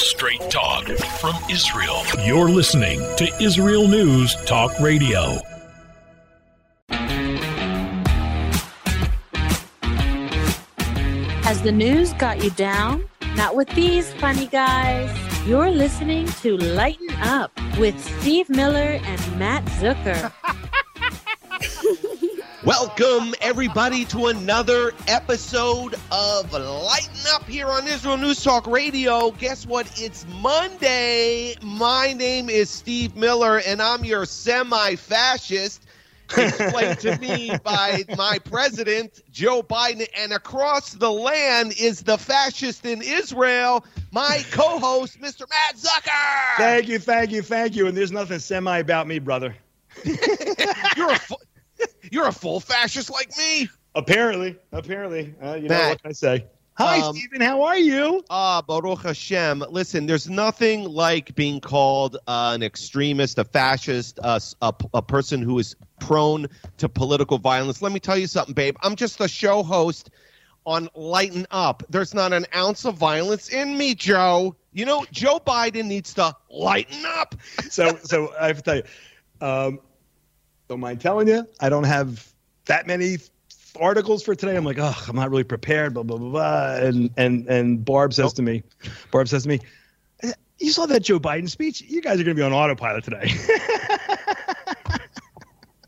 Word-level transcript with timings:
Straight 0.00 0.40
talk 0.50 0.86
from 1.20 1.34
Israel. 1.50 2.02
You're 2.24 2.48
listening 2.48 3.00
to 3.16 3.30
Israel 3.38 3.86
News 3.86 4.34
Talk 4.46 4.72
Radio. 4.80 5.38
Has 11.42 11.60
the 11.60 11.70
news 11.70 12.14
got 12.14 12.42
you 12.42 12.48
down? 12.52 13.04
Not 13.36 13.54
with 13.54 13.68
these 13.74 14.10
funny 14.14 14.46
guys. 14.46 15.14
You're 15.46 15.70
listening 15.70 16.26
to 16.40 16.56
Lighten 16.56 17.10
Up 17.20 17.52
with 17.78 18.02
Steve 18.20 18.48
Miller 18.48 18.98
and 19.04 19.38
Matt 19.38 19.66
Zucker. 19.66 20.32
Welcome, 22.64 23.34
everybody, 23.40 24.04
to 24.06 24.26
another 24.26 24.92
episode 25.08 25.94
of 26.12 26.52
Lighten 26.52 27.26
Up 27.32 27.44
here 27.44 27.68
on 27.68 27.86
Israel 27.86 28.18
News 28.18 28.42
Talk 28.44 28.66
Radio. 28.66 29.30
Guess 29.30 29.64
what? 29.64 29.90
It's 29.98 30.26
Monday. 30.42 31.54
My 31.62 32.12
name 32.12 32.50
is 32.50 32.68
Steve 32.68 33.16
Miller, 33.16 33.60
and 33.60 33.80
I'm 33.80 34.04
your 34.04 34.26
semi 34.26 34.96
fascist. 34.96 35.86
Explained 36.36 37.00
to 37.00 37.16
me 37.18 37.50
by 37.64 38.04
my 38.18 38.38
president, 38.38 39.22
Joe 39.32 39.62
Biden, 39.62 40.06
and 40.18 40.34
across 40.34 40.92
the 40.92 41.10
land 41.10 41.72
is 41.80 42.02
the 42.02 42.18
fascist 42.18 42.84
in 42.84 43.00
Israel, 43.00 43.86
my 44.12 44.44
co 44.50 44.78
host, 44.78 45.18
Mr. 45.18 45.48
Matt 45.48 45.76
Zucker. 45.76 46.56
Thank 46.58 46.88
you, 46.88 46.98
thank 46.98 47.30
you, 47.30 47.40
thank 47.40 47.74
you. 47.74 47.86
And 47.86 47.96
there's 47.96 48.12
nothing 48.12 48.38
semi 48.38 48.78
about 48.78 49.08
me, 49.08 49.18
brother. 49.18 49.56
You're 50.04 51.12
a. 51.12 51.18
Fu- 51.18 51.36
you're 52.10 52.26
a 52.26 52.32
full 52.32 52.60
fascist 52.60 53.10
like 53.10 53.30
me. 53.38 53.68
Apparently, 53.94 54.56
apparently. 54.72 55.34
Uh, 55.42 55.54
you 55.54 55.68
know 55.68 55.88
what 55.88 56.02
can 56.02 56.10
I 56.10 56.12
say? 56.12 56.46
Hi, 56.74 57.00
um, 57.00 57.14
Stephen. 57.14 57.40
How 57.42 57.62
are 57.62 57.76
you? 57.76 58.24
Ah, 58.30 58.62
Baruch 58.62 59.02
Hashem. 59.02 59.64
Listen, 59.70 60.06
there's 60.06 60.30
nothing 60.30 60.84
like 60.84 61.34
being 61.34 61.60
called 61.60 62.16
uh, 62.26 62.52
an 62.54 62.62
extremist, 62.62 63.38
a 63.38 63.44
fascist, 63.44 64.18
uh, 64.22 64.36
s- 64.36 64.54
a, 64.62 64.72
p- 64.72 64.86
a 64.94 65.02
person 65.02 65.42
who 65.42 65.58
is 65.58 65.76
prone 65.98 66.46
to 66.78 66.88
political 66.88 67.36
violence. 67.38 67.82
Let 67.82 67.92
me 67.92 68.00
tell 68.00 68.16
you 68.16 68.26
something, 68.26 68.54
babe. 68.54 68.76
I'm 68.82 68.96
just 68.96 69.20
a 69.20 69.28
show 69.28 69.62
host 69.62 70.10
on 70.64 70.88
Lighten 70.94 71.46
Up. 71.50 71.82
There's 71.90 72.14
not 72.14 72.32
an 72.32 72.46
ounce 72.54 72.86
of 72.86 72.94
violence 72.96 73.50
in 73.50 73.76
me, 73.76 73.94
Joe. 73.94 74.56
You 74.72 74.84
know, 74.86 75.04
Joe 75.10 75.38
Biden 75.38 75.86
needs 75.86 76.14
to 76.14 76.34
lighten 76.48 77.04
up. 77.04 77.34
So, 77.68 77.96
so 78.04 78.32
I 78.40 78.46
have 78.46 78.56
to 78.56 78.62
tell 78.62 78.76
you. 78.76 78.82
Um, 79.46 79.80
don't 80.70 80.80
mind 80.80 81.00
telling 81.00 81.26
you, 81.26 81.44
I 81.58 81.68
don't 81.68 81.84
have 81.84 82.32
that 82.66 82.86
many 82.86 83.18
articles 83.78 84.22
for 84.22 84.36
today. 84.36 84.56
I'm 84.56 84.64
like, 84.64 84.78
oh, 84.78 85.04
I'm 85.08 85.16
not 85.16 85.28
really 85.28 85.44
prepared. 85.44 85.94
Blah 85.94 86.04
blah 86.04 86.16
blah. 86.16 86.30
blah. 86.30 86.76
And 86.76 87.10
and 87.16 87.46
and 87.48 87.84
Barb 87.84 88.14
says 88.14 88.32
to 88.34 88.42
me, 88.42 88.62
Barb 89.10 89.28
says 89.28 89.42
to 89.42 89.48
me, 89.48 89.60
you 90.60 90.70
saw 90.70 90.86
that 90.86 91.00
Joe 91.02 91.18
Biden 91.18 91.50
speech? 91.50 91.80
You 91.82 92.00
guys 92.00 92.20
are 92.20 92.24
going 92.24 92.36
to 92.36 92.40
be 92.40 92.44
on 92.44 92.52
autopilot 92.52 93.02
today. 93.02 93.32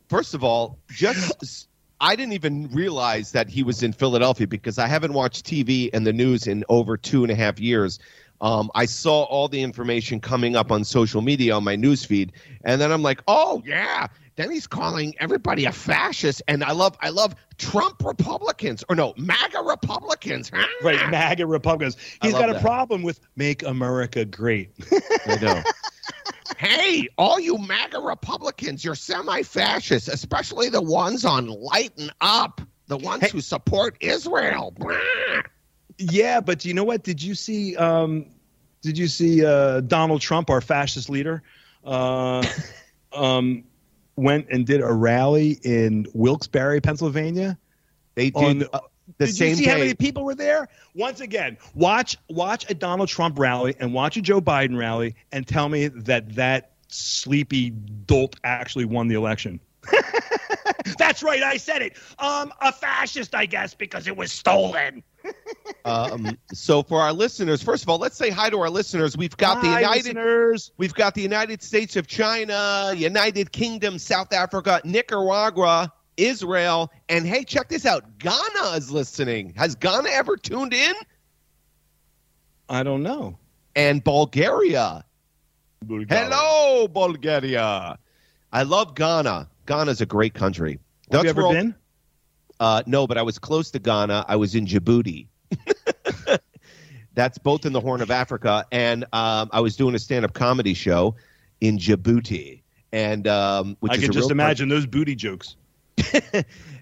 First 0.09 0.35
of 0.35 0.43
all, 0.43 0.79
just 0.91 1.69
I 2.01 2.17
didn't 2.17 2.33
even 2.33 2.69
realize 2.73 3.31
that 3.33 3.49
he 3.49 3.63
was 3.63 3.85
in 3.85 3.93
Philadelphia 3.93 4.49
because 4.49 4.79
I 4.79 4.89
haven't 4.89 5.13
watched 5.13 5.47
TV 5.47 5.91
and 5.93 6.05
the 6.05 6.13
news 6.13 6.49
in 6.49 6.65
over 6.69 6.97
two 6.97 7.23
and 7.23 7.31
a 7.31 7.37
half 7.37 7.61
years. 7.61 8.01
Um, 8.41 8.69
I 8.75 8.87
saw 8.87 9.23
all 9.25 9.47
the 9.47 9.63
information 9.63 10.19
coming 10.19 10.57
up 10.57 10.73
on 10.73 10.83
social 10.83 11.23
media 11.23 11.55
on 11.55 11.63
my 11.63 11.77
news 11.77 12.05
feed, 12.05 12.33
and 12.65 12.81
then 12.81 12.91
I'm 12.91 13.03
like, 13.03 13.23
oh 13.29 13.63
yeah. 13.65 14.09
Then 14.37 14.51
he's 14.51 14.67
calling 14.67 15.15
everybody 15.21 15.67
a 15.67 15.73
fascist, 15.73 16.43
and 16.49 16.65
I 16.65 16.73
love 16.73 16.97
I 17.01 17.11
love 17.11 17.35
Trump 17.59 18.03
Republicans 18.05 18.83
or 18.89 18.97
no 18.97 19.13
MAGA 19.17 19.61
Republicans. 19.63 20.51
right, 20.83 21.11
MAGA 21.11 21.47
Republicans. 21.47 21.97
He's 22.23 22.33
love 22.33 22.41
got 22.43 22.51
a 22.51 22.55
that. 22.55 22.63
problem 22.63 23.03
with 23.03 23.21
"Make 23.37 23.63
America 23.63 24.25
Great." 24.25 24.71
I 25.27 25.37
know. 25.41 25.63
hey, 26.57 27.09
all 27.19 27.39
you 27.39 27.59
MAGA 27.59 27.99
Republicans, 28.01 28.85
you're 28.85 28.95
semi-fascists, 28.95 30.09
especially 30.09 30.69
the 30.71 30.81
ones 30.83 31.25
on 31.25 31.47
Lighten 31.49 32.11
Up, 32.21 32.61
the 32.87 32.97
ones 32.97 33.25
Hey. 33.25 33.31
who 33.31 33.41
support 33.41 33.97
Israel. 34.01 34.75
Yeah, 35.99 36.41
but 36.41 36.65
you 36.65 36.75
know 36.75 36.85
what? 36.85 37.05
Did 37.05 37.23
you 37.23 37.35
see? 37.35 37.77
Um, 37.77 38.27
did 38.83 38.97
you 38.99 39.07
see 39.09 39.45
uh, 39.45 39.81
Donald 39.83 40.21
Trump, 40.21 40.51
our 40.51 40.61
fascist 40.61 41.09
leader, 41.11 41.43
uh, 41.85 42.45
um, 43.13 43.65
went 44.17 44.47
and 44.51 44.67
did 44.67 44.81
a 44.81 44.93
rally 44.93 45.59
in 45.63 46.07
Wilkes-Barre, 46.15 46.81
Pennsylvania? 46.81 47.59
They 48.15 48.31
On 48.35 48.59
did 48.59 48.69
uh, 48.73 48.81
the 49.19 49.27
did 49.27 49.39
you 49.39 49.55
see 49.55 49.65
how 49.67 49.79
many 49.79 49.95
people 49.95 50.25
were 50.25 50.35
there? 50.35 50.69
Once 50.95 51.21
again, 51.21 51.57
watch 51.75 52.17
watch 52.29 52.69
a 52.71 52.75
Donald 52.75 53.09
Trump 53.09 53.39
rally 53.39 53.75
and 53.79 53.93
watch 53.93 54.17
a 54.17 54.23
Joe 54.23 54.41
Biden 54.41 54.79
rally, 54.79 55.15
and 55.33 55.47
tell 55.47 55.69
me 55.69 55.89
that 55.89 56.35
that 56.35 56.73
sleepy 56.89 57.71
dolt 57.71 58.37
actually 58.45 58.85
won 58.85 59.09
the 59.09 59.15
election. 59.15 59.61
That's 60.99 61.23
right, 61.23 61.43
I 61.43 61.57
said 61.57 61.83
it. 61.83 61.97
Um, 62.19 62.53
a 62.61 62.73
fascist, 62.73 63.35
I 63.35 63.47
guess, 63.47 63.75
because 63.75 64.07
it 64.07 64.17
was 64.17 64.33
stolen. 64.33 65.03
um, 65.85 66.37
so 66.53 66.83
for 66.83 67.01
our 67.01 67.13
listeners, 67.13 67.63
first 67.63 67.83
of 67.83 67.89
all, 67.89 67.99
let's 67.99 68.17
say 68.17 68.31
hi 68.31 68.51
to 68.51 68.59
our 68.61 68.71
listeners. 68.71 69.17
We've 69.17 69.37
got 69.37 69.63
the 69.63 69.69
United 69.69 70.05
listeners. 70.07 70.73
We've 70.79 70.95
got 70.95 71.15
the 71.15 71.23
United 71.23 71.63
States 71.63 71.97
of 71.97 72.07
China, 72.07 72.93
United 72.97 73.53
Kingdom, 73.53 73.99
South 73.99 74.33
Africa, 74.33 74.81
Nicaragua, 74.85 75.93
Israel, 76.17 76.91
and 77.09 77.27
hey, 77.27 77.45
check 77.45 77.69
this 77.69 77.87
out. 77.87 78.19
Ghana 78.19 78.77
is 78.77 78.91
listening. 78.91 79.55
Has 79.57 79.75
Ghana 79.75 80.09
ever 80.11 80.37
tuned 80.37 80.75
in? 80.75 80.95
I 82.69 82.83
don't 82.83 83.03
know. 83.03 83.39
And 83.77 84.03
Bulgaria. 84.03 85.05
Bulgaria. 85.83 86.25
Hello, 86.25 86.89
Bulgaria. 86.89 87.99
I 88.53 88.63
love 88.65 88.95
Ghana. 88.95 89.49
Ghana's 89.67 90.01
a 90.01 90.07
great 90.07 90.35
country. 90.35 90.79
Have 91.11 91.25
you 91.25 91.31
ever 91.31 91.49
been? 91.49 91.75
Uh, 92.61 92.83
no, 92.87 93.07
but 93.07 93.19
I 93.19 93.23
was 93.23 93.39
close 93.39 93.71
to 93.73 93.79
Ghana. 93.79 94.25
I 94.29 94.37
was 94.37 94.55
in 94.55 94.67
Djibouti. 94.67 95.27
That's 97.15 97.39
both 97.39 97.67
in 97.67 97.73
the 97.73 97.81
Horn 97.81 98.01
of 98.01 98.11
Africa, 98.11 98.65
and 98.73 99.05
um, 99.13 99.51
I 99.53 99.61
was 99.61 99.77
doing 99.77 99.95
a 99.95 99.99
stand-up 99.99 100.33
comedy 100.33 100.73
show 100.73 101.17
in 101.61 101.77
Djibouti, 101.77 102.63
and 102.93 103.27
um, 103.29 103.77
which 103.81 103.93
I 103.93 103.99
can 103.99 104.13
just 104.13 104.31
imagine 104.31 104.69
those 104.69 104.87
booty 104.87 105.15
jokes. 105.15 105.57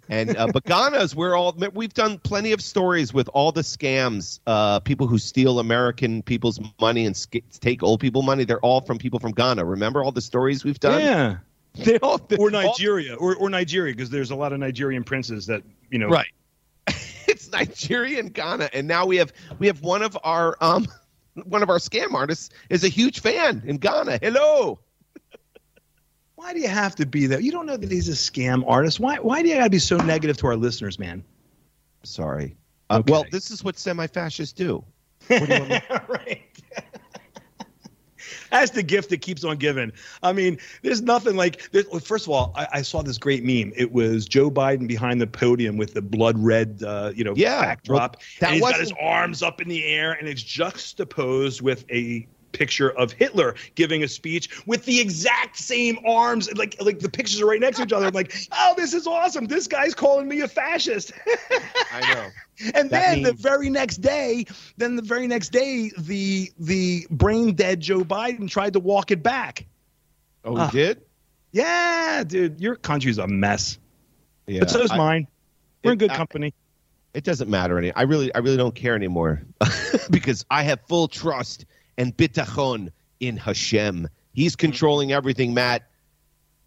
and 0.09 0.37
uh, 0.37 0.47
but 0.53 0.65
Ghana's 0.65 1.17
where 1.17 1.35
all 1.35 1.57
we've 1.73 1.93
done 1.93 2.19
plenty 2.19 2.53
of 2.53 2.61
stories 2.61 3.13
with 3.13 3.29
all 3.33 3.51
the 3.51 3.63
scams, 3.63 4.39
uh, 4.47 4.81
people 4.81 5.07
who 5.07 5.19
steal 5.19 5.59
American 5.59 6.23
people's 6.23 6.61
money 6.81 7.07
and 7.07 7.17
sk- 7.17 7.49
take 7.61 7.83
old 7.83 8.01
people 8.01 8.23
money. 8.23 8.45
They're 8.45 8.61
all 8.61 8.83
from 8.83 8.99
people 8.99 9.19
from 9.19 9.33
Ghana. 9.33 9.65
Remember 9.65 10.05
all 10.05 10.13
the 10.13 10.21
stories 10.21 10.65
we've 10.65 10.81
done? 10.81 11.01
Yeah. 11.01 11.37
They 11.85 11.99
all, 12.01 12.21
Or 12.39 12.47
all- 12.47 12.51
Nigeria, 12.51 13.15
or, 13.15 13.37
or 13.37 13.49
Nigeria, 13.51 13.95
because 13.95 14.11
there's 14.11 14.31
a 14.33 14.37
lot 14.37 14.53
of 14.53 14.59
Nigerian 14.59 15.05
princes 15.05 15.47
that 15.47 15.63
you 15.91 15.99
know. 15.99 16.09
right. 16.09 16.27
it's 17.29 17.51
Nigeria 17.53 18.19
and 18.19 18.33
Ghana, 18.35 18.71
and 18.73 18.89
now 18.89 19.07
we 19.07 19.17
have 19.19 19.33
we 19.59 19.67
have 19.69 19.81
one 19.83 20.03
of 20.03 20.19
our 20.25 20.57
um 20.61 20.87
one 21.45 21.63
of 21.63 21.71
our 21.71 21.79
scam 21.79 22.13
artists 22.15 22.51
is 22.71 22.83
a 22.85 22.89
huge 22.89 23.21
fan 23.21 23.63
in 23.67 23.77
Ghana. 23.79 24.19
Hello. 24.21 24.81
Why 26.35 26.55
do 26.55 26.61
you 26.61 26.69
have 26.69 26.95
to 26.97 27.07
be 27.07 27.27
there? 27.27 27.39
You 27.41 27.53
don't 27.53 27.67
know 27.67 27.77
that 27.77 27.91
he's 27.91 28.09
a 28.09 28.13
scam 28.13 28.65
artist. 28.67 28.99
Why? 28.99 29.17
Why 29.19 29.43
do 29.43 29.49
you 29.49 29.57
got 29.57 29.65
to 29.65 29.71
be 29.71 29.79
so 29.79 29.99
negative 29.99 30.39
to 30.39 30.47
our 30.47 30.57
listeners, 30.57 30.99
man? 30.99 31.23
Sorry. 32.03 32.57
Uh, 32.89 33.03
Well, 33.07 33.25
this 33.31 33.51
is 33.51 33.63
what 33.63 33.79
semi-fascists 33.79 34.55
do. 34.55 34.83
What 35.29 35.47
do 35.47 35.55
you 35.55 35.61
want 35.61 35.69
me- 35.71 35.81
right. 36.09 36.43
That's 38.51 38.71
the 38.73 38.83
gift 38.83 39.11
that 39.11 39.21
keeps 39.23 39.45
on 39.45 39.57
giving. 39.57 39.93
I 40.23 40.33
mean, 40.33 40.59
there's 40.83 41.03
nothing 41.03 41.37
like. 41.37 41.71
There's, 41.71 41.87
well, 41.89 42.01
first 42.01 42.27
of 42.27 42.33
all, 42.33 42.53
I, 42.57 42.67
I 42.75 42.83
saw 42.83 43.03
this 43.03 43.19
great 43.19 43.45
meme. 43.45 43.73
It 43.77 43.93
was 43.93 44.27
Joe 44.27 44.51
Biden 44.51 44.87
behind 44.89 45.21
the 45.21 45.27
podium 45.27 45.77
with 45.77 45.95
the 45.95 46.03
blood 46.03 46.39
red, 46.39 46.83
uh, 46.85 47.13
you 47.15 47.25
know, 47.25 47.35
Yeah, 47.37 47.61
backdrop. 47.61 48.17
well, 48.17 48.23
that 48.41 48.47
and 48.47 48.55
he's 48.57 48.71
got 48.71 48.81
his 48.81 48.93
arms 49.01 49.43
up 49.43 49.61
in 49.61 49.69
the 49.69 49.85
air, 49.85 50.13
and 50.13 50.29
it's 50.29 50.43
juxtaposed 50.43 51.61
with 51.63 51.85
a 51.91 52.27
picture 52.53 52.91
of 52.91 53.13
Hitler 53.13 53.55
giving 53.75 54.03
a 54.03 54.09
speech 54.09 54.65
with 54.67 54.85
the 54.85 55.01
exact 55.01 55.57
same 55.59 55.99
arms. 56.07 56.53
Like, 56.55 56.77
like 56.81 56.99
the 57.01 57.09
pictures 57.09 57.41
are 57.41 57.47
right 57.47 57.61
next 57.61 57.79
to 57.79 57.85
each 57.85 57.93
other. 57.93 58.07
I'm 58.07 58.13
like, 58.15 58.35
oh, 58.53 58.75
this 58.77 58.93
is 58.95 59.07
awesome. 59.07 59.47
This 59.47 59.67
guy's 59.67 59.95
calling 59.95 60.29
me 60.29 60.41
a 60.41 60.49
fascist. 60.49 61.13
I 61.93 62.15
know. 62.15 62.27
And 62.75 62.91
That 62.91 63.15
then 63.15 63.23
the 63.23 63.33
very 63.33 63.71
next 63.71 63.99
day, 64.03 64.45
then 64.77 64.95
the 64.95 65.01
very 65.01 65.27
next 65.27 65.49
day, 65.51 65.91
the 65.97 66.51
the 66.59 67.07
brain 67.11 67.55
dead 67.55 67.81
Joe 67.81 68.01
Biden 68.01 68.51
tried 68.51 68.75
to 68.75 68.81
walk 68.81 69.11
it 69.11 69.23
back. 69.23 69.65
Oh, 70.45 70.67
he 70.67 70.71
did? 70.77 71.01
Yeah, 71.53 72.23
dude, 72.27 72.61
your 72.61 72.77
country's 72.77 73.17
a 73.17 73.27
mess. 73.27 73.79
Yeah. 74.47 74.61
but 74.61 74.71
so 74.71 74.83
is 74.83 74.91
I- 74.91 74.97
mine. 74.99 75.27
We're 75.83 75.93
in 75.93 75.97
it- 75.97 76.01
good 76.01 76.11
I- 76.11 76.17
company. 76.19 76.53
it 77.15 77.25
doesn't 77.25 77.49
matter 77.49 77.79
any. 77.79 77.93
I 77.93 78.03
really, 78.03 78.31
I 78.35 78.41
really 78.41 78.59
don't 78.59 78.75
care 78.75 78.95
anymore 78.95 79.41
because 80.11 80.45
I 80.51 80.63
have 80.65 80.81
full 80.87 81.09
trust 81.09 81.65
and 81.99 82.17
bitachon 82.17 82.91
in 83.21 83.37
Hashem. 83.37 84.09
He's 84.33 84.57
controlling 84.57 85.13
everything, 85.13 85.55
Matt. 85.55 85.83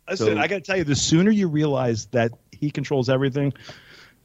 Listen, 0.10 0.36
so- 0.36 0.38
I 0.38 0.48
got 0.48 0.56
to 0.56 0.62
tell 0.62 0.78
you, 0.78 0.84
the 0.84 0.96
sooner 0.96 1.32
you 1.32 1.48
realize 1.48 2.08
that 2.08 2.32
he 2.52 2.70
controls 2.70 3.10
everything, 3.10 3.54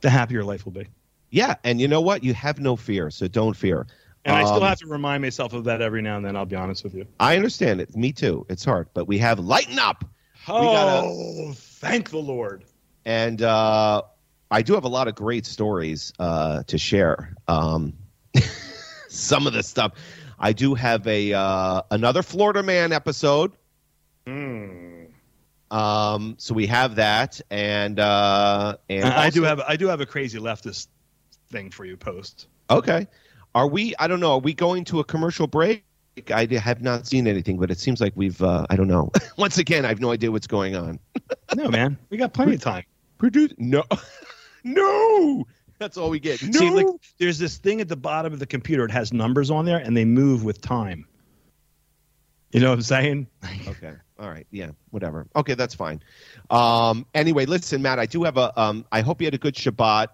the 0.01 0.11
happier 0.11 0.45
life 0.45 0.65
will 0.65 0.73
be. 0.73 0.87
Yeah, 1.31 1.57
and 1.65 1.81
you 1.81 1.89
know 1.89 2.01
what? 2.01 2.25
You 2.25 2.35
have 2.35 2.59
no 2.59 2.75
fear, 2.77 3.11
so 3.11 3.29
don't 3.29 3.55
fear. 3.55 3.87
And 4.25 4.35
I 4.35 4.45
still 4.45 4.57
Um, 4.57 4.63
have 4.63 4.79
to 4.79 4.87
remind 4.87 5.23
myself 5.23 5.53
of 5.53 5.65
that 5.65 5.81
every 5.81 6.03
now 6.03 6.17
and 6.17 6.25
then. 6.25 6.37
I'll 6.37 6.45
be 6.47 6.57
honest 6.57 6.85
with 6.85 6.95
you. 6.95 7.07
I 7.21 7.37
understand 7.37 7.81
it. 7.81 7.95
Me 7.97 8.13
too. 8.13 8.45
It's 8.49 8.65
hard, 8.65 8.89
but 8.95 9.07
we 9.07 9.19
have 9.19 9.39
lighten 9.39 9.79
up, 9.79 10.05
Oh, 10.49 10.63
gotta- 10.73 11.55
thank 11.55 12.11
the 12.11 12.19
Lord. 12.19 12.65
and 13.05 13.41
uh, 13.43 14.03
I 14.51 14.63
do 14.63 14.75
have 14.75 14.85
a 14.85 14.89
lot 14.89 15.07
of 15.09 15.15
great 15.15 15.45
stories 15.47 16.13
uh, 16.19 16.63
to 16.65 16.79
share. 16.79 17.35
Um, 17.47 17.93
some 19.09 19.47
of 19.47 19.53
the 19.53 19.63
stuff. 19.63 19.93
I 20.39 20.53
do 20.53 20.75
have 20.75 21.07
a 21.07 21.33
uh, 21.33 21.83
another 21.91 22.23
Florida 22.23 22.63
Man 22.63 22.93
episode. 22.93 23.53
Hmm. 24.27 25.05
Um, 25.71 26.37
so 26.39 26.55
we 26.55 26.67
have 26.67 26.95
that, 26.97 27.41
and 27.51 27.99
uh, 28.01 28.77
and 28.89 29.05
I 29.05 29.31
do 29.31 29.43
have 29.43 29.61
I 29.61 29.77
do 29.77 29.87
have 29.89 30.01
a 30.01 30.07
crazy 30.07 30.39
leftist 30.39 30.89
thing 31.51 31.71
for 31.71 31.85
you 31.85 31.97
post. 31.97 32.47
Okay. 32.71 33.07
Are 33.55 33.67
we? 33.67 33.95
I 33.99 34.07
don't 34.07 34.21
know. 34.21 34.33
Are 34.33 34.39
we 34.39 34.55
going 34.55 34.85
to 34.87 35.01
a 35.01 35.05
commercial 35.05 35.47
break? 35.47 35.85
I 36.35 36.47
have 36.47 36.83
not 36.83 37.07
seen 37.07 37.27
anything, 37.27 37.59
but 37.59 37.71
it 37.71 37.79
seems 37.79 38.01
like 38.01 38.13
we've. 38.17 38.41
Uh, 38.43 38.67
I 38.71 38.77
don't 38.77 38.89
know. 38.89 39.11
Once 39.37 39.59
again, 39.59 39.85
I 39.85 39.89
have 39.89 40.01
no 40.01 40.11
idea 40.11 40.31
what's 40.31 40.47
going 40.47 40.75
on. 40.75 40.99
No, 41.55 41.69
man, 41.69 41.99
we 42.11 42.17
got 42.17 42.33
plenty 42.33 42.55
of 42.55 42.61
time. 42.61 42.85
Produce? 43.19 43.53
No, 43.59 43.85
no. 44.65 45.47
That's 45.79 45.97
all 45.97 46.11
we 46.11 46.21
get. 46.21 46.43
No. 46.43 46.59
See, 46.59 46.71
like, 46.71 46.87
there's 47.19 47.39
this 47.39 47.57
thing 47.59 47.81
at 47.81 47.89
the 47.89 47.97
bottom 47.97 48.33
of 48.33 48.39
the 48.39 48.47
computer. 48.47 48.85
It 48.85 48.91
has 48.91 49.13
numbers 49.13 49.51
on 49.51 49.65
there, 49.65 49.79
and 49.79 49.97
they 49.97 50.05
move 50.05 50.45
with 50.45 50.61
time. 50.61 51.07
You 52.53 52.61
know 52.61 52.71
what 52.71 52.77
I'm 52.77 52.83
saying? 52.83 53.27
okay. 53.69 53.95
All 54.19 54.29
right. 54.29 54.47
Yeah. 54.51 54.71
Whatever. 54.91 55.27
Okay, 55.37 55.55
that's 55.55 55.75
fine. 55.75 56.03
Um. 56.51 57.07
Anyway, 57.15 57.47
listen, 57.47 57.83
Matt. 57.83 57.99
I 57.99 58.07
do 58.07 58.25
have 58.25 58.37
a. 58.37 58.59
Um. 58.61 58.85
I 58.91 59.01
hope 59.03 59.21
you 59.21 59.27
had 59.27 59.35
a 59.35 59.39
good 59.39 59.55
Shabbat. 59.55 60.09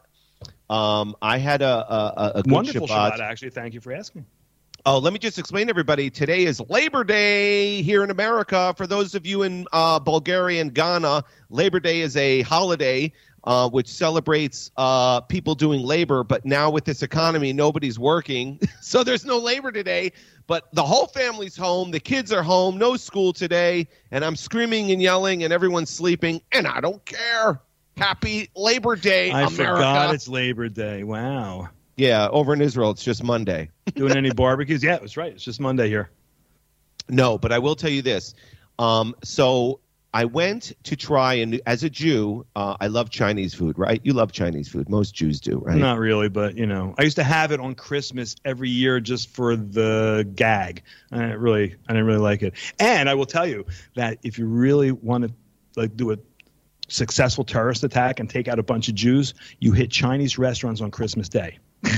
Um. 0.69 1.17
I 1.23 1.39
had 1.39 1.63
a 1.63 1.67
a, 1.67 2.33
a- 2.37 2.43
Wonderful 2.47 2.87
Shabbat. 2.87 3.13
Shabbat, 3.13 3.21
actually. 3.21 3.51
Thank 3.51 3.75
you 3.75 3.81
for 3.81 3.93
asking. 3.93 4.27
Oh, 4.87 4.99
let 4.99 5.15
me 5.15 5.19
just 5.19 5.39
explain, 5.39 5.69
to 5.69 5.71
everybody. 5.71 6.11
Today 6.11 6.45
is 6.45 6.61
Labor 6.69 7.05
Day 7.05 7.81
here 7.81 8.05
in 8.05 8.11
America. 8.11 8.75
For 8.77 8.87
those 8.87 9.15
of 9.15 9.25
you 9.25 9.43
in 9.43 9.67
uh, 9.73 9.99
Bulgaria 9.99 10.61
and 10.61 10.75
Ghana, 10.75 11.25
Labor 11.49 11.81
Day 11.81 12.03
is 12.03 12.19
a 12.19 12.43
holiday 12.43 13.11
uh, 13.44 13.69
which 13.69 13.88
celebrates 13.88 14.70
uh, 14.76 15.20
people 15.20 15.55
doing 15.55 15.82
labor. 15.82 16.25
But 16.25 16.44
now 16.44 16.70
with 16.70 16.85
this 16.85 17.02
economy, 17.02 17.52
nobody's 17.52 17.99
working, 17.99 18.58
so 18.81 19.05
there's 19.05 19.25
no 19.25 19.38
labor 19.38 19.70
today. 19.70 20.12
But 20.46 20.69
the 20.75 20.82
whole 20.82 21.06
family's 21.06 21.56
home. 21.56 21.91
The 21.91 22.00
kids 22.00 22.32
are 22.32 22.43
home. 22.43 22.76
No 22.76 22.96
school 22.96 23.32
today, 23.32 23.88
and 24.11 24.25
I'm 24.25 24.37
screaming 24.37 24.91
and 24.91 25.00
yelling, 25.00 25.43
and 25.44 25.52
everyone's 25.52 25.91
sleeping, 25.91 26.43
and 26.52 26.67
I 26.67 26.81
don't 26.81 27.05
care. 27.05 27.61
Happy 27.96 28.50
Labor 28.56 28.96
Day, 28.96 29.31
I 29.31 29.43
America! 29.43 29.76
forgot 29.76 30.14
it's 30.14 30.26
Labor 30.26 30.69
Day. 30.69 31.05
Wow. 31.05 31.69
yeah, 31.96 32.29
over 32.29 32.52
in 32.52 32.61
Israel, 32.61 32.91
it's 32.91 33.05
just 33.05 33.23
Monday. 33.23 33.70
Doing 33.94 34.17
any 34.17 34.32
barbecues? 34.32 34.82
Yeah, 34.82 34.99
that's 34.99 35.17
right. 35.17 35.32
It's 35.32 35.44
just 35.44 35.61
Monday 35.61 35.88
here. 35.88 36.11
No, 37.08 37.38
but 37.38 37.52
I 37.52 37.58
will 37.58 37.76
tell 37.76 37.91
you 37.91 38.02
this. 38.02 38.35
Um, 38.79 39.14
so 39.23 39.81
I 40.15 40.27
went 40.27 40.73
to 40.85 40.95
try, 40.95 41.35
and 41.35 41.61
as 41.67 41.83
a 41.83 41.91
Jew, 41.91 42.47
uh, 42.55 42.77
I 42.81 42.87
love 42.87 43.11
Chinese 43.11 43.53
food, 43.53 43.77
right? 43.77 44.01
You 44.05 44.13
love 44.13 44.31
Chinese 44.31 44.69
food. 44.69 44.89
Most 44.89 45.13
Jews 45.13 45.41
do, 45.41 45.59
right? 45.59 45.77
Not 45.77 45.99
really, 45.99 46.29
but 46.29 46.57
you 46.57 46.67
know, 46.67 46.95
I 46.97 47.03
used 47.03 47.17
to 47.17 47.25
have 47.25 47.51
it 47.51 47.59
on 47.59 47.75
Christmas 47.75 48.37
every 48.45 48.71
year 48.71 49.01
just 49.01 49.29
for 49.31 49.57
the 49.57 50.27
gag. 50.37 50.85
I 51.11 51.17
didn't 51.17 51.41
really, 51.41 51.75
I 51.89 51.93
didn't 51.93 52.07
really 52.07 52.21
like 52.21 52.43
it. 52.43 52.55
And 52.79 53.11
I 53.11 53.15
will 53.15 53.27
tell 53.27 53.45
you 53.45 53.67
that 53.97 54.19
if 54.23 54.39
you 54.39 54.47
really 54.47 54.93
want 54.93 55.25
to 55.25 55.33
like 55.75 55.97
do 55.97 56.13
a 56.13 56.19
successful 56.87 57.43
terrorist 57.43 57.83
attack 57.83 58.21
and 58.21 58.31
take 58.31 58.47
out 58.47 58.61
a 58.61 58.63
bunch 58.63 58.89
of 58.89 58.95
Jews, 58.95 59.35
you 59.59 59.73
hit 59.73 59.91
Chinese 59.91 60.39
restaurants 60.39 60.81
on 60.81 60.93
Christmas 60.93 61.29
Day. 61.29 61.59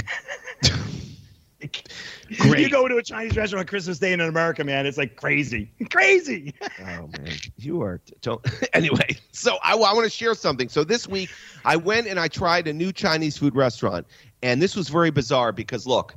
Great. 2.38 2.61
You 2.61 2.70
go 2.70 2.88
to 2.88 2.96
a 2.96 3.02
Chinese 3.02 3.37
restaurant 3.37 3.61
on 3.61 3.67
Christmas 3.67 3.99
Day 3.99 4.12
in 4.12 4.20
America, 4.20 4.64
man, 4.64 4.87
it's 4.87 4.99
like 4.99 5.17
crazy, 5.17 5.70
crazy. 5.90 6.55
Oh 6.81 7.08
man, 7.19 7.32
you 7.56 7.82
are. 7.82 8.00
Don't. 8.20 8.44
anyway, 8.73 9.17
so 9.32 9.58
I, 9.62 9.73
I 9.73 9.93
want 9.94 10.05
to 10.05 10.11
share 10.11 10.34
something. 10.34 10.69
So 10.69 10.84
this 10.84 11.06
week, 11.06 11.31
I 11.64 11.76
went 11.76 12.06
and 12.06 12.19
I 12.19 12.28
tried 12.28 12.67
a 12.69 12.73
new 12.73 12.93
Chinese 12.93 13.37
food 13.37 13.55
restaurant, 13.55 14.06
and 14.43 14.61
this 14.61 14.75
was 14.75 14.88
very 14.88 15.11
bizarre 15.11 15.52
because 15.52 15.87
look, 15.87 16.17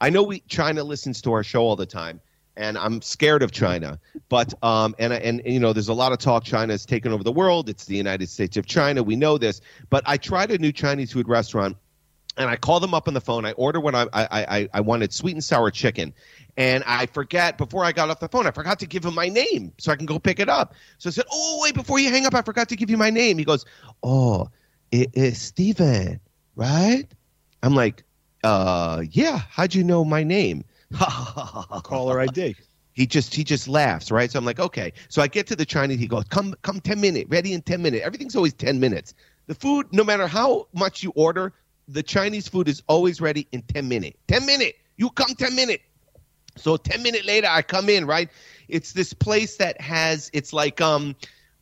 I 0.00 0.10
know 0.10 0.22
we 0.22 0.40
China 0.40 0.82
listens 0.82 1.20
to 1.22 1.32
our 1.32 1.42
show 1.42 1.62
all 1.62 1.76
the 1.76 1.86
time, 1.86 2.20
and 2.56 2.78
I'm 2.78 3.02
scared 3.02 3.42
of 3.42 3.52
China. 3.52 3.98
But 4.28 4.54
um, 4.62 4.94
and 4.98 5.12
and 5.12 5.42
you 5.44 5.60
know, 5.60 5.72
there's 5.72 5.88
a 5.88 5.94
lot 5.94 6.12
of 6.12 6.18
talk. 6.18 6.44
China 6.44 6.72
has 6.72 6.86
taken 6.86 7.12
over 7.12 7.22
the 7.22 7.32
world. 7.32 7.68
It's 7.68 7.84
the 7.84 7.96
United 7.96 8.28
States 8.28 8.56
of 8.56 8.66
China. 8.66 9.02
We 9.02 9.16
know 9.16 9.38
this. 9.38 9.60
But 9.90 10.04
I 10.06 10.16
tried 10.16 10.50
a 10.50 10.58
new 10.58 10.72
Chinese 10.72 11.12
food 11.12 11.28
restaurant 11.28 11.76
and 12.36 12.48
I 12.48 12.56
call 12.56 12.80
them 12.80 12.94
up 12.94 13.08
on 13.08 13.14
the 13.14 13.20
phone. 13.20 13.44
I 13.44 13.52
order 13.52 13.80
what 13.80 13.94
I, 13.94 14.06
I 14.12 14.26
I 14.32 14.68
I 14.74 14.80
wanted 14.80 15.12
sweet 15.12 15.32
and 15.32 15.42
sour 15.44 15.70
chicken, 15.70 16.12
and 16.56 16.82
I 16.86 17.06
forget 17.06 17.58
before 17.58 17.84
I 17.84 17.92
got 17.92 18.10
off 18.10 18.20
the 18.20 18.28
phone. 18.28 18.46
I 18.46 18.50
forgot 18.50 18.78
to 18.80 18.86
give 18.86 19.04
him 19.04 19.14
my 19.14 19.28
name 19.28 19.72
so 19.78 19.92
I 19.92 19.96
can 19.96 20.06
go 20.06 20.18
pick 20.18 20.40
it 20.40 20.48
up. 20.48 20.74
So 20.98 21.08
I 21.08 21.12
said, 21.12 21.24
"Oh 21.30 21.60
wait, 21.62 21.74
before 21.74 21.98
you 21.98 22.10
hang 22.10 22.26
up, 22.26 22.34
I 22.34 22.42
forgot 22.42 22.68
to 22.70 22.76
give 22.76 22.90
you 22.90 22.96
my 22.96 23.10
name." 23.10 23.38
He 23.38 23.44
goes, 23.44 23.64
"Oh, 24.02 24.48
it 24.92 25.10
is 25.14 25.40
Steven, 25.40 26.20
right?" 26.56 27.06
I'm 27.62 27.74
like, 27.74 28.04
"Uh, 28.44 29.02
yeah. 29.10 29.38
How'd 29.50 29.74
you 29.74 29.84
know 29.84 30.04
my 30.04 30.22
name?" 30.22 30.64
Caller 30.94 32.20
ID. 32.20 32.56
he 32.92 33.06
just 33.06 33.34
he 33.34 33.44
just 33.44 33.68
laughs 33.68 34.10
right 34.10 34.30
so 34.30 34.38
i'm 34.38 34.44
like 34.44 34.58
okay 34.58 34.92
so 35.08 35.22
i 35.22 35.28
get 35.28 35.46
to 35.46 35.54
the 35.54 35.64
chinese 35.64 36.00
he 36.00 36.08
goes 36.08 36.24
come 36.24 36.52
come 36.62 36.80
10 36.80 37.00
minute 37.00 37.26
ready 37.30 37.52
in 37.52 37.62
10 37.62 37.80
minutes 37.80 38.04
everything's 38.04 38.34
always 38.34 38.52
10 38.54 38.80
minutes 38.80 39.14
the 39.46 39.54
food 39.54 39.86
no 39.92 40.02
matter 40.02 40.26
how 40.26 40.66
much 40.74 41.04
you 41.04 41.12
order 41.14 41.52
the 41.92 42.02
chinese 42.02 42.48
food 42.48 42.68
is 42.68 42.82
always 42.88 43.20
ready 43.20 43.46
in 43.52 43.62
10 43.62 43.88
minute 43.88 44.16
10 44.28 44.46
minute 44.46 44.76
you 44.96 45.10
come 45.10 45.34
10 45.34 45.54
minute 45.54 45.80
so 46.56 46.76
10 46.76 47.02
minute 47.02 47.24
later 47.24 47.48
i 47.50 47.62
come 47.62 47.88
in 47.88 48.06
right 48.06 48.30
it's 48.68 48.92
this 48.92 49.12
place 49.12 49.56
that 49.56 49.80
has 49.80 50.30
it's 50.32 50.52
like 50.52 50.80
um 50.80 51.14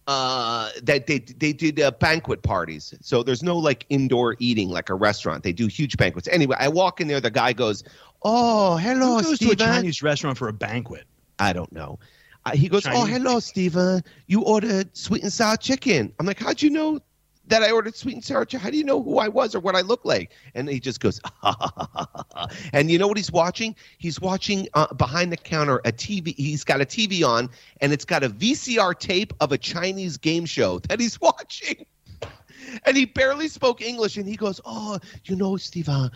uh 0.07 0.71
that 0.83 1.07
they 1.07 1.19
they 1.19 1.53
did 1.53 1.79
uh, 1.81 1.91
banquet 1.93 2.43
parties 2.43 2.95
so 3.03 3.23
there's 3.23 3.43
no 3.43 3.57
like 3.57 3.85
indoor 3.91 4.37
eating 4.39 4.71
like 4.71 4.89
a 4.89 4.95
restaurant 4.95 5.43
they 5.43 5.53
do 5.53 5.67
huge 5.67 5.97
banquets 5.97 6.29
anyway 6.29 6.57
i 6.59 6.69
walk 6.69 7.01
in 7.01 7.09
there 7.09 7.21
the 7.21 7.31
guy 7.31 7.53
goes 7.53 7.85
oh 8.23 8.77
hello 8.77 9.19
Steven." 9.19 9.25
Who 9.25 9.31
goes 9.31 9.39
to 9.39 9.51
a 9.51 9.57
Chinese 9.57 10.03
restaurant 10.03 10.39
for 10.39 10.49
a 10.49 10.53
banquet? 10.53 11.05
I 11.39 11.53
don't 11.53 11.73
know. 11.73 11.99
Uh, 12.45 12.53
he 12.53 12.69
goes, 12.69 12.87
"Oh, 12.87 13.05
hello, 13.05 13.41
Steven. 13.41 14.03
You 14.27 14.43
ordered 14.43 14.97
sweet 14.97 15.23
and 15.23 15.33
sour 15.33 15.57
chicken." 15.57 16.13
I'm 16.19 16.27
like, 16.27 16.39
"How'd 16.39 16.63
you 16.63 16.71
know 16.71 17.01
that 17.49 17.63
I 17.63 17.71
ordered 17.71 17.97
sweet 17.97 18.15
and 18.15 18.25
sour 18.25 18.45
chicken? 18.45 18.63
How 18.63 18.71
do 18.71 18.77
you 18.77 18.85
know 18.85 19.03
who 19.03 19.19
I 19.19 19.29
was 19.29 19.55
or 19.55 19.61
what 19.61 19.75
I 19.75 19.81
look 19.81 20.05
like?" 20.05 20.33
And 20.55 20.69
he 20.69 20.81
just 20.81 21.01
goes, 21.01 21.21
and 22.73 22.91
you 22.91 22.99
know 22.99 23.09
what 23.09 23.17
he's 23.17 23.33
watching? 23.33 23.75
He's 23.99 24.21
watching 24.21 24.69
uh, 24.75 24.93
behind 24.95 25.33
the 25.33 25.37
counter 25.37 25.79
a 25.85 25.93
TV. 25.93 26.35
He's 26.37 26.65
got 26.65 26.81
a 26.81 26.87
TV 26.87 27.27
on, 27.27 27.51
and 27.81 27.93
it's 27.93 28.05
got 28.05 28.23
a 28.25 28.31
VCR 28.31 28.99
tape 28.99 29.33
of 29.41 29.53
a 29.53 29.59
Chinese 29.59 30.17
game 30.17 30.47
show 30.47 30.79
that 30.81 31.01
he's 31.01 31.21
watching. 31.21 31.87
And 32.85 32.97
he 32.97 33.07
barely 33.07 33.49
spoke 33.49 33.81
English, 33.81 34.17
and 34.17 34.29
he 34.29 34.37
goes, 34.37 34.61
"Oh, 34.65 34.99
you 35.25 35.37
know, 35.37 35.57
Steven, 35.57 36.11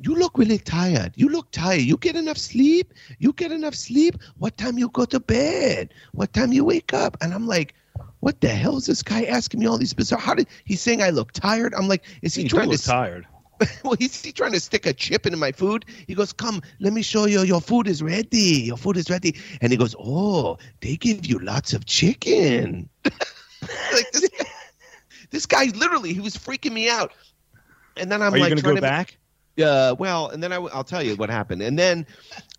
you 0.00 0.14
look 0.14 0.38
really 0.38 0.58
tired. 0.58 1.12
You 1.16 1.28
look 1.28 1.50
tired. 1.50 1.82
You 1.82 1.96
get 1.98 2.16
enough 2.16 2.38
sleep. 2.38 2.94
You 3.18 3.32
get 3.32 3.52
enough 3.52 3.74
sleep. 3.74 4.16
What 4.38 4.56
time 4.56 4.78
you 4.78 4.88
go 4.88 5.04
to 5.06 5.20
bed? 5.20 5.92
What 6.12 6.32
time 6.32 6.52
you 6.52 6.64
wake 6.64 6.94
up?" 6.94 7.16
And 7.20 7.34
I'm 7.34 7.46
like, 7.46 7.74
"What 8.20 8.40
the 8.40 8.48
hell 8.48 8.76
is 8.76 8.86
this 8.86 9.02
guy 9.02 9.24
asking 9.24 9.60
me 9.60 9.66
all 9.66 9.78
these 9.78 9.94
bizarre? 9.94 10.18
How 10.20 10.34
did 10.34 10.46
he's 10.64 10.80
saying 10.80 11.02
I 11.02 11.10
look 11.10 11.32
tired? 11.32 11.74
I'm 11.74 11.88
like, 11.88 12.04
is 12.22 12.34
he 12.34 12.42
You 12.42 12.48
trying 12.48 12.70
to? 12.70 12.78
tired. 12.78 13.26
well, 13.84 13.96
he's 13.98 14.22
he 14.22 14.32
trying 14.32 14.52
to 14.52 14.60
stick 14.60 14.86
a 14.86 14.92
chip 14.92 15.26
into 15.26 15.38
my 15.38 15.52
food? 15.52 15.84
He 16.06 16.14
goes, 16.14 16.32
"Come, 16.32 16.62
let 16.80 16.92
me 16.92 17.02
show 17.02 17.26
you. 17.26 17.42
Your 17.42 17.60
food 17.60 17.88
is 17.88 18.02
ready. 18.02 18.62
Your 18.66 18.76
food 18.76 18.96
is 18.96 19.10
ready." 19.10 19.36
And 19.60 19.72
he 19.72 19.78
goes, 19.78 19.94
"Oh, 19.98 20.58
they 20.80 20.96
give 20.96 21.26
you 21.26 21.38
lots 21.40 21.72
of 21.72 21.86
chicken." 21.86 22.88
like 23.04 24.10
this. 24.12 24.28
Guy, 24.28 24.44
this 25.30 25.46
guy 25.46 25.66
literally, 25.74 26.12
he 26.12 26.20
was 26.20 26.36
freaking 26.36 26.72
me 26.72 26.88
out. 26.88 27.12
And 27.96 28.10
then 28.10 28.22
I'm 28.22 28.32
Are 28.32 28.36
you 28.36 28.42
like, 28.44 28.50
going 28.50 28.56
to 28.58 28.62
trying 28.62 28.74
go 28.76 28.80
back? 28.80 29.18
uh, 29.62 29.94
well, 29.98 30.28
and 30.28 30.42
then 30.42 30.52
I, 30.52 30.58
will 30.58 30.84
tell 30.84 31.02
you 31.02 31.16
what 31.16 31.30
happened. 31.30 31.62
And 31.62 31.78
then 31.78 32.06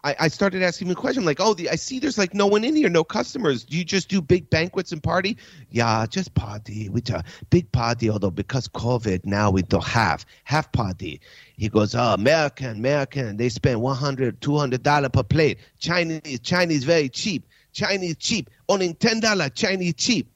I, 0.03 0.15
I 0.20 0.27
started 0.29 0.63
asking 0.63 0.88
him 0.88 0.94
a 0.94 0.96
question 0.96 1.25
like, 1.25 1.39
oh, 1.41 1.53
the, 1.53 1.70
I 1.70 1.75
see 1.75 2.00
there's 2.00 2.18
like 2.18 2.34
no 2.34 2.48
one 2.48 2.63
in 2.63 2.75
here, 2.75 2.89
no 2.89 3.03
customers. 3.03 3.65
Do 3.65 3.77
you 3.77 3.84
just 3.84 4.08
do 4.08 4.22
big 4.22 4.50
banquets 4.50 4.94
and 4.94 5.03
party? 5.03 5.38
Yeah, 5.72 6.06
just 6.06 6.34
party. 6.36 6.88
We 6.88 7.01
do 7.01 7.18
big 7.50 7.70
party, 7.74 8.10
although 8.10 8.32
because 8.32 8.70
COVID 8.70 9.25
now 9.25 9.51
we 9.51 9.62
don't 9.62 9.84
have 9.84 10.25
half 10.46 10.72
party. 10.72 11.20
He 11.58 11.68
goes, 11.68 11.96
oh, 11.96 12.13
American, 12.13 12.77
American. 12.77 13.36
They 13.36 13.50
spend 13.50 13.82
100 13.82 14.39
$200 14.39 15.13
per 15.13 15.24
plate. 15.24 15.60
Chinese, 15.79 16.39
Chinese 16.41 16.86
very 16.86 17.10
cheap. 17.10 17.46
Chinese 17.74 18.15
cheap. 18.15 18.50
Only 18.70 18.94
$10 18.94 19.53
Chinese 19.53 19.96
cheap. 19.96 20.32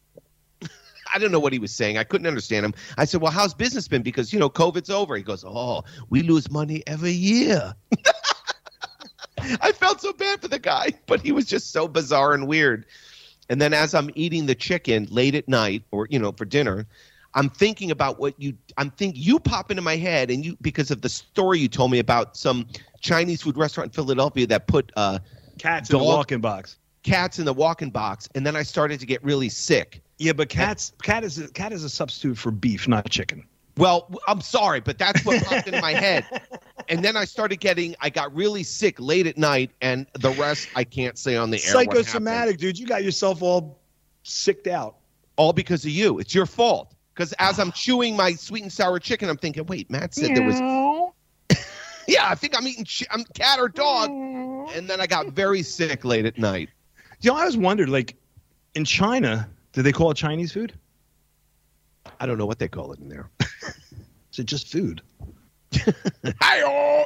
I 1.14 1.20
don't 1.20 1.32
know 1.32 1.40
what 1.40 1.54
he 1.54 1.60
was 1.60 1.74
saying. 1.74 1.98
I 1.98 2.04
couldn't 2.04 2.28
understand 2.28 2.66
him. 2.66 2.74
I 2.98 3.06
said, 3.06 3.22
"Well, 3.22 3.32
how's 3.32 3.54
business 3.54 3.88
been? 3.88 4.02
Because 4.02 4.34
you 4.34 4.40
know, 4.40 4.50
COVID's 4.50 4.90
over." 4.90 5.16
He 5.16 5.24
goes, 5.24 5.44
"Oh, 5.46 5.84
we 6.10 6.22
lose 6.22 6.50
money 6.50 6.84
every 6.88 7.12
year." 7.12 7.74
I 9.62 9.72
felt 9.72 10.02
so 10.02 10.14
bad 10.14 10.42
for 10.42 10.48
the 10.48 10.60
guy, 10.60 10.94
but 11.08 11.22
he 11.22 11.32
was 11.32 11.46
just 11.46 11.72
so 11.72 11.88
bizarre 11.88 12.34
and 12.34 12.48
weird. 12.48 12.86
And 13.50 13.62
then 13.62 13.74
as 13.74 13.94
I'm 13.94 14.10
eating 14.16 14.46
the 14.46 14.56
chicken 14.56 15.08
late 15.12 15.36
at 15.36 15.48
night, 15.48 15.84
or 15.92 16.08
you 16.10 16.18
know, 16.20 16.32
for 16.32 16.46
dinner, 16.46 16.86
I'm 17.36 17.50
thinking 17.50 17.92
about 17.92 18.20
what 18.20 18.40
you. 18.40 18.54
I'm 18.78 18.90
think 18.92 19.16
you 19.18 19.40
pop 19.40 19.70
into 19.72 19.82
my 19.82 19.96
head, 19.98 20.32
and 20.32 20.46
you 20.46 20.58
because 20.62 20.92
of 20.92 21.02
the 21.02 21.10
story 21.10 21.60
you 21.60 21.68
told 21.68 21.92
me 21.92 22.00
about 22.00 22.38
some 22.38 22.68
Chinese 23.02 23.42
food 23.42 23.58
restaurant 23.58 23.90
in 23.90 23.94
Philadelphia 23.94 24.48
that 24.48 24.68
put 24.68 24.92
uh, 24.96 25.20
Cats 25.58 25.90
in 25.90 25.98
the 25.98 26.04
Dog- 26.04 26.08
walk-in 26.08 26.42
box. 26.42 26.78
cats 27.04 27.40
in 27.40 27.46
the 27.46 27.54
walk-in 27.54 27.90
box, 27.90 28.30
and 28.34 28.46
then 28.46 28.56
I 28.56 28.64
started 28.64 29.00
to 29.02 29.06
get 29.06 29.24
really 29.24 29.50
sick. 29.50 30.02
Yeah, 30.20 30.34
but 30.34 30.50
cats 30.50 30.94
cat 31.02 31.24
is 31.24 31.38
a, 31.38 31.50
cat 31.50 31.74
is 31.74 31.84
a 31.84 31.90
substitute 31.90 32.38
for 32.38 32.52
beef, 32.52 32.88
not 32.88 33.10
chicken. 33.10 33.46
Well, 33.78 34.10
I'm 34.28 34.42
sorry, 34.42 34.80
but 34.82 34.98
that's 34.98 35.26
what 35.26 35.44
popped 35.44 35.68
into 35.68 35.82
my 35.82 35.94
head. 35.94 36.26
And 36.90 37.04
then 37.04 37.18
I 37.18 37.26
started 37.26 37.60
getting, 37.60 37.96
I 38.02 38.10
got 38.10 38.34
really 38.36 38.64
sick 38.64 39.00
late 39.00 39.26
at 39.26 39.38
night, 39.38 39.72
and 39.82 40.06
the 40.20 40.30
rest 40.32 40.68
I 40.76 40.84
can't 40.84 41.18
say 41.18 41.36
on 41.36 41.50
the 41.50 41.58
air. 41.58 41.72
Psychosomatic, 41.72 42.58
dude. 42.58 42.78
You 42.78 42.86
got 42.86 43.04
yourself 43.04 43.42
all 43.42 43.80
sicked 44.24 44.68
out. 44.68 44.98
All 45.36 45.54
because 45.54 45.84
of 45.86 45.92
you. 45.92 46.20
It's 46.20 46.36
your 46.36 46.46
fault. 46.46 46.94
Because 47.16 47.34
as 47.40 47.60
I'm 47.60 47.72
chewing 47.72 48.16
my 48.16 48.34
sweet 48.34 48.62
and 48.64 48.72
sour 48.72 49.00
chicken, 49.00 49.30
I'm 49.30 49.38
thinking, 49.38 49.66
wait, 49.66 49.90
Matt 49.90 50.14
said 50.14 50.36
there 50.36 50.46
was. 50.46 50.60
Yeah, 52.06 52.30
I 52.30 52.36
think 52.36 52.54
I'm 52.58 52.68
eating 52.68 52.86
chi- 52.86 53.06
I'm 53.12 53.24
cat 53.34 53.60
or 53.60 53.70
dog. 53.70 54.10
And 54.10 54.90
then 54.90 55.00
I 55.00 55.08
got 55.08 55.28
very 55.28 55.64
sick 55.64 56.04
late 56.04 56.26
at 56.26 56.38
night. 56.38 56.70
You 57.22 57.32
know, 57.32 57.38
I 57.38 57.42
always 57.42 57.56
wondered, 57.56 57.88
like, 57.88 58.18
in 58.76 58.84
China, 58.84 59.50
do 59.72 59.82
they 59.82 59.94
call 59.94 60.12
it 60.12 60.18
Chinese 60.18 60.52
food? 60.52 60.74
I 62.20 62.26
don't 62.26 62.38
know 62.38 62.46
what 62.46 62.60
they 62.60 62.68
call 62.68 62.92
it 62.92 63.00
in 63.00 63.08
there. 63.08 63.30
Is 64.34 64.40
it 64.40 64.46
just 64.46 64.68
food? 64.72 65.02
Hi-oh! 65.76 67.06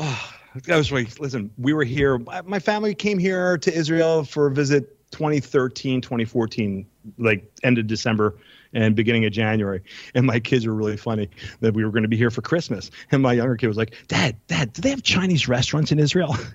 Ah, 0.00 0.34
oh, 0.56 0.60
that 0.64 0.76
was 0.76 0.90
right. 0.90 1.20
Listen, 1.20 1.50
we 1.58 1.72
were 1.72 1.84
here. 1.84 2.18
my- 2.18 2.42
My 2.42 2.58
family 2.58 2.94
came 2.94 3.18
here 3.18 3.58
to 3.58 3.72
Israel 3.74 4.24
for 4.24 4.46
a 4.46 4.50
visit 4.50 4.94
2013, 5.12 6.00
2014, 6.00 6.86
like 7.18 7.50
end 7.62 7.78
of 7.78 7.86
December 7.86 8.36
and 8.72 8.94
beginning 8.94 9.24
of 9.24 9.32
January. 9.32 9.82
And 10.14 10.26
my 10.26 10.40
kids 10.40 10.66
were 10.66 10.74
really 10.74 10.96
funny 10.96 11.28
that 11.60 11.74
we 11.74 11.84
were 11.84 11.90
going 11.90 12.02
to 12.02 12.08
be 12.08 12.16
here 12.16 12.30
for 12.30 12.42
Christmas. 12.42 12.90
And 13.10 13.22
my 13.22 13.32
younger 13.34 13.56
kid 13.56 13.66
was 13.68 13.76
like, 13.78 13.94
Dad, 14.08 14.36
Dad, 14.46 14.72
do 14.74 14.82
they 14.82 14.90
have 14.90 15.02
Chinese 15.02 15.48
restaurants 15.48 15.90
in 15.92 15.98
Israel? 15.98 16.36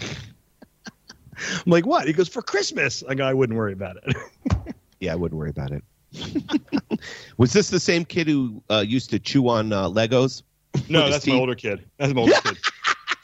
I'm 0.00 1.64
like, 1.66 1.86
what? 1.86 2.06
He 2.06 2.12
goes, 2.12 2.28
for 2.28 2.42
Christmas. 2.42 3.02
I 3.08 3.14
go, 3.14 3.24
I 3.24 3.32
wouldn't 3.34 3.56
worry 3.56 3.72
about 3.72 3.96
it. 3.96 4.16
Yeah, 5.00 5.12
I 5.12 5.14
wouldn't 5.14 5.38
worry 5.38 5.50
about 5.50 5.70
it. 5.70 5.84
Was 7.36 7.52
this 7.52 7.70
the 7.70 7.80
same 7.80 8.04
kid 8.04 8.28
who 8.28 8.62
uh, 8.70 8.84
used 8.86 9.10
to 9.10 9.18
chew 9.18 9.48
on 9.48 9.72
uh, 9.72 9.88
Legos? 9.88 10.42
no, 10.88 11.08
that's 11.10 11.26
my 11.26 11.34
older 11.34 11.54
kid. 11.54 11.84
That's 11.98 12.14
my 12.14 12.22
older 12.22 12.34
kid. 12.42 12.58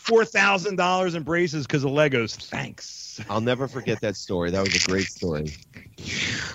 $4,000 0.04 1.14
in 1.14 1.22
braces 1.22 1.66
because 1.66 1.82
of 1.84 1.90
Legos. 1.90 2.36
Thanks. 2.36 3.20
I'll 3.30 3.40
never 3.40 3.66
forget 3.66 4.00
that 4.02 4.16
story. 4.16 4.50
That 4.50 4.60
was 4.60 4.74
a 4.74 4.86
great 4.90 5.06
story. 5.06 5.54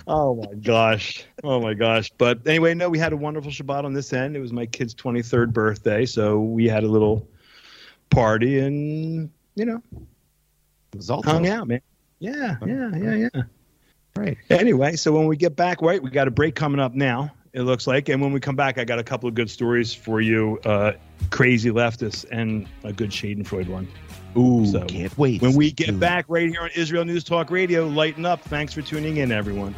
Oh 0.08 0.36
my 0.36 0.54
gosh. 0.56 1.24
Oh 1.44 1.60
my 1.60 1.74
gosh. 1.74 2.12
But 2.18 2.46
anyway, 2.46 2.74
no, 2.76 2.90
we 2.90 3.00
had 3.00 3.12
a 3.12 3.18
wonderful 3.18 3.50
Shabbat 3.50 3.86
on 3.86 3.94
this 3.94 4.14
end. 4.14 4.36
It 4.36 4.40
was 4.40 4.54
my 4.54 4.66
kid's 4.68 4.94
23rd 4.94 5.52
birthday. 5.52 6.06
So 6.06 6.40
we 6.40 6.68
had 6.68 6.84
a 6.84 6.88
little 6.88 7.28
party 8.12 8.60
and, 8.60 9.32
you 9.56 9.66
know, 9.66 9.82
It 9.94 10.98
was 10.98 11.10
all 11.10 11.24
hung 11.24 11.48
out, 11.48 11.68
man. 11.68 11.82
Yeah, 12.20 12.58
yeah, 12.66 12.92
yeah, 12.96 13.30
yeah. 13.34 13.42
Right. 14.16 14.38
Anyway, 14.50 14.96
so 14.96 15.12
when 15.12 15.28
we 15.28 15.38
get 15.38 15.56
back, 15.56 15.82
right, 15.82 16.02
we 16.02 16.10
got 16.10 16.28
a 16.28 16.32
break 16.32 16.56
coming 16.56 16.80
up 16.80 16.94
now, 16.94 17.32
it 17.54 17.62
looks 17.62 17.88
like. 17.88 18.10
And 18.10 18.22
when 18.22 18.34
we 18.34 18.40
come 18.40 18.56
back, 18.56 18.78
I 18.78 18.84
got 18.84 19.00
a 19.00 19.04
couple 19.04 19.30
of 19.30 19.36
good 19.36 19.50
stories 19.50 19.94
for 19.94 20.22
you 20.22 20.60
uh, 20.66 20.94
crazy 21.30 21.72
leftists 21.72 22.26
and 22.32 22.68
a 22.84 22.92
good 22.92 23.12
Schadenfreude 23.12 23.70
one. 23.70 23.88
Ooh, 24.38 24.66
So, 24.66 24.86
can't 24.86 25.16
wait. 25.18 25.42
When 25.42 25.54
we 25.54 25.72
get 25.72 25.90
Ooh. 25.90 25.98
back 25.98 26.26
right 26.28 26.50
here 26.50 26.62
on 26.62 26.70
Israel 26.76 27.06
News 27.06 27.24
Talk 27.24 27.50
Radio, 27.50 27.88
lighten 27.88 28.26
up. 28.26 28.42
Thanks 28.42 28.74
for 28.74 28.82
tuning 28.82 29.18
in, 29.18 29.32
everyone. 29.32 29.74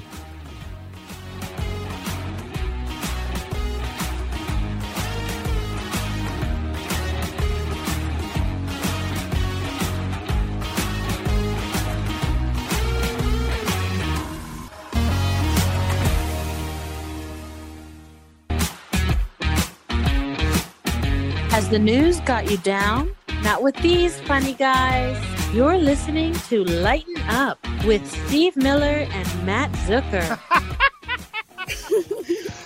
The 21.72 21.80
news 21.80 22.20
got 22.22 22.52
you 22.52 22.58
down? 22.58 23.16
Not 23.44 23.64
with 23.64 23.78
these 23.78 24.20
funny 24.22 24.54
guys. 24.56 25.18
You're 25.56 25.78
listening 25.78 26.34
to 26.50 26.66
Lighten 26.66 27.18
Up 27.30 27.66
with 27.86 28.06
Steve 28.28 28.58
Miller 28.58 29.08
and 29.10 29.46
Matt 29.46 29.72
Zucker. 29.88 30.38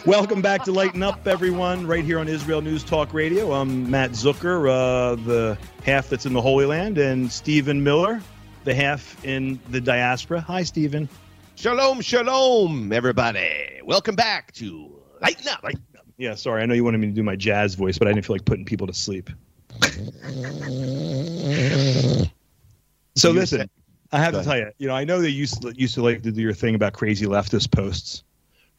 Welcome 0.08 0.42
back 0.42 0.64
to 0.64 0.72
Lighten 0.72 1.04
Up, 1.04 1.28
everyone, 1.28 1.86
right 1.86 2.04
here 2.04 2.18
on 2.18 2.28
Israel 2.28 2.64
News 2.64 2.84
Talk 2.84 3.14
Radio. 3.14 3.52
I'm 3.52 3.92
Matt 3.92 4.14
Zucker, 4.14 4.68
uh, 4.68 5.14
the 5.24 5.56
half 5.84 6.10
that's 6.10 6.26
in 6.26 6.34
the 6.34 6.42
Holy 6.42 6.66
Land, 6.66 6.98
and 6.98 7.32
Stephen 7.32 7.84
Miller, 7.84 8.24
the 8.64 8.74
half 8.74 9.24
in 9.24 9.60
the 9.70 9.80
diaspora. 9.80 10.42
Hi, 10.42 10.64
Stephen. 10.64 11.08
Shalom, 11.54 12.02
shalom, 12.02 12.92
everybody. 12.92 13.82
Welcome 13.84 14.16
back 14.16 14.52
to 14.54 15.00
Lighten 15.22 15.48
Up. 15.48 15.64
Yeah, 16.18 16.36
sorry. 16.36 16.64
I 16.64 16.66
know 16.66 16.74
you 16.74 16.84
wanted 16.84 17.00
me 17.00 17.08
to 17.08 17.14
do 17.14 17.24
my 17.24 17.36
jazz 17.36 17.76
voice, 17.76 17.98
but 17.98 18.08
I 18.08 18.14
didn't 18.14 18.26
feel 18.26 18.36
like 18.36 18.46
putting 18.46 18.66
people 18.66 18.88
to 18.88 18.94
sleep. 18.94 19.30
So 23.18 23.30
You 23.30 23.36
listen, 23.40 23.60
said- 23.60 23.70
I 24.12 24.20
have 24.20 24.34
to 24.34 24.44
tell 24.44 24.58
you, 24.58 24.72
you 24.78 24.88
know, 24.88 24.96
I 24.96 25.04
know 25.04 25.20
they 25.22 25.30
used 25.30 25.62
to, 25.62 25.74
used 25.76 25.96
to 25.96 26.02
like 26.04 26.22
to 26.24 26.32
do 26.32 26.42
your 26.42 26.54
thing 26.54 26.76
about 26.76 26.94
crazy 26.94 27.26
leftist 27.26 27.72
posts, 27.72 28.24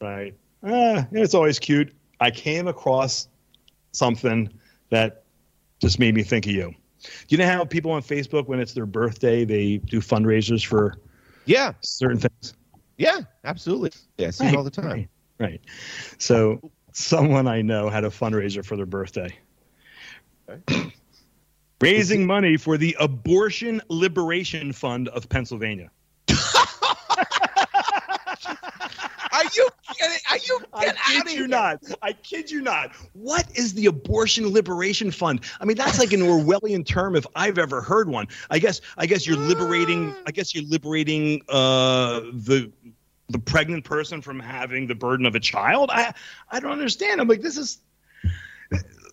right? 0.01 0.33
Ah, 0.63 1.07
it's 1.11 1.33
always 1.33 1.59
cute. 1.59 1.93
I 2.19 2.31
came 2.31 2.67
across 2.67 3.27
something 3.91 4.49
that 4.89 5.23
just 5.81 5.99
made 5.99 6.15
me 6.15 6.23
think 6.23 6.45
of 6.47 6.51
you. 6.53 6.73
Do 7.03 7.09
you 7.29 7.37
know 7.37 7.45
how 7.45 7.63
people 7.65 7.91
on 7.91 8.01
Facebook, 8.01 8.47
when 8.47 8.59
it's 8.59 8.73
their 8.73 8.85
birthday, 8.87 9.45
they 9.45 9.77
do 9.77 9.99
fundraisers 10.01 10.65
for 10.65 10.95
Yeah, 11.45 11.73
certain 11.83 12.17
things? 12.19 12.53
yeah, 12.97 13.19
absolutely. 13.43 13.91
Yeah, 14.17 14.27
I 14.27 14.31
see 14.31 14.47
it 14.47 14.55
all 14.55 14.63
the 14.63 14.71
time. 14.71 14.87
Right. 14.87 15.09
right. 15.39 15.61
So 16.17 16.71
someone 16.97 17.47
I 17.47 17.61
know 17.61 17.89
had 17.89 18.03
a 18.03 18.09
fundraiser 18.09 18.65
for 18.65 18.75
their 18.75 18.85
birthday. 18.85 19.37
Raising 21.79 22.25
money 22.25 22.57
for 22.57 22.77
the 22.77 22.97
Abortion 22.99 23.81
Liberation 23.89 24.73
Fund 24.73 25.07
of 25.09 25.29
Pennsylvania. 25.29 25.91
Are 29.31 29.43
you 29.55 29.69
kidding? 29.93 30.17
Are 30.31 30.37
you 30.37 30.59
I 30.73 30.85
get 30.85 30.95
out 30.95 31.05
kid 31.05 31.21
of 31.21 31.31
you 31.31 31.37
here? 31.39 31.47
not. 31.47 31.83
I 32.01 32.13
kid 32.13 32.49
you 32.49 32.61
not. 32.61 32.95
What 33.13 33.45
is 33.55 33.75
the 33.75 33.85
Abortion 33.85 34.51
Liberation 34.51 35.11
Fund? 35.11 35.41
I 35.61 35.65
mean, 35.65 35.77
that's 35.77 35.99
like 35.99 36.13
an 36.13 36.21
Orwellian 36.21 36.83
term 36.83 37.15
if 37.15 37.27
I've 37.35 37.59
ever 37.59 37.81
heard 37.81 38.09
one. 38.09 38.27
I 38.49 38.57
guess. 38.57 38.81
I 38.97 39.05
guess 39.05 39.27
you're 39.27 39.37
liberating. 39.37 40.15
I 40.25 40.31
guess 40.31 40.55
you're 40.55 40.65
liberating 40.65 41.43
uh, 41.49 42.21
the 42.33 42.71
the 43.29 43.39
pregnant 43.39 43.83
person 43.83 44.21
from 44.21 44.39
having 44.39 44.87
the 44.87 44.95
burden 44.95 45.25
of 45.25 45.35
a 45.35 45.39
child. 45.39 45.89
I 45.91 46.13
I 46.49 46.59
don't 46.59 46.71
understand. 46.71 47.21
I'm 47.21 47.27
like, 47.27 47.41
this 47.41 47.57
is 47.57 47.79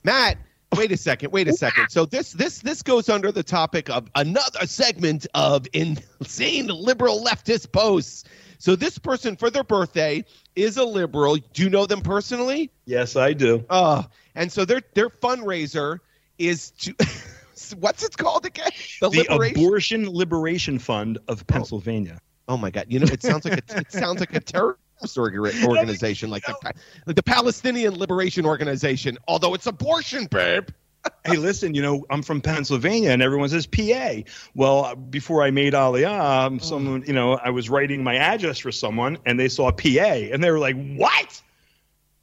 Matt, 0.04 0.38
wait 0.76 0.92
a 0.92 0.97
second. 0.97 1.33
Wait 1.33 1.49
a 1.49 1.52
second. 1.52 1.88
So 1.90 2.04
this 2.04 2.33
this 2.33 2.61
this 2.61 2.83
goes 2.83 3.09
under 3.09 3.33
the 3.33 3.42
topic 3.42 3.90
of 3.90 4.09
another 4.14 4.66
segment 4.66 5.26
of 5.35 5.66
insane 5.73 6.66
liberal 6.66 7.25
leftist 7.25 7.73
posts. 7.73 8.25
So 8.59 8.76
this 8.76 8.99
person 8.99 9.37
for 9.37 9.50
their 9.50 9.64
birthday 9.64 10.25
is 10.56 10.76
a 10.76 10.85
liberal. 10.85 11.37
Do 11.37 11.62
you 11.62 11.71
know 11.71 11.87
them 11.87 12.00
personally? 12.00 12.71
yes, 12.87 13.16
I 13.16 13.33
do. 13.33 13.64
Uh, 13.68 14.04
and 14.35 14.50
so 14.50 14.64
their 14.64 14.83
their 14.94 15.11
fundraiser 15.11 15.99
is 16.38 16.71
to 16.71 16.94
what's 17.78 18.04
it 18.04 18.16
called 18.16 18.47
again? 18.47 18.71
The, 19.00 19.09
The 19.11 19.21
liberation. 19.23 19.59
Abortion 19.59 20.11
Liberation 20.11 20.78
Fund 20.78 21.18
of 21.28 21.47
Pennsylvania. 21.47 22.18
oh 22.21 22.34
my 22.49 22.71
god! 22.71 22.87
You 22.89 23.01
know, 23.01 23.07
it 23.07 23.23
sounds 23.23 23.45
like 23.45 23.59
a, 23.71 23.79
it 23.79 23.93
sounds 23.93 24.21
like 24.21 24.35
a 24.35 24.41
terrorist 24.41 24.79
orga- 25.03 25.65
organization, 25.67 26.31
like 26.31 26.45
the 26.45 26.75
like 27.07 27.17
the 27.17 27.23
Palestinian 27.23 27.99
Liberation 27.99 28.47
Organization. 28.47 29.19
Although 29.29 29.55
it's 29.55 29.67
abortion, 29.67 30.27
babe. 30.27 30.69
hey, 31.27 31.37
listen, 31.37 31.75
you 31.75 31.83
know, 31.83 32.05
I'm 32.11 32.23
from 32.23 32.41
Pennsylvania 32.41 33.11
and 33.11 33.23
everyone 33.23 33.49
says 33.49 33.67
PA. 33.67 34.23
Well, 34.55 34.95
before 34.95 35.43
I 35.43 35.51
made 35.51 35.75
Aliyah, 35.75 36.47
um, 36.47 36.59
someone, 36.61 37.05
you 37.07 37.13
know, 37.13 37.35
I 37.35 37.51
was 37.51 37.69
writing 37.69 38.03
my 38.03 38.17
address 38.17 38.59
for 38.59 38.73
someone 38.73 39.19
and 39.27 39.39
they 39.39 39.49
saw 39.49 39.71
PA 39.71 39.89
and 39.89 40.43
they 40.43 40.51
were 40.51 40.59
like, 40.59 40.77
what? 40.97 41.43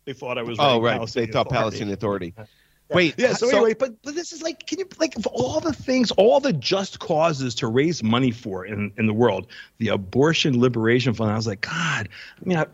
They 0.06 0.14
thought 0.14 0.38
I 0.38 0.44
was 0.44 0.58
Oh 0.60 0.82
right, 0.82 0.96
Palestinian 0.96 1.30
they 1.30 1.34
thought 1.34 1.48
Authority. 1.48 1.62
Palestinian 1.62 1.94
Authority. 1.94 2.34
Wait, 2.94 3.16
Yeah, 3.18 3.34
so, 3.34 3.50
anyway, 3.50 3.74
but 3.74 4.02
but 4.04 4.16
this 4.16 4.32
is 4.34 4.42
like, 4.42 4.66
can 4.68 4.80
you 4.80 4.88
like 5.00 5.16
of 5.16 5.26
all 5.28 5.60
the 5.60 5.74
things, 5.74 6.12
all 6.12 6.40
the 6.40 6.54
just 6.54 7.00
causes 7.00 7.56
to 7.56 7.68
raise 7.68 8.04
money 8.04 8.32
for 8.32 8.66
in, 8.66 8.92
in 8.98 9.08
the 9.08 9.14
world, 9.14 9.48
the 9.78 9.90
abortion 9.90 10.60
liberation 10.60 11.14
fund. 11.14 11.32
I 11.32 11.36
was 11.36 11.48
like, 11.48 11.62
God, 11.62 12.10
I 12.10 12.48
mean, 12.48 12.58
I, 12.58 12.64
I 12.64 12.68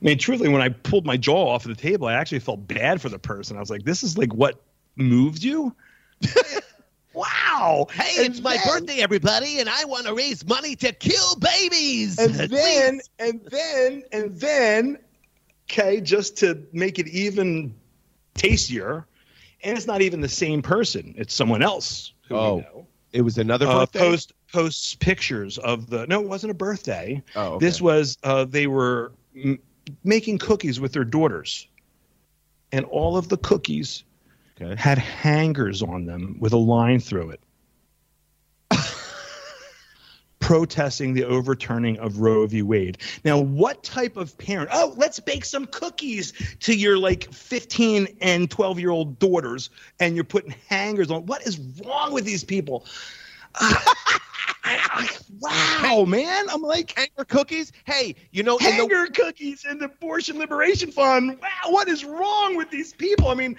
mean, 0.00 0.18
truthfully, 0.18 0.48
when 0.50 0.62
I 0.62 0.70
pulled 0.70 1.04
my 1.06 1.16
jaw 1.16 1.48
off 1.50 1.66
of 1.66 1.76
the 1.76 1.80
table, 1.80 2.06
I 2.08 2.14
actually 2.14 2.40
felt 2.40 2.66
bad 2.66 3.00
for 3.00 3.08
the 3.08 3.18
person. 3.18 3.56
I 3.56 3.60
was 3.60 3.70
like, 3.70 3.84
this 3.84 4.02
is 4.02 4.16
like 4.18 4.32
what 4.34 4.60
moved 4.96 5.42
you. 5.42 5.74
wow. 7.12 7.86
Hey, 7.92 8.24
And 8.24 8.26
it's 8.34 8.40
my 8.40 8.56
then- 8.56 8.66
birthday, 8.66 9.02
everybody, 9.02 9.60
and 9.60 9.68
I 9.68 9.84
want 9.84 10.06
to 10.06 10.14
raise 10.14 10.46
money 10.46 10.76
to 10.76 10.92
kill 10.92 11.36
babies. 11.36 12.18
And 12.18 12.34
Please. 12.34 12.48
then, 12.50 13.00
and 13.18 13.40
then, 13.50 14.02
and 14.12 14.40
then, 14.40 14.98
okay, 15.70 16.00
just 16.00 16.38
to 16.38 16.62
make 16.72 16.98
it 16.98 17.08
even 17.08 17.74
tastier. 18.34 19.06
And 19.62 19.76
it's 19.76 19.86
not 19.86 20.02
even 20.02 20.20
the 20.20 20.28
same 20.28 20.62
person; 20.62 21.14
it's 21.16 21.34
someone 21.34 21.62
else. 21.62 22.12
Who 22.28 22.36
Oh, 22.36 22.54
we 22.56 22.60
know. 22.62 22.86
It 23.12 23.22
was 23.22 23.38
another 23.38 23.66
Uh, 23.66 23.80
birthday. 23.80 23.98
post 23.98 24.32
posts 24.52 24.94
pictures 24.94 25.58
of 25.58 25.90
the. 25.90 26.06
No, 26.06 26.20
it 26.22 26.28
wasn't 26.28 26.52
a 26.52 26.54
birthday. 26.54 27.22
oh, 27.36 27.54
okay. 27.54 27.66
This 27.66 27.80
was 27.80 28.16
uh, 28.22 28.44
they 28.44 28.66
were 28.66 29.12
m- 29.36 29.58
making 30.04 30.38
cookies 30.38 30.78
with 30.80 30.92
their 30.92 31.04
daughters, 31.04 31.66
and 32.72 32.84
all 32.86 33.16
of 33.16 33.28
the 33.28 33.36
cookies 33.38 34.04
Okay. 34.60 34.80
had 34.80 34.98
hangers 34.98 35.82
on 35.82 36.04
them 36.04 36.36
with 36.38 36.52
a 36.52 36.56
line 36.58 37.00
through 37.00 37.30
it, 37.30 37.40
protesting 40.50 41.14
the 41.14 41.22
overturning 41.22 41.96
of 42.00 42.18
Roe 42.18 42.44
v. 42.44 42.60
Wade. 42.62 42.98
Now, 43.24 43.38
what 43.38 43.84
type 43.84 44.16
of 44.16 44.36
parent? 44.36 44.68
Oh, 44.72 44.94
let's 44.96 45.20
bake 45.20 45.44
some 45.44 45.64
cookies 45.66 46.32
to 46.58 46.74
your 46.74 46.98
like 46.98 47.32
15 47.32 48.16
and 48.20 48.50
12 48.50 48.80
year 48.80 48.90
old 48.90 49.20
daughters, 49.20 49.70
and 50.00 50.16
you're 50.16 50.24
putting 50.24 50.52
hangers 50.68 51.08
on. 51.08 51.24
What 51.26 51.46
is 51.46 51.56
wrong 51.86 52.12
with 52.12 52.24
these 52.24 52.42
people? 52.42 52.84
wow, 55.40 56.04
man! 56.04 56.46
I'm 56.50 56.62
like 56.62 56.98
hanger 56.98 57.24
cookies. 57.28 57.70
Hey, 57.84 58.16
you 58.32 58.42
know, 58.42 58.56
in 58.58 58.64
the, 58.64 58.72
hanger 58.72 59.06
cookies 59.06 59.64
and 59.64 59.80
the 59.80 59.84
abortion 59.84 60.36
liberation 60.36 60.90
fund. 60.90 61.38
Wow, 61.40 61.70
what 61.70 61.86
is 61.86 62.04
wrong 62.04 62.56
with 62.56 62.70
these 62.70 62.92
people? 62.92 63.28
I 63.28 63.34
mean, 63.34 63.56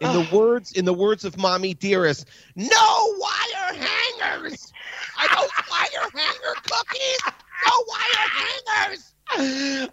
in 0.00 0.12
the 0.12 0.28
words 0.36 0.72
in 0.72 0.84
the 0.84 0.92
words 0.92 1.24
of 1.24 1.38
mommy 1.38 1.74
dearest, 1.74 2.26
no 2.56 3.14
wire 3.18 3.86
hangers. 4.20 4.72
I 5.18 5.26
don't 5.28 5.50
wire 5.70 6.10
hanger 6.14 6.54
cookies. 6.62 7.18
No 7.66 7.84
wire 7.88 8.28
hangers. 8.74 9.12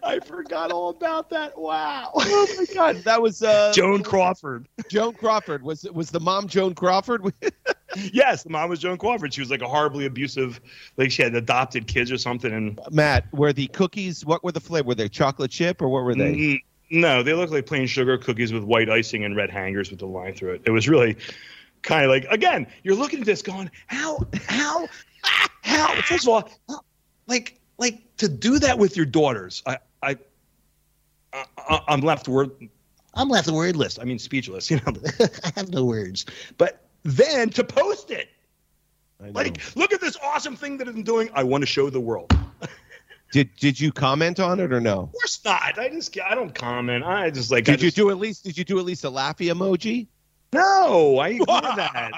I 0.04 0.20
forgot 0.24 0.72
all 0.72 0.90
about 0.90 1.30
that. 1.32 1.58
Wow. 1.58 2.12
Oh 2.36 2.48
my 2.58 2.66
god, 2.74 2.98
that 3.04 3.22
was 3.22 3.42
uh, 3.42 3.72
Joan 3.74 4.04
Crawford. 4.04 4.68
Joan 4.90 5.14
Crawford. 5.14 5.64
Was 5.64 5.84
was 5.84 6.12
the 6.12 6.20
mom 6.20 6.48
Joan 6.48 6.76
Crawford? 6.76 7.34
Yes, 8.12 8.42
the 8.42 8.50
mom 8.50 8.72
was 8.72 8.80
Joan 8.80 8.98
Crawford. 8.98 9.36
She 9.36 9.42
was 9.42 9.52
like 9.52 9.62
a 9.62 9.68
horribly 9.68 10.08
abusive, 10.08 10.60
like 10.98 11.12
she 11.12 11.22
had 11.22 11.36
adopted 11.36 11.86
kids 11.86 12.12
or 12.12 12.18
something. 12.18 12.52
And 12.52 12.80
Matt, 12.90 13.32
were 13.32 13.54
the 13.54 13.68
cookies? 13.68 14.26
What 14.26 14.44
were 14.44 14.52
the 14.52 14.60
flavor? 14.60 14.88
Were 14.88 14.96
they 14.96 15.10
chocolate 15.10 15.52
chip 15.52 15.80
or 15.80 15.88
what 15.90 16.04
were 16.04 16.16
they? 16.16 16.34
Mm, 16.34 16.64
no, 16.90 17.22
they 17.22 17.34
looked 17.34 17.54
like 17.54 17.68
plain 17.68 17.86
sugar 17.86 18.18
cookies 18.18 18.52
with 18.52 18.64
white 18.64 18.90
icing 18.90 19.24
and 19.26 19.36
red 19.36 19.52
hangers 19.52 19.92
with 19.92 20.00
the 20.00 20.08
line 20.08 20.34
through 20.34 20.54
it. 20.54 20.62
It 20.66 20.72
was 20.72 20.90
really 20.90 21.18
kind 21.84 22.04
of 22.04 22.10
like 22.10 22.26
again, 22.32 22.66
you're 22.82 22.96
looking 22.96 23.20
at 23.20 23.26
this 23.26 23.44
going, 23.44 23.70
how, 23.86 24.26
how, 24.48 24.88
how? 25.62 25.94
First 26.02 26.26
of 26.26 26.30
all, 26.30 26.50
how- 26.70 26.82
like, 27.28 27.60
like 27.78 28.02
to 28.18 28.28
do 28.28 28.60
that 28.60 28.78
with 28.78 28.96
your 28.98 29.06
daughters. 29.06 29.64
I, 29.66 29.78
I, 30.02 30.18
I 31.34 31.80
I'm 31.88 32.02
left 32.02 32.28
word. 32.28 32.52
I'm 33.16 33.30
left 33.30 33.50
wordless. 33.50 34.00
I 34.00 34.04
mean, 34.04 34.20
speechless. 34.20 34.70
You 34.72 34.78
know, 34.78 34.94
I 35.44 35.52
have 35.56 35.70
no 35.70 35.86
words. 35.86 36.26
But 36.58 36.86
then 37.04 37.50
to 37.52 37.64
post 37.64 38.12
it, 38.12 38.30
like, 39.20 39.76
look 39.76 39.94
at 39.94 40.02
this 40.02 40.18
awesome 40.22 40.56
thing 40.56 40.78
that 40.78 40.88
I'm 40.88 41.04
doing. 41.04 41.30
I 41.34 41.44
want 41.44 41.62
to 41.62 41.66
show 41.66 41.90
the 41.90 42.00
world. 42.00 42.36
Did 43.32 43.50
did 43.56 43.80
you 43.80 43.92
comment 43.92 44.40
on 44.40 44.60
it 44.60 44.72
or 44.72 44.80
no? 44.80 45.00
Of 45.00 45.12
course 45.14 45.40
not. 45.44 45.80
I 45.80 45.90
just, 45.90 46.16
I 46.20 46.36
don't 46.36 46.54
comment. 46.54 47.04
I 47.04 47.32
just 47.32 47.50
like. 47.50 47.68
I 47.68 47.72
Did 47.72 47.82
you 47.82 47.88
just- 47.88 47.96
do 47.98 48.12
at 48.12 48.20
least? 48.20 48.44
Did 48.44 48.58
you 48.60 48.64
do 48.64 48.78
at 48.78 48.86
least 48.86 49.06
a 49.06 49.10
laughy 49.10 49.52
emoji? 49.52 50.06
No, 50.54 51.18
I 51.18 51.30
ignore 51.30 51.62
that. 51.62 52.12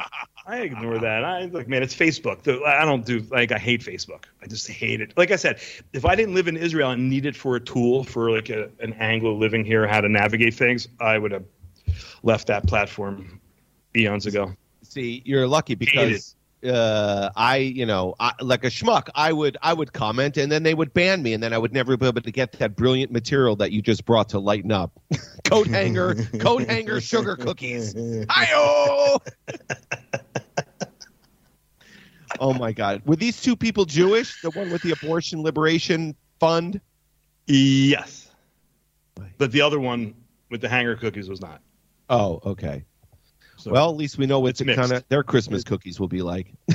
I 0.47 0.61
ignore 0.61 0.99
that. 0.99 1.25
I 1.25 1.45
like, 1.45 1.67
man, 1.67 1.81
it's 1.81 1.95
Facebook. 1.95 2.47
I 2.65 2.85
don't 2.85 3.03
do 3.03 3.25
like 3.31 3.51
I 3.51 3.57
hate 3.57 3.81
Facebook. 3.81 4.25
I 4.43 4.47
just 4.47 4.67
hate 4.67 5.01
it. 5.01 5.17
Like 5.17 5.31
I 5.31 5.37
said, 5.37 5.59
if 5.91 6.05
I 6.05 6.15
didn't 6.15 6.35
live 6.35 6.47
in 6.47 6.55
Israel 6.55 6.91
and 6.91 7.09
needed 7.09 7.35
for 7.35 7.55
a 7.55 7.59
tool 7.59 8.03
for 8.03 8.29
like 8.29 8.49
a, 8.49 8.69
an 8.79 8.93
Anglo 8.93 9.33
living 9.33 9.65
here 9.65 9.87
how 9.87 10.01
to 10.01 10.09
navigate 10.09 10.53
things, 10.53 10.87
I 10.99 11.17
would 11.17 11.31
have 11.31 11.45
left 12.21 12.47
that 12.47 12.67
platform 12.67 13.41
eons 13.95 14.27
ago. 14.27 14.53
See, 14.83 15.23
you're 15.25 15.47
lucky 15.47 15.73
because 15.73 16.35
uh, 16.65 17.29
I, 17.35 17.57
you 17.57 17.85
know, 17.85 18.15
I, 18.19 18.33
like 18.41 18.63
a 18.63 18.69
schmuck, 18.69 19.09
I 19.15 19.31
would 19.31 19.57
I 19.61 19.73
would 19.73 19.93
comment 19.93 20.37
and 20.37 20.51
then 20.51 20.63
they 20.63 20.73
would 20.73 20.93
ban 20.93 21.21
me 21.23 21.33
and 21.33 21.41
then 21.41 21.53
I 21.53 21.57
would 21.57 21.73
never 21.73 21.95
be 21.97 22.07
able 22.07 22.21
to 22.21 22.31
get 22.31 22.53
that 22.53 22.75
brilliant 22.75 23.11
material 23.11 23.55
that 23.57 23.71
you 23.71 23.81
just 23.81 24.05
brought 24.05 24.29
to 24.29 24.39
lighten 24.39 24.71
up. 24.71 24.99
coat 25.45 25.67
hanger, 25.67 26.15
coat 26.39 26.63
hanger, 26.67 26.99
sugar 27.01 27.35
cookies. 27.35 27.93
Hi-yo! 28.29 29.17
oh 32.39 32.53
my 32.53 32.71
God, 32.71 33.01
were 33.05 33.15
these 33.15 33.41
two 33.41 33.55
people 33.55 33.85
Jewish? 33.85 34.41
The 34.41 34.51
one 34.51 34.71
with 34.71 34.81
the 34.81 34.91
abortion 34.91 35.43
liberation 35.43 36.15
fund? 36.39 36.81
Yes, 37.47 38.29
but 39.37 39.51
the 39.51 39.61
other 39.61 39.79
one 39.79 40.15
with 40.49 40.61
the 40.61 40.69
hanger 40.69 40.95
cookies 40.95 41.29
was 41.29 41.41
not. 41.41 41.61
Oh, 42.09 42.39
okay. 42.45 42.85
So- 43.65 43.71
well, 43.71 43.89
at 43.89 43.95
least 43.97 44.19
we 44.19 44.27
know 44.27 44.39
what 44.39 44.55
the 44.57 44.75
kind 44.75 44.91
of 44.91 45.03
their 45.09 45.23
Christmas 45.23 45.63
cookies 45.63 45.99
will 45.99 46.07
be 46.07 46.21
like. 46.21 46.53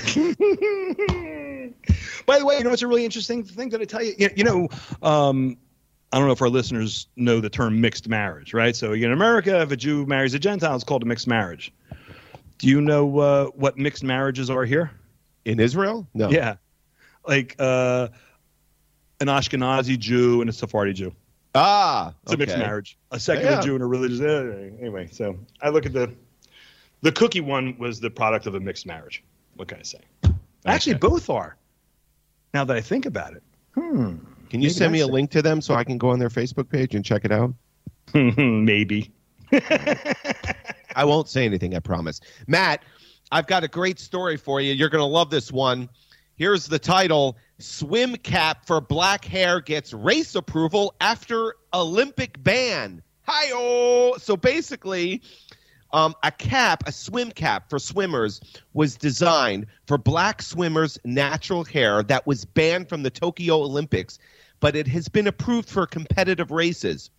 By 2.27 2.39
the 2.39 2.45
way, 2.45 2.59
you 2.59 2.65
know 2.65 2.73
it's 2.73 2.83
a 2.83 2.87
really 2.89 3.05
interesting 3.05 3.45
thing 3.45 3.69
that 3.71 3.81
I 3.81 3.85
tell 3.85 4.03
you. 4.03 4.13
You, 4.19 4.29
you 4.37 4.43
know, 4.45 4.69
um, 5.03 5.57
I 6.13 6.19
don't 6.19 6.27
know 6.27 6.33
if 6.33 6.43
our 6.43 6.49
listeners 6.49 7.07
know 7.15 7.41
the 7.41 7.49
term 7.49 7.81
mixed 7.81 8.09
marriage, 8.09 8.53
right? 8.55 8.75
So 8.75 8.93
in 8.93 9.13
America, 9.13 9.61
if 9.63 9.71
a 9.71 9.77
Jew 9.77 10.05
marries 10.07 10.35
a 10.35 10.41
Gentile, 10.41 10.75
it's 10.75 10.83
called 10.83 11.05
a 11.05 11.07
mixed 11.07 11.29
marriage. 11.29 11.73
Do 12.59 12.67
you 12.67 12.81
know 12.81 13.19
uh, 13.21 13.45
what 13.55 13.79
mixed 13.79 14.03
marriages 14.03 14.51
are 14.51 14.65
here? 14.65 14.91
In 15.45 15.61
Israel? 15.61 16.09
No. 16.13 16.29
Yeah, 16.29 16.57
like 17.27 17.55
uh, 17.61 18.09
an 19.21 19.29
Ashkenazi 19.29 19.97
Jew 19.97 20.41
and 20.41 20.51
a 20.51 20.53
Sephardi 20.53 20.93
Jew. 20.93 21.15
Ah, 21.55 22.15
It's 22.25 22.33
a 22.33 22.37
mixed 22.37 22.59
marriage. 22.59 22.99
A 23.13 23.19
secular 23.21 23.53
Yeah. 23.53 23.61
Jew 23.61 23.75
and 23.75 23.83
a 23.83 23.87
religious. 23.87 24.21
uh, 24.21 24.71
Anyway, 24.81 25.09
so 25.13 25.39
I 25.63 25.69
look 25.71 25.87
at 25.87 25.93
the 25.93 26.13
the 27.03 27.13
cookie 27.13 27.41
one 27.41 27.77
was 27.79 28.01
the 28.01 28.11
product 28.11 28.47
of 28.47 28.55
a 28.55 28.61
mixed 28.61 28.87
marriage. 28.87 29.23
What 29.57 29.69
can 29.69 29.79
I 29.79 29.83
say? 29.83 29.99
Actually, 30.67 30.95
Okay. 30.95 31.09
both 31.09 31.31
are. 31.31 31.57
Now 32.55 32.65
that 32.65 32.77
I 32.77 32.81
think 32.81 33.07
about 33.07 33.33
it. 33.35 33.43
Hmm. 33.75 34.17
Can 34.51 34.61
you 34.61 34.67
Maybe 34.67 34.71
send 34.71 34.93
me 34.93 35.01
a 35.01 35.07
it. 35.07 35.13
link 35.13 35.31
to 35.33 35.43
them 35.43 35.61
so 35.61 35.75
I 35.75 35.85
can 35.85 35.97
go 35.99 36.11
on 36.11 36.19
their 36.19 36.29
Facebook 36.29 36.69
page 36.69 36.95
and 36.95 37.05
check 37.05 37.25
it 37.25 37.31
out? 37.33 37.55
Maybe. 38.15 39.13
I 40.97 41.05
won't 41.05 41.29
say 41.29 41.45
anything, 41.45 41.75
I 41.77 41.79
promise. 41.79 42.21
Matt, 42.47 42.83
I've 43.33 43.47
got 43.47 43.63
a 43.65 43.69
great 43.69 43.99
story 44.01 44.37
for 44.37 44.61
you. 44.61 44.73
You're 44.73 44.89
going 44.89 45.03
to 45.03 45.07
love 45.07 45.31
this 45.31 45.53
one. 45.53 45.89
Here's 46.37 46.67
the 46.67 46.79
title 46.79 47.37
Swim 47.59 48.17
Cap 48.17 48.67
for 48.67 48.81
Black 48.81 49.25
Hair 49.25 49.61
Gets 49.61 49.93
Race 49.93 50.35
Approval 50.35 50.95
After 51.01 51.55
Olympic 51.73 52.43
Ban. 52.43 53.03
Hi 53.23 53.51
oh. 53.53 54.17
So 54.19 54.37
basically, 54.37 55.23
um, 55.93 56.15
a 56.23 56.31
cap, 56.31 56.85
a 56.87 56.93
swim 56.93 57.31
cap 57.31 57.69
for 57.71 57.79
swimmers, 57.79 58.41
was 58.73 58.97
designed 58.97 59.67
for 59.87 59.99
black 59.99 60.43
swimmers' 60.43 60.99
natural 61.05 61.65
hair 61.65 62.03
that 62.05 62.27
was 62.27 62.45
banned 62.45 62.89
from 62.89 63.03
the 63.03 63.11
Tokyo 63.11 63.57
Olympics, 63.57 64.19
but 64.61 64.77
it 64.77 64.87
has 64.89 65.09
been 65.09 65.27
approved 65.27 65.69
for 65.69 65.87
competitive 65.87 66.51
races. 66.51 67.11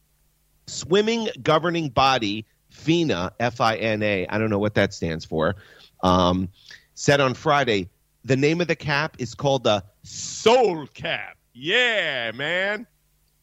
Swimming 0.67 1.27
governing 1.41 1.89
body, 1.89 2.45
FINA, 2.69 3.33
F 3.39 3.59
I 3.59 3.75
N 3.75 4.03
A, 4.03 4.27
I 4.27 4.37
don't 4.37 4.49
know 4.49 4.59
what 4.59 4.75
that 4.75 4.93
stands 4.93 5.25
for, 5.25 5.55
um, 6.03 6.49
said 6.93 7.19
on 7.19 7.33
Friday 7.33 7.89
the 8.23 8.37
name 8.37 8.61
of 8.61 8.67
the 8.67 8.75
cap 8.75 9.15
is 9.19 9.33
called 9.33 9.63
the 9.63 9.83
Soul 10.03 10.87
Cap. 10.93 11.37
Yeah, 11.53 12.31
man. 12.31 12.87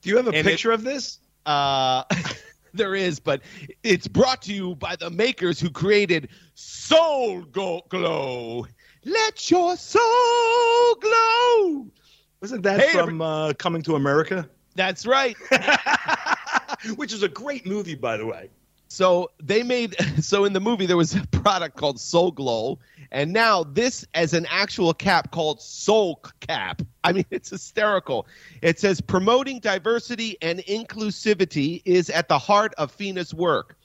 Do 0.02 0.10
you 0.10 0.16
have 0.16 0.28
a 0.28 0.30
And 0.30 0.46
picture 0.46 0.70
of 0.70 0.84
this? 0.84 1.18
Uh, 1.44 2.04
there 2.74 2.94
is, 2.94 3.20
but 3.20 3.42
it's 3.82 4.08
brought 4.08 4.42
to 4.42 4.52
you 4.52 4.74
by 4.76 4.96
the 4.96 5.10
makers 5.10 5.60
who 5.60 5.70
created 5.70 6.28
Soul 6.54 7.42
Go- 7.42 7.82
Glow. 7.88 8.66
Let 9.04 9.50
your 9.50 9.76
soul 9.76 10.94
glow. 11.00 11.86
Wasn't 12.40 12.62
that 12.64 12.80
Hey, 12.80 12.92
from 12.92 13.20
uh, 13.22 13.52
Coming 13.54 13.82
to 13.82 13.94
America? 13.94 14.48
That's 14.74 15.06
right. 15.06 15.36
Which 16.96 17.12
is 17.12 17.22
a 17.22 17.28
great 17.28 17.66
movie, 17.66 17.94
by 17.94 18.16
the 18.16 18.26
way. 18.26 18.50
So 18.88 19.30
they 19.42 19.62
made 19.62 19.96
so 20.20 20.44
in 20.44 20.52
the 20.52 20.60
movie 20.60 20.86
there 20.86 20.96
was 20.96 21.14
a 21.14 21.26
product 21.28 21.76
called 21.76 22.00
Soul 22.00 22.30
Glow, 22.32 22.78
and 23.10 23.32
now 23.32 23.64
this 23.64 24.06
as 24.14 24.34
an 24.34 24.46
actual 24.50 24.94
cap 24.94 25.30
called 25.30 25.60
Soul 25.62 26.20
Cap. 26.40 26.82
I 27.08 27.12
mean, 27.12 27.24
it's 27.30 27.48
hysterical. 27.48 28.26
It 28.60 28.78
says 28.78 29.00
promoting 29.00 29.60
diversity 29.60 30.36
and 30.42 30.58
inclusivity 30.58 31.80
is 31.86 32.10
at 32.10 32.28
the 32.28 32.38
heart 32.38 32.74
of 32.76 32.92
FINA's 32.92 33.32
work. 33.32 33.78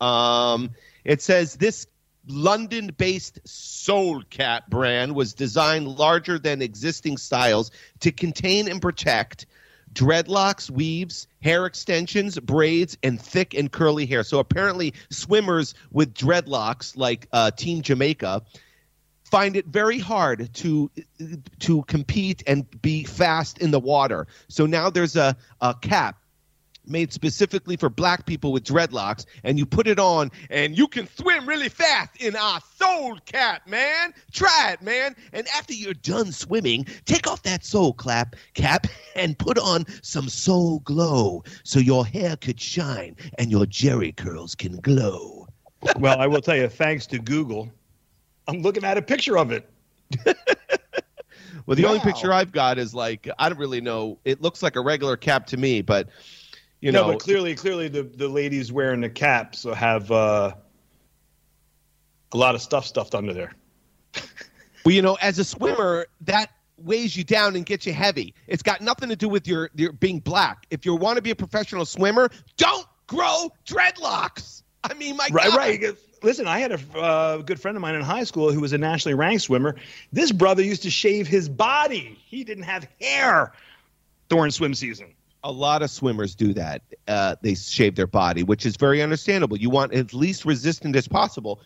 Um, 0.00 0.70
it 1.04 1.20
says 1.20 1.56
this 1.56 1.88
London-based 2.28 3.40
Soul 3.44 4.22
Cap 4.30 4.70
brand 4.70 5.16
was 5.16 5.34
designed 5.34 5.88
larger 5.88 6.38
than 6.38 6.62
existing 6.62 7.16
styles 7.16 7.72
to 7.98 8.12
contain 8.12 8.70
and 8.70 8.80
protect 8.80 9.46
dreadlocks, 9.92 10.70
weaves, 10.70 11.26
hair 11.42 11.66
extensions, 11.66 12.38
braids, 12.38 12.96
and 13.02 13.20
thick 13.20 13.54
and 13.54 13.72
curly 13.72 14.06
hair. 14.06 14.22
So 14.22 14.38
apparently, 14.38 14.94
swimmers 15.10 15.74
with 15.90 16.14
dreadlocks, 16.14 16.96
like 16.96 17.26
uh, 17.32 17.50
Team 17.50 17.82
Jamaica, 17.82 18.42
find 19.30 19.56
it 19.56 19.66
very 19.66 19.98
hard 19.98 20.52
to 20.54 20.90
to 21.60 21.82
compete 21.82 22.42
and 22.46 22.66
be 22.82 23.04
fast 23.04 23.58
in 23.58 23.70
the 23.70 23.80
water. 23.80 24.26
So 24.48 24.66
now 24.66 24.90
there's 24.90 25.16
a, 25.16 25.36
a 25.60 25.74
cap 25.74 26.16
made 26.88 27.12
specifically 27.12 27.76
for 27.76 27.90
black 27.90 28.26
people 28.26 28.50
with 28.52 28.64
dreadlocks, 28.64 29.26
and 29.44 29.58
you 29.58 29.66
put 29.66 29.86
it 29.86 29.98
on, 29.98 30.30
and 30.50 30.76
you 30.76 30.88
can 30.88 31.06
swim 31.06 31.46
really 31.46 31.68
fast 31.68 32.22
in 32.22 32.34
our 32.34 32.60
soul 32.76 33.18
cap, 33.26 33.66
man. 33.66 34.14
Try 34.32 34.70
it, 34.72 34.82
man. 34.82 35.14
And 35.32 35.46
after 35.48 35.74
you're 35.74 35.94
done 35.94 36.32
swimming, 36.32 36.86
take 37.04 37.26
off 37.26 37.42
that 37.42 37.64
soul 37.64 37.92
clap 37.92 38.36
cap 38.54 38.86
and 39.14 39.38
put 39.38 39.58
on 39.58 39.84
some 40.02 40.28
soul 40.28 40.80
glow 40.80 41.44
so 41.62 41.78
your 41.78 42.06
hair 42.06 42.36
could 42.36 42.60
shine 42.60 43.16
and 43.38 43.50
your 43.50 43.66
Jheri 43.66 44.16
curls 44.16 44.54
can 44.54 44.76
glow. 44.80 45.46
well, 45.98 46.18
I 46.18 46.26
will 46.26 46.40
tell 46.40 46.56
you, 46.56 46.68
thanks 46.68 47.06
to 47.08 47.18
Google, 47.18 47.70
I'm 48.48 48.62
looking 48.62 48.84
at 48.84 48.96
a 48.96 49.02
picture 49.02 49.38
of 49.38 49.52
it. 49.52 49.70
well, 51.66 51.76
the 51.76 51.84
wow. 51.84 51.90
only 51.90 52.00
picture 52.00 52.32
I've 52.32 52.50
got 52.50 52.78
is 52.78 52.94
like 52.94 53.28
I 53.38 53.48
don't 53.48 53.58
really 53.58 53.80
know. 53.80 54.18
It 54.24 54.40
looks 54.40 54.62
like 54.62 54.76
a 54.76 54.80
regular 54.80 55.16
cap 55.16 55.46
to 55.48 55.56
me, 55.56 55.82
but 55.82 56.08
you 56.80 56.90
no, 56.90 57.02
know, 57.02 57.12
but 57.12 57.20
clearly, 57.20 57.54
clearly 57.54 57.88
the 57.88 58.02
the 58.02 58.28
ladies 58.28 58.72
wearing 58.72 59.02
the 59.02 59.10
caps 59.10 59.64
have 59.64 60.10
uh, 60.10 60.54
a 62.32 62.36
lot 62.36 62.54
of 62.54 62.62
stuff 62.62 62.86
stuffed 62.86 63.14
under 63.14 63.34
there. 63.34 63.52
well, 64.84 64.94
you 64.94 65.02
know, 65.02 65.18
as 65.20 65.38
a 65.38 65.44
swimmer, 65.44 66.06
that 66.22 66.50
weighs 66.78 67.16
you 67.16 67.24
down 67.24 67.56
and 67.56 67.66
gets 67.66 67.86
you 67.86 67.92
heavy. 67.92 68.34
It's 68.46 68.62
got 68.62 68.80
nothing 68.80 69.08
to 69.08 69.16
do 69.16 69.28
with 69.28 69.46
your, 69.46 69.70
your 69.74 69.92
being 69.92 70.20
black. 70.20 70.66
If 70.70 70.86
you 70.86 70.94
want 70.94 71.16
to 71.16 71.22
be 71.22 71.30
a 71.30 71.36
professional 71.36 71.84
swimmer, 71.84 72.30
don't 72.56 72.86
grow 73.06 73.50
dreadlocks. 73.66 74.62
I 74.84 74.94
mean, 74.94 75.16
my 75.16 75.28
right, 75.32 75.48
God. 75.50 75.56
right. 75.56 75.96
Listen, 76.22 76.46
I 76.46 76.58
had 76.58 76.72
a 76.72 76.98
uh, 76.98 77.36
good 77.38 77.60
friend 77.60 77.76
of 77.76 77.80
mine 77.80 77.94
in 77.94 78.02
high 78.02 78.24
school 78.24 78.52
who 78.52 78.60
was 78.60 78.72
a 78.72 78.78
nationally 78.78 79.14
ranked 79.14 79.42
swimmer. 79.42 79.76
This 80.12 80.32
brother 80.32 80.62
used 80.62 80.82
to 80.82 80.90
shave 80.90 81.26
his 81.26 81.48
body. 81.48 82.18
He 82.26 82.44
didn't 82.44 82.64
have 82.64 82.88
hair 83.00 83.52
during 84.28 84.50
swim 84.50 84.74
season. 84.74 85.14
A 85.44 85.52
lot 85.52 85.82
of 85.82 85.90
swimmers 85.90 86.34
do 86.34 86.52
that. 86.54 86.82
Uh, 87.06 87.36
they 87.42 87.54
shave 87.54 87.94
their 87.94 88.06
body, 88.06 88.42
which 88.42 88.66
is 88.66 88.76
very 88.76 89.00
understandable. 89.02 89.56
You 89.56 89.70
want 89.70 89.94
as 89.94 90.12
least 90.12 90.44
resistant 90.44 90.96
as 90.96 91.06
possible. 91.06 91.60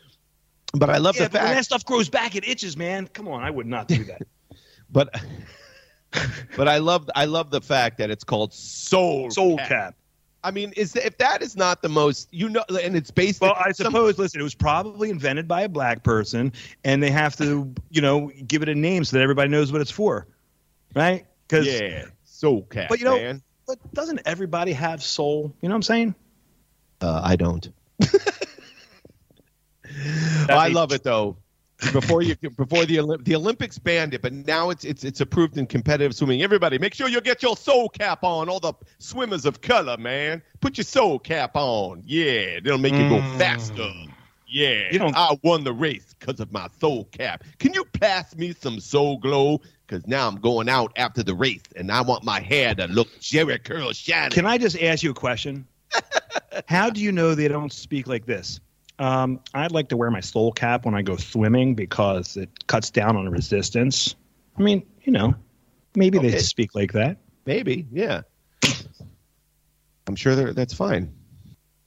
But 0.74 0.90
I 0.90 0.98
love 0.98 1.16
yeah, 1.16 1.24
the 1.24 1.30
fact 1.30 1.44
when 1.44 1.54
that 1.56 1.64
stuff 1.64 1.84
grows 1.84 2.08
back, 2.08 2.34
it 2.34 2.46
itches, 2.46 2.76
man. 2.76 3.06
Come 3.08 3.28
on, 3.28 3.42
I 3.42 3.50
would 3.50 3.66
not 3.66 3.88
do 3.88 4.04
that. 4.04 4.22
but 4.90 5.14
but 6.56 6.68
I 6.68 6.78
love 6.78 7.08
I 7.14 7.24
love 7.24 7.50
the 7.50 7.60
fact 7.60 7.98
that 7.98 8.10
it's 8.10 8.24
called 8.24 8.52
soul 8.52 9.30
soul 9.30 9.56
cap. 9.58 9.68
cap. 9.68 9.94
I 10.44 10.50
mean, 10.50 10.72
is 10.76 10.96
if 10.96 11.18
that 11.18 11.42
is 11.42 11.56
not 11.56 11.82
the 11.82 11.88
most 11.88 12.28
you 12.32 12.48
know, 12.48 12.64
and 12.68 12.96
it's 12.96 13.10
based. 13.10 13.40
Well, 13.40 13.56
I 13.56 13.72
suppose. 13.72 14.18
Listen, 14.18 14.40
it 14.40 14.44
was 14.44 14.54
probably 14.54 15.10
invented 15.10 15.46
by 15.46 15.62
a 15.62 15.68
black 15.68 16.02
person, 16.02 16.52
and 16.84 17.02
they 17.02 17.10
have 17.10 17.36
to, 17.36 17.72
you 17.90 18.00
know, 18.00 18.30
give 18.46 18.62
it 18.62 18.68
a 18.68 18.74
name 18.74 19.04
so 19.04 19.16
that 19.16 19.22
everybody 19.22 19.50
knows 19.50 19.70
what 19.70 19.80
it's 19.80 19.90
for, 19.90 20.26
right? 20.94 21.26
Because 21.46 21.66
yeah, 21.66 22.06
soul 22.24 22.62
cap. 22.62 22.88
But 22.88 22.98
you 22.98 23.04
know, 23.04 23.16
man. 23.16 23.42
but 23.66 23.78
doesn't 23.94 24.20
everybody 24.26 24.72
have 24.72 25.02
soul? 25.02 25.54
You 25.60 25.68
know 25.68 25.74
what 25.74 25.76
I'm 25.76 25.82
saying? 25.82 26.14
Uh, 27.00 27.20
I 27.22 27.36
don't. 27.36 27.70
oh, 28.02 28.16
I 30.48 30.68
love 30.68 30.92
it 30.92 31.04
though. 31.04 31.36
Before 31.92 32.22
you, 32.22 32.36
before 32.36 32.84
the 32.86 32.96
Olymp- 32.98 33.24
the 33.24 33.34
Olympics 33.34 33.78
banned 33.78 34.14
it, 34.14 34.22
but 34.22 34.32
now 34.32 34.70
it's 34.70 34.84
it's 34.84 35.02
it's 35.04 35.20
approved 35.20 35.58
in 35.58 35.66
competitive 35.66 36.14
swimming. 36.14 36.42
Everybody, 36.42 36.78
make 36.78 36.94
sure 36.94 37.08
you 37.08 37.20
get 37.20 37.42
your 37.42 37.56
soul 37.56 37.88
cap 37.88 38.22
on. 38.22 38.48
All 38.48 38.60
the 38.60 38.72
swimmers 38.98 39.44
of 39.44 39.60
color, 39.60 39.96
man, 39.96 40.42
put 40.60 40.78
your 40.78 40.84
soul 40.84 41.18
cap 41.18 41.56
on. 41.56 42.02
Yeah, 42.06 42.58
it'll 42.58 42.78
make 42.78 42.94
you 42.94 43.08
go 43.08 43.18
mm. 43.18 43.38
faster. 43.38 43.90
Yeah, 44.46 44.92
You 44.92 44.98
don't- 44.98 45.16
I 45.16 45.38
won 45.42 45.64
the 45.64 45.72
race 45.72 46.14
because 46.18 46.38
of 46.38 46.52
my 46.52 46.68
soul 46.78 47.06
cap. 47.06 47.42
Can 47.58 47.72
you 47.72 47.86
pass 47.86 48.36
me 48.36 48.52
some 48.52 48.80
soul 48.80 49.16
glow? 49.16 49.62
Because 49.86 50.06
now 50.06 50.28
I'm 50.28 50.36
going 50.36 50.68
out 50.68 50.92
after 50.96 51.22
the 51.22 51.34
race, 51.34 51.62
and 51.74 51.90
I 51.90 52.02
want 52.02 52.22
my 52.22 52.38
hair 52.38 52.74
to 52.74 52.86
look 52.86 53.08
Jheri 53.20 53.62
curl 53.64 53.92
shiny. 53.92 54.30
Can 54.30 54.44
I 54.44 54.58
just 54.58 54.80
ask 54.80 55.02
you 55.02 55.10
a 55.10 55.14
question? 55.14 55.66
How 56.68 56.90
do 56.90 57.00
you 57.00 57.12
know 57.12 57.34
they 57.34 57.48
don't 57.48 57.72
speak 57.72 58.06
like 58.06 58.26
this? 58.26 58.60
Um, 58.98 59.40
I'd 59.54 59.72
like 59.72 59.88
to 59.88 59.96
wear 59.96 60.10
my 60.10 60.20
soul 60.20 60.52
cap 60.52 60.84
when 60.84 60.94
I 60.94 61.02
go 61.02 61.16
swimming 61.16 61.74
because 61.74 62.36
it 62.36 62.50
cuts 62.66 62.90
down 62.90 63.16
on 63.16 63.28
resistance. 63.28 64.14
I 64.58 64.62
mean, 64.62 64.84
you 65.02 65.12
know, 65.12 65.34
maybe 65.96 66.18
Okay. 66.18 66.30
they 66.30 66.38
speak 66.38 66.74
like 66.74 66.92
that. 66.92 67.16
Maybe, 67.46 67.86
yeah. 67.90 68.22
I'm 70.06 70.16
sure 70.16 70.34
they're- 70.34 70.52
that's 70.52 70.74
fine. 70.74 71.12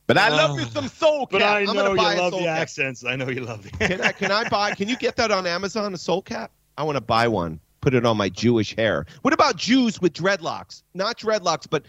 But 0.07 0.17
I 0.17 0.29
love 0.29 0.55
me 0.55 0.63
Oh. 0.63 0.69
some 0.69 0.87
soul 0.87 1.25
cap. 1.25 1.31
But 1.31 1.41
I 1.41 1.59
I'm 1.61 1.65
know 1.65 1.73
gonna 1.73 1.89
you 1.91 1.95
buy 1.97 2.15
love 2.15 2.31
soul 2.33 2.39
the 2.41 2.45
cap. 2.45 2.59
accents. 2.59 3.03
I 3.03 3.15
know 3.15 3.27
you 3.29 3.41
love 3.41 3.63
the. 3.63 3.69
Can 3.71 4.01
I? 4.01 4.11
Can 4.11 4.31
I 4.31 4.47
buy? 4.49 4.75
Can 4.75 4.87
you 4.87 4.95
get 4.97 5.15
that 5.15 5.31
on 5.31 5.47
Amazon? 5.47 5.93
A 5.93 5.97
soul 5.97 6.21
cap? 6.21 6.51
I 6.77 6.83
want 6.83 6.95
to 6.97 7.01
buy 7.01 7.27
one. 7.27 7.59
Put 7.81 7.95
it 7.95 8.05
on 8.05 8.15
my 8.17 8.29
Jewish 8.29 8.75
hair. 8.75 9.05
What 9.23 9.33
about 9.33 9.55
Jews 9.57 9.99
with 9.99 10.13
dreadlocks? 10.13 10.83
Not 10.93 11.17
dreadlocks, 11.17 11.67
but 11.69 11.85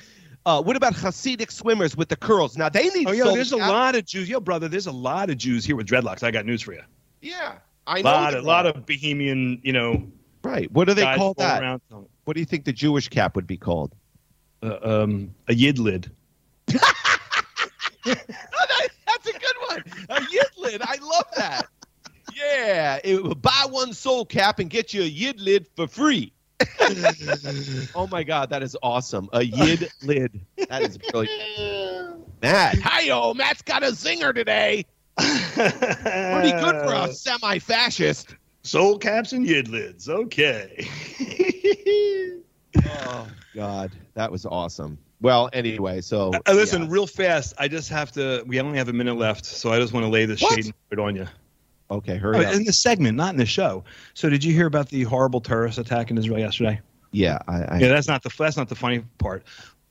uh, 0.47 0.63
what 0.63 0.77
about 0.77 0.95
Hasidic 0.95 1.51
swimmers 1.51 1.95
with 1.97 2.09
the 2.09 2.17
curls? 2.17 2.57
Now 2.57 2.71
they 2.71 2.89
need. 2.89 3.07
Oh, 3.09 3.13
yo, 3.13 3.35
there's 3.35 3.53
a 3.53 3.59
cap. 3.59 3.69
lot 3.71 3.95
of 3.97 4.07
Jews. 4.07 4.29
Yo, 4.29 4.41
brother, 4.41 4.69
there's 4.69 4.87
a 4.87 4.93
lot 4.93 5.29
of 5.29 5.37
Jews 5.37 5.65
here 5.67 5.77
with 5.77 5.87
dreadlocks. 5.87 6.23
I 6.23 6.31
got 6.31 6.47
news 6.47 6.63
for 6.63 6.73
you. 6.73 6.83
Yeah, 7.21 7.57
I 7.87 8.01
know. 8.01 8.11
lot, 8.11 8.35
a 8.35 8.41
lot 8.41 8.67
of 8.67 8.87
Bohemian, 8.87 9.61
you 9.63 9.73
know, 9.73 10.07
Right. 10.47 10.71
What 10.71 10.87
do 10.87 10.95
they 10.95 11.03
call 11.17 11.35
that? 11.35 11.61
around. 11.61 11.81
What 12.25 12.35
do 12.35 12.41
you 12.41 12.47
think 12.47 12.65
the 12.65 12.73
Jewish 12.73 13.09
cap 13.09 13.35
would 13.35 13.49
be 13.49 13.57
called? 13.57 13.95
Uh, 14.63 14.79
um, 14.83 15.35
a 15.49 15.53
yidlid. 15.53 16.11
Oh, 18.09 18.15
that, 18.15 18.89
that's 19.05 19.27
a 19.27 19.33
good 19.33 19.57
one. 19.69 19.83
A 20.11 20.21
yidlid. 20.21 20.79
I 20.81 20.97
love 21.03 21.25
that. 21.37 21.67
Yeah. 22.37 23.01
It, 23.03 23.43
buy 23.43 23.67
one 23.69 23.93
soul 23.93 24.25
cap 24.25 24.61
and 24.61 24.71
get 24.71 24.95
you 24.95 25.03
a 25.03 25.11
yidlid 25.11 25.67
for 25.75 25.89
free. 25.89 26.33
oh 27.95 28.07
my 28.11 28.23
God, 28.23 28.51
that 28.51 28.63
is 28.63 28.77
awesome. 28.83 29.29
A 29.33 29.43
yid 29.43 29.89
lid. 30.03 30.41
That 30.69 30.83
is 30.83 30.99
brilliant. 30.99 32.25
Matt. 32.43 32.79
Hi-yo, 32.81 33.35
Matt's 33.35 33.63
got 33.63 33.83
a 33.83 33.87
zinger 33.89 34.35
today. 34.35 34.85
Pretty 35.17 36.53
good 36.53 36.77
for 36.85 36.95
a 36.95 37.13
semi-fascist. 37.13 38.35
Soul 38.63 38.99
caps 38.99 39.33
and 39.33 39.47
yid 39.47 39.69
lids. 39.69 40.09
Okay. 40.09 40.89
Oh 43.09 43.27
God, 43.55 43.91
that 44.15 44.31
was 44.31 44.45
awesome. 44.45 44.99
Well, 45.23 45.49
anyway, 45.55 46.03
so 46.03 46.31
Uh, 46.47 46.53
listen, 46.53 46.83
yeah. 46.83 46.89
real 46.91 47.07
fast. 47.07 47.55
I 47.59 47.69
just 47.69 47.89
have 47.89 48.13
to. 48.13 48.45
We 48.47 48.61
only 48.61 48.77
have 48.77 48.89
a 48.91 48.93
minute 48.93 49.17
left, 49.17 49.47
so 49.47 49.73
I 49.73 49.79
just 49.79 49.95
want 49.95 50.05
to 50.05 50.11
lay 50.11 50.27
this 50.27 50.43
What? 50.43 50.63
shade 50.63 50.75
and 50.91 51.01
on 51.01 51.17
you. 51.17 51.27
Okay, 51.91 52.17
hurry 52.17 52.45
oh, 52.45 52.49
up. 52.49 52.55
in 52.55 52.65
the 52.65 52.73
segment, 52.73 53.17
not 53.17 53.31
in 53.33 53.37
the 53.39 53.47
show. 53.47 53.85
So, 54.15 54.29
did 54.29 54.43
you 54.43 54.53
hear 54.53 54.67
about 54.67 54.89
the 54.89 55.05
horrible 55.05 55.41
terrorist 55.41 55.79
attack 55.79 56.11
in 56.11 56.19
Israel 56.19 56.39
yesterday? 56.39 56.81
Yeah, 57.13 57.39
I, 57.47 57.63
I 57.63 57.79
Yeah, 57.79 57.89
that's 57.89 58.09
not 58.09 58.23
the 58.23 58.31
that's 58.37 58.57
not 58.57 58.69
the 58.69 58.75
funny 58.75 59.05
part. 59.19 59.45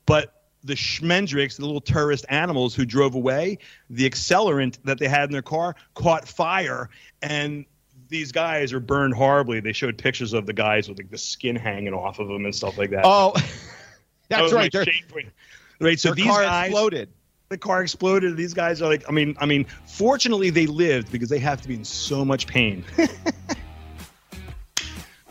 But 0.04 0.32
the 0.62 0.74
Schmendricks, 0.74 1.56
the 1.56 1.64
little 1.64 1.80
terrorist 1.80 2.26
animals 2.28 2.74
who 2.74 2.84
drove 2.84 3.14
away, 3.14 3.58
the 3.88 4.08
accelerant 4.08 4.78
that 4.84 4.98
they 4.98 5.08
had 5.08 5.24
in 5.24 5.32
their 5.32 5.42
car 5.42 5.74
caught 5.94 6.28
fire, 6.28 6.90
and 7.22 7.64
these 8.08 8.32
guys 8.32 8.72
are 8.72 8.80
burned 8.80 9.14
horribly. 9.14 9.60
They 9.60 9.72
showed 9.72 9.96
pictures 9.96 10.32
of 10.32 10.46
the 10.46 10.52
guys 10.52 10.88
with 10.88 10.98
like 10.98 11.10
the 11.10 11.18
skin 11.18 11.56
hanging 11.56 11.94
off 11.94 12.18
of 12.18 12.28
them 12.28 12.44
and 12.44 12.54
stuff 12.54 12.78
like 12.78 12.90
that. 12.90 13.02
Oh, 13.04 13.32
that's 14.28 14.52
Oh, 14.52 14.56
right. 14.56 14.64
like, 14.64 14.72
Their, 14.72 14.84
shameful. 14.84 15.20
Right. 15.80 15.98
So 15.98 16.14
these 16.14 16.26
guys, 16.26 16.66
exploded. 16.68 17.08
The 17.48 17.58
car 17.58 17.82
exploded. 17.82 18.36
These 18.36 18.54
guys 18.54 18.82
are 18.82 18.88
like, 18.88 19.04
I 19.08 19.12
mean, 19.12 19.36
I 19.38 19.46
mean, 19.46 19.66
fortunately 19.86 20.50
they 20.50 20.66
lived 20.66 21.12
because 21.12 21.28
they 21.28 21.38
have 21.38 21.62
to 21.62 21.68
be 21.68 21.74
in 21.74 21.84
so 21.84 22.24
much 22.24 22.46
pain. 22.46 22.84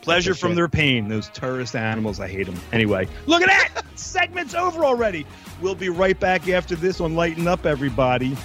Pleasure 0.01 0.35
from 0.35 0.53
their 0.53 0.67
pain. 0.67 1.07
Those 1.07 1.29
tourist 1.29 1.75
animals, 1.75 2.19
I 2.19 2.27
hate 2.27 2.45
them. 2.45 2.59
Anyway, 2.71 3.07
look 3.25 3.41
at 3.41 3.47
that. 3.47 3.83
Segment's 3.95 4.53
over 4.53 4.85
already. 4.85 5.25
We'll 5.61 5.73
be 5.73 5.89
right 5.89 6.19
back 6.19 6.47
after 6.47 6.75
this 6.75 7.01
on 7.01 7.15
Lighten 7.15 7.47
Up, 7.47 7.65
everybody. 7.65 8.37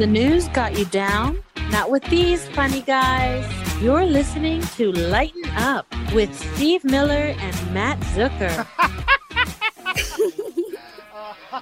The 0.00 0.06
news 0.06 0.48
got 0.48 0.78
you 0.78 0.86
down? 0.86 1.38
Not 1.68 1.90
with 1.90 2.02
these 2.04 2.48
funny 2.48 2.80
guys. 2.80 3.44
You're 3.82 4.06
listening 4.06 4.62
to 4.76 4.92
Lighten 4.92 5.44
Up 5.58 5.86
with 6.14 6.34
Steve 6.54 6.82
Miller 6.84 7.34
and 7.38 7.74
Matt 7.74 8.00
Zucker. 8.14 8.66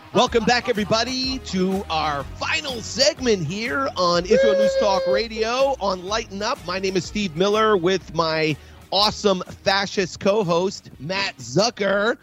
Welcome 0.15 0.45
back, 0.45 0.69
everybody, 0.69 1.41
to 1.47 1.85
our 1.91 2.23
final 2.23 2.81
segment 2.81 3.45
here 3.45 3.89
on 3.97 4.25
Israel 4.25 4.53
News 4.53 4.77
Talk 4.79 5.05
Radio 5.09 5.75
on 5.81 6.05
Lighten 6.05 6.41
Up. 6.41 6.65
My 6.65 6.79
name 6.79 6.97
is 6.97 7.05
Steve 7.05 7.35
Miller 7.35 7.77
with 7.77 8.15
my 8.15 8.57
awesome 8.93 9.43
fascist 9.65 10.21
co-host 10.21 10.91
Matt 11.01 11.37
Zucker. 11.39 12.17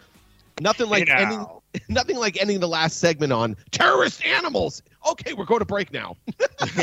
Nothing 0.62 0.88
like 0.88 1.08
Hey 1.08 1.24
ending. 1.24 1.46
Now. 1.76 1.84
nothing 1.88 2.16
like 2.16 2.40
ending 2.40 2.60
the 2.60 2.68
last 2.68 2.98
segment 2.98 3.32
on 3.32 3.56
terrorist 3.70 4.24
animals. 4.24 4.82
Okay, 5.10 5.32
we're 5.32 5.44
going 5.44 5.60
to 5.60 5.66
break 5.66 5.92
now. 5.92 6.16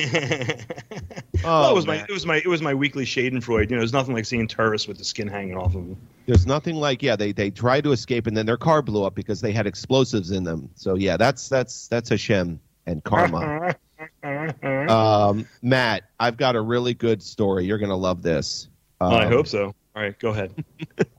well, 1.44 1.72
it 1.72 1.76
was 1.76 1.86
my 1.86 2.06
it 2.08 2.12
was 2.12 2.26
my 2.26 2.38
it 2.38 2.48
was 2.48 2.62
my 2.62 2.74
weekly 2.74 3.06
Schadenfreude. 3.06 3.70
You 3.70 3.76
know, 3.76 3.82
there's 3.82 3.94
nothing 3.94 4.14
like 4.14 4.26
seeing 4.26 4.48
terrorists 4.48 4.88
with 4.88 4.98
the 4.98 5.04
skin 5.04 5.28
hanging 5.28 5.58
off 5.58 5.76
of 5.76 5.88
them. 5.88 5.98
There's 6.26 6.46
nothing 6.46 6.76
like 6.76 7.04
yeah. 7.04 7.16
They 7.16 7.32
they 7.32 7.50
tried 7.50 7.84
to 7.84 7.92
escape 7.92 8.28
and 8.28 8.36
then 8.36 8.46
their 8.46 8.58
car 8.58 8.82
blew 8.82 9.04
up 9.04 9.16
because 9.16 9.42
they 9.42 9.52
had 9.52 9.68
explosives 9.68 10.32
in 10.32 10.44
them. 10.44 10.70
So 10.76 10.96
yeah, 10.96 11.18
that's 11.18 11.50
that's 11.50 11.88
that's 11.88 12.10
Hashem 12.10 12.60
and 12.86 13.04
karma. 13.04 13.76
um, 14.90 15.46
Matt, 15.62 16.04
I've 16.20 16.38
got 16.38 16.56
a 16.56 16.62
really 16.62 16.94
good 16.94 17.22
story. 17.22 17.66
You're 17.66 17.78
gonna 17.78 17.96
love 17.96 18.22
this. 18.22 18.70
Um, 19.02 19.14
I 19.14 19.28
hope 19.28 19.48
so. 19.48 19.76
All 19.96 20.02
right, 20.02 20.18
go 20.18 20.30
ahead. 20.30 20.52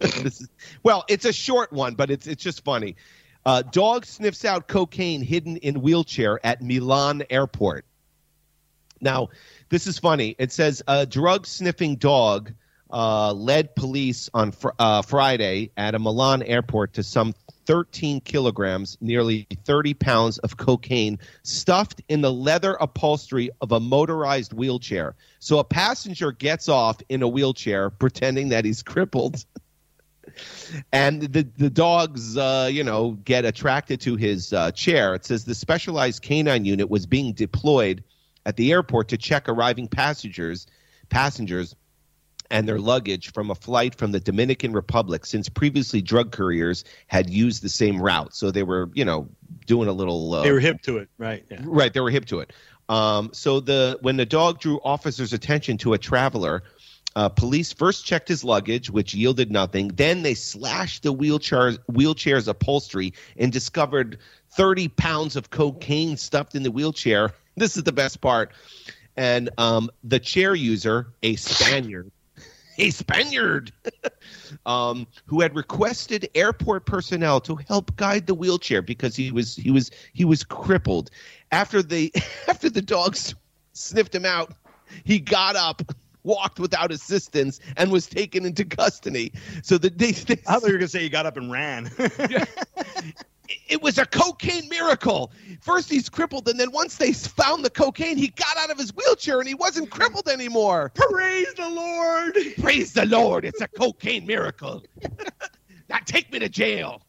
this 0.00 0.40
is, 0.40 0.48
well, 0.82 1.04
it's 1.08 1.24
a 1.24 1.32
short 1.32 1.72
one, 1.72 1.94
but 1.94 2.10
it's 2.10 2.26
it's 2.26 2.42
just 2.42 2.64
funny. 2.64 2.96
Uh, 3.46 3.62
dog 3.62 4.06
sniffs 4.06 4.44
out 4.44 4.68
cocaine 4.68 5.22
hidden 5.22 5.56
in 5.58 5.82
wheelchair 5.82 6.44
at 6.44 6.62
Milan 6.62 7.22
airport. 7.28 7.84
Now, 9.00 9.28
this 9.68 9.86
is 9.86 9.98
funny. 9.98 10.34
It 10.38 10.50
says 10.52 10.82
a 10.88 11.04
drug 11.04 11.46
sniffing 11.46 11.96
dog 11.96 12.52
uh, 12.90 13.32
led 13.32 13.74
police 13.74 14.30
on 14.32 14.52
fr- 14.52 14.70
uh, 14.78 15.02
Friday 15.02 15.70
at 15.76 15.94
a 15.94 15.98
Milan 15.98 16.42
airport 16.42 16.94
to 16.94 17.02
some 17.02 17.34
13 17.66 18.20
kilograms, 18.20 18.96
nearly 19.00 19.46
30 19.64 19.94
pounds 19.94 20.38
of 20.38 20.56
cocaine 20.56 21.18
stuffed 21.42 22.02
in 22.08 22.20
the 22.20 22.32
leather 22.32 22.76
upholstery 22.80 23.50
of 23.60 23.72
a 23.72 23.80
motorized 23.80 24.52
wheelchair. 24.52 25.16
So 25.38 25.58
a 25.58 25.64
passenger 25.64 26.30
gets 26.32 26.68
off 26.68 26.98
in 27.08 27.22
a 27.22 27.28
wheelchair 27.28 27.90
pretending 27.90 28.50
that 28.50 28.64
he's 28.64 28.82
crippled. 28.82 29.44
and 30.92 31.22
the 31.22 31.46
the 31.56 31.70
dogs 31.70 32.36
uh, 32.36 32.68
you 32.70 32.84
know 32.84 33.12
get 33.24 33.44
attracted 33.44 34.00
to 34.00 34.16
his 34.16 34.52
uh, 34.52 34.70
chair 34.72 35.14
it 35.14 35.24
says 35.24 35.44
the 35.44 35.54
specialized 35.54 36.22
canine 36.22 36.64
unit 36.64 36.88
was 36.88 37.06
being 37.06 37.32
deployed 37.32 38.02
at 38.46 38.56
the 38.56 38.72
airport 38.72 39.08
to 39.08 39.16
check 39.16 39.48
arriving 39.48 39.88
passengers 39.88 40.66
passengers 41.08 41.74
and 42.50 42.68
their 42.68 42.78
luggage 42.78 43.32
from 43.32 43.50
a 43.50 43.54
flight 43.54 43.94
from 43.94 44.12
the 44.12 44.20
Dominican 44.20 44.72
Republic 44.72 45.24
since 45.24 45.48
previously 45.48 46.02
drug 46.02 46.30
couriers 46.30 46.84
had 47.06 47.30
used 47.30 47.62
the 47.62 47.68
same 47.68 48.00
route 48.00 48.34
so 48.34 48.50
they 48.50 48.62
were 48.62 48.90
you 48.94 49.04
know 49.04 49.28
doing 49.66 49.88
a 49.88 49.92
little 49.92 50.34
uh, 50.34 50.42
They 50.42 50.52
were 50.52 50.60
hip 50.60 50.82
to 50.82 50.98
it, 50.98 51.08
right? 51.18 51.44
Yeah. 51.50 51.62
Right, 51.64 51.92
they 51.92 52.00
were 52.00 52.10
hip 52.10 52.26
to 52.26 52.40
it. 52.40 52.52
Um, 52.88 53.30
so 53.32 53.60
the 53.60 53.98
when 54.02 54.16
the 54.16 54.26
dog 54.26 54.60
drew 54.60 54.80
officers' 54.84 55.32
attention 55.32 55.78
to 55.78 55.94
a 55.94 55.98
traveler, 55.98 56.62
uh, 57.16 57.28
police 57.28 57.72
first 57.72 58.04
checked 58.04 58.28
his 58.28 58.42
luggage, 58.42 58.90
which 58.90 59.14
yielded 59.14 59.50
nothing. 59.50 59.88
Then 59.88 60.22
they 60.22 60.34
slashed 60.34 61.04
the 61.04 61.12
wheelchair 61.12 61.72
wheelchair's 61.88 62.48
upholstery 62.48 63.12
and 63.36 63.52
discovered 63.52 64.18
30 64.50 64.88
pounds 64.88 65.36
of 65.36 65.50
cocaine 65.50 66.16
stuffed 66.16 66.54
in 66.54 66.62
the 66.62 66.70
wheelchair. 66.70 67.32
This 67.56 67.76
is 67.76 67.84
the 67.84 67.92
best 67.92 68.20
part. 68.20 68.50
And 69.16 69.48
um, 69.58 69.88
the 70.02 70.18
chair 70.18 70.56
user, 70.56 71.06
a 71.22 71.36
Spaniard, 71.36 72.10
a 72.78 72.90
Spaniard, 72.90 73.70
um, 74.66 75.06
who 75.26 75.40
had 75.40 75.54
requested 75.54 76.28
airport 76.34 76.84
personnel 76.84 77.40
to 77.42 77.54
help 77.54 77.94
guide 77.94 78.26
the 78.26 78.34
wheelchair 78.34 78.82
because 78.82 79.14
he 79.14 79.30
was 79.30 79.54
he 79.54 79.70
was 79.70 79.92
he 80.14 80.24
was 80.24 80.42
crippled. 80.42 81.12
After 81.52 81.80
the 81.80 82.12
after 82.48 82.68
the 82.68 82.82
dogs 82.82 83.36
sniffed 83.72 84.12
him 84.12 84.24
out, 84.24 84.52
he 85.04 85.20
got 85.20 85.54
up, 85.54 85.80
walked 86.24 86.58
without 86.58 86.90
assistance, 86.90 87.60
and 87.76 87.92
was 87.92 88.06
taken 88.06 88.44
into 88.44 88.64
custody. 88.64 89.32
So 89.62 89.78
the 89.78 89.90
they, 89.90 90.12
they 90.12 90.34
I 90.46 90.58
thought 90.58 90.66
you 90.66 90.72
were 90.72 90.78
gonna 90.78 90.88
say 90.88 91.02
he 91.02 91.08
got 91.08 91.26
up 91.26 91.36
and 91.36 91.50
ran. 91.52 91.90
it 93.68 93.80
was 93.82 93.98
a 93.98 94.06
cocaine 94.06 94.68
miracle. 94.68 95.32
First 95.60 95.90
he's 95.90 96.08
crippled, 96.08 96.48
and 96.48 96.58
then 96.58 96.72
once 96.72 96.96
they 96.96 97.12
found 97.12 97.64
the 97.64 97.70
cocaine, 97.70 98.16
he 98.16 98.28
got 98.28 98.56
out 98.56 98.70
of 98.70 98.78
his 98.78 98.94
wheelchair 98.94 99.38
and 99.38 99.46
he 99.46 99.54
wasn't 99.54 99.90
crippled 99.90 100.28
anymore. 100.28 100.90
Praise 100.94 101.52
the 101.54 101.68
Lord! 101.68 102.36
Praise 102.58 102.92
the 102.92 103.06
Lord, 103.06 103.44
it's 103.44 103.60
a 103.60 103.68
cocaine 103.68 104.26
miracle. 104.26 104.82
now 105.88 105.98
take 106.04 106.32
me 106.32 106.38
to 106.40 106.48
jail. 106.48 107.02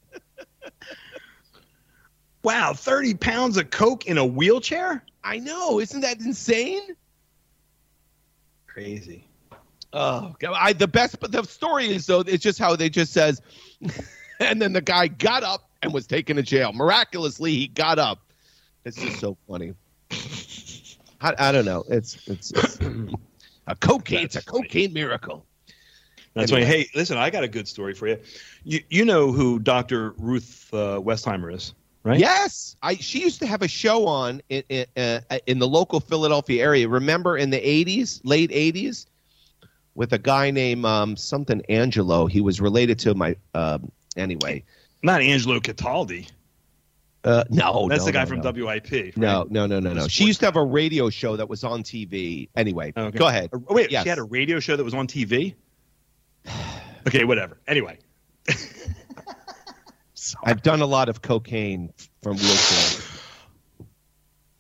Wow, 2.44 2.74
thirty 2.74 3.16
pounds 3.16 3.58
of 3.58 3.72
coke 3.72 4.06
in 4.06 4.20
a 4.20 4.26
wheelchair? 4.26 5.04
I 5.24 5.40
know, 5.40 5.80
isn't 5.80 6.02
that 6.02 6.20
insane? 6.20 6.84
Crazy. 8.76 9.26
Oh, 9.94 10.36
God, 10.38 10.58
I 10.60 10.74
the 10.74 10.86
best, 10.88 11.22
but 11.22 11.32
the 11.32 11.44
story 11.44 11.88
is 11.88 12.06
though 12.08 12.20
it's 12.20 12.44
just 12.44 12.60
how 12.60 12.76
they 12.76 12.90
just 12.90 13.14
says, 13.14 13.42
and 14.42 14.62
then 14.62 14.74
the 14.74 14.82
guy 14.82 15.08
got 15.08 15.44
up 15.44 15.70
and 15.82 15.94
was 15.94 16.06
taken 16.06 16.36
to 16.36 16.44
jail. 16.44 16.74
Miraculously, 16.74 17.52
he 17.54 17.68
got 17.68 18.00
up. 18.00 18.20
It's 18.84 19.00
just 19.00 19.18
so 19.18 19.38
funny. 19.48 19.76
I, 21.22 21.34
I 21.40 21.52
don't 21.54 21.64
know. 21.64 21.86
It's 21.88 22.20
it's, 22.28 22.52
it's 22.52 22.82
a 23.68 23.76
cocaine. 23.78 24.26
It's 24.26 24.36
a 24.36 24.40
That's 24.40 24.52
funny. 24.52 24.68
cocaine 24.68 24.92
miracle. 24.92 25.46
That's 26.34 26.52
Anyway. 26.52 26.66
why. 26.66 26.66
Hey, 26.66 26.90
listen, 26.94 27.18
I 27.18 27.30
got 27.30 27.46
a 27.46 27.48
good 27.48 27.70
story 27.70 27.94
for 27.94 28.08
you. 28.08 28.20
You 28.66 28.82
you 28.90 29.06
know 29.06 29.32
who 29.32 29.60
Dr. 29.60 30.12
Ruth 30.18 30.70
uh, 30.74 31.00
Westheimer 31.00 31.54
is, 31.54 31.74
right? 32.06 32.18
Yes, 32.20 32.78
I. 32.82 32.96
She 32.96 33.20
used 33.22 33.40
to 33.40 33.48
have 33.48 33.62
a 33.62 33.68
show 33.68 34.08
on 34.08 34.42
in 34.48 34.64
in, 34.70 34.86
uh, 34.96 35.20
in 35.48 35.60
the 35.60 35.68
local 35.68 36.00
Philadelphia 36.00 36.64
area. 36.64 36.88
Remember 36.88 37.36
in 37.38 37.50
the 37.50 37.60
'80s, 37.60 38.22
late 38.24 38.52
'80s, 38.52 39.06
with 39.96 40.14
a 40.14 40.18
guy 40.18 40.52
named 40.52 40.86
um, 40.86 41.18
something 41.18 41.62
Angelo. 41.68 42.28
He 42.28 42.40
was 42.40 42.62
related 42.62 43.00
to 43.00 43.14
my. 43.16 43.36
Um, 43.54 43.92
anyway, 44.16 44.64
Not 45.04 45.20
Angelo 45.22 45.60
Cataldi. 45.60 46.30
uh, 47.26 47.44
no, 47.50 47.88
That's 47.90 48.02
no, 48.04 48.06
the 48.06 48.12
guy 48.12 48.24
no, 48.24 48.30
from 48.30 48.42
no. 48.42 48.52
WIP. 48.52 48.92
right? 48.92 49.18
No, 49.18 49.46
no, 49.50 49.66
no, 49.66 49.80
no, 49.80 49.94
no. 49.94 50.08
She 50.08 50.26
used 50.26 50.40
to 50.42 50.46
have 50.46 50.56
a 50.58 50.64
radio 50.64 51.10
show 51.10 51.36
that 51.36 51.50
was 51.50 51.64
on 51.64 51.82
TV. 51.84 52.48
Anyway, 52.56 52.94
Okay. 52.96 53.18
go 53.18 53.28
ahead. 53.28 53.50
Oh, 53.52 53.62
wait, 53.74 53.90
Yes. 53.92 54.04
she 54.04 54.10
had 54.10 54.20
a 54.20 54.24
radio 54.24 54.60
show 54.60 54.76
that 54.76 54.84
was 54.84 54.94
on 54.94 55.08
TV. 55.08 55.56
Okay, 57.08 57.24
whatever. 57.24 57.60
Anyway, 57.68 58.00
I've 60.44 60.64
done 60.64 60.82
a 60.82 60.86
lot 60.86 61.10
of 61.10 61.22
cocaine 61.22 61.92
from 62.24 62.38
wheelchair. 62.38 63.02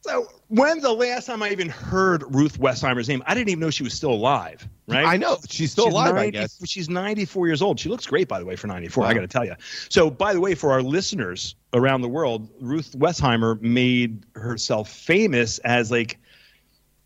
so 0.01 0.27
when's 0.49 0.83
the 0.83 0.93
last 0.93 1.25
time 1.25 1.41
I 1.41 1.49
even 1.49 1.69
heard 1.69 2.23
Ruth 2.35 2.59
Westheimer's 2.59 3.09
name? 3.09 3.23
I 3.25 3.33
didn't 3.33 3.49
even 3.49 3.59
know 3.61 3.69
she 3.69 3.83
was 3.83 3.93
still 3.93 4.11
alive. 4.11 4.67
Right? 4.87 5.05
I 5.05 5.17
know 5.17 5.37
she's 5.49 5.71
still 5.71 5.85
She's 5.85 5.93
alive. 5.93 6.15
I 6.15 6.29
guess. 6.29 6.61
She's 6.65 6.89
94 6.89 7.47
years 7.47 7.61
old. 7.63 7.79
She 7.79 7.89
looks 7.89 8.05
great, 8.05 8.27
by 8.27 8.37
the 8.37 8.45
way, 8.45 8.55
for 8.55 8.67
94. 8.67 9.05
I 9.05 9.13
got 9.15 9.21
to 9.21 9.27
tell 9.27 9.43
you. 9.45 9.55
So, 9.89 10.11
by 10.11 10.33
the 10.33 10.39
way, 10.39 10.53
for 10.53 10.71
our 10.71 10.83
listeners 10.83 11.55
around 11.73 12.01
the 12.01 12.09
world, 12.09 12.47
Ruth 12.61 12.91
Westheimer 12.95 13.59
made 13.61 14.23
herself 14.35 14.89
famous 14.89 15.57
as 15.59 15.89
like, 15.89 16.19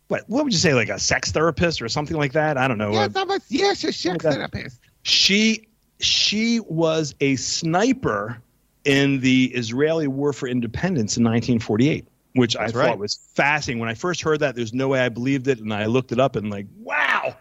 what? 0.08 0.24
What 0.26 0.44
would 0.44 0.52
you 0.52 0.58
say, 0.58 0.74
like 0.74 0.90
a 0.90 0.98
sex 0.98 1.30
therapist 1.32 1.80
or 1.80 1.88
something 1.88 2.16
like 2.18 2.32
that? 2.32 2.58
I 2.58 2.68
don't 2.68 2.78
know. 2.78 2.92
Uh, 2.92 3.08
Yes, 3.08 3.14
a 3.16 3.42
yes, 3.48 3.84
a 3.84 3.92
sex 3.92 4.24
therapist. 4.24 4.80
she 5.02 5.68
she 6.00 6.60
was 6.60 7.14
a 7.20 7.36
sniper 7.36 8.42
in 8.84 9.20
the 9.20 9.46
Israeli 9.54 10.06
War 10.08 10.32
for 10.32 10.48
Independence 10.48 11.16
in 11.16 11.24
1948, 11.24 12.06
which 12.34 12.56
I 12.56 12.62
That's 12.66 12.72
thought 12.72 12.98
was 12.98 13.18
fascinating. 13.34 13.80
When 13.80 13.88
I 13.88 13.94
first 13.94 14.22
heard 14.22 14.40
that, 14.40 14.54
there's 14.56 14.72
no 14.72 14.88
way 14.88 15.00
I 15.00 15.08
believed 15.08 15.48
it, 15.48 15.58
and 15.60 15.72
I 15.72 15.86
looked 15.86 16.12
it 16.12 16.20
up 16.20 16.36
and 16.36 16.50
like, 16.50 16.66
wow, 16.78 17.34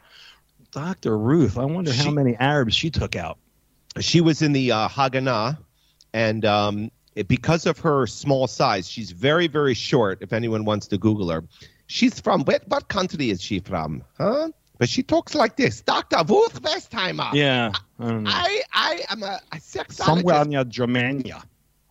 Dr. 0.71 1.17
Ruth. 1.17 1.58
I 1.58 1.65
wonder 1.65 1.91
how 1.93 2.12
many 2.12 2.36
Arabs 2.36 2.75
she 2.75 2.89
took 2.89 3.15
out. 3.15 3.38
She 3.99 4.21
was 4.21 4.41
in 4.41 4.52
the 4.54 4.71
uh, 4.71 4.88
Haganah, 4.88 5.58
and 6.13 6.45
um, 6.45 6.91
it- 7.15 7.28
because 7.28 7.65
of 7.65 7.80
her 7.80 8.06
small 8.08 8.47
size, 8.47 8.88
she's 8.89 9.12
very, 9.12 9.47
very 9.47 9.73
short. 9.73 10.19
If 10.21 10.34
anyone 10.34 10.65
wants 10.65 10.88
to 10.88 10.97
Google 10.97 11.30
her, 11.30 11.43
she's 11.88 12.19
from 12.19 12.43
what, 12.43 12.63
what 12.67 12.88
country 12.88 13.30
is 13.32 13.41
she 13.41 13.60
from? 13.60 14.04
Huh? 14.17 14.49
But 14.79 14.89
she 14.89 15.03
talks 15.03 15.35
like 15.35 15.57
this, 15.57 15.81
Doctor 15.81 16.17
Ruth 16.27 16.61
Westheimer. 16.63 17.31
Yeah, 17.33 17.71
I. 17.99 18.23
I, 18.25 18.61
I 18.73 19.03
am 19.11 19.21
a, 19.23 19.39
a 19.51 19.57
sexologist, 19.57 19.93
Somewhere 20.05 20.45
near 20.45 20.63
Germania. 20.63 21.43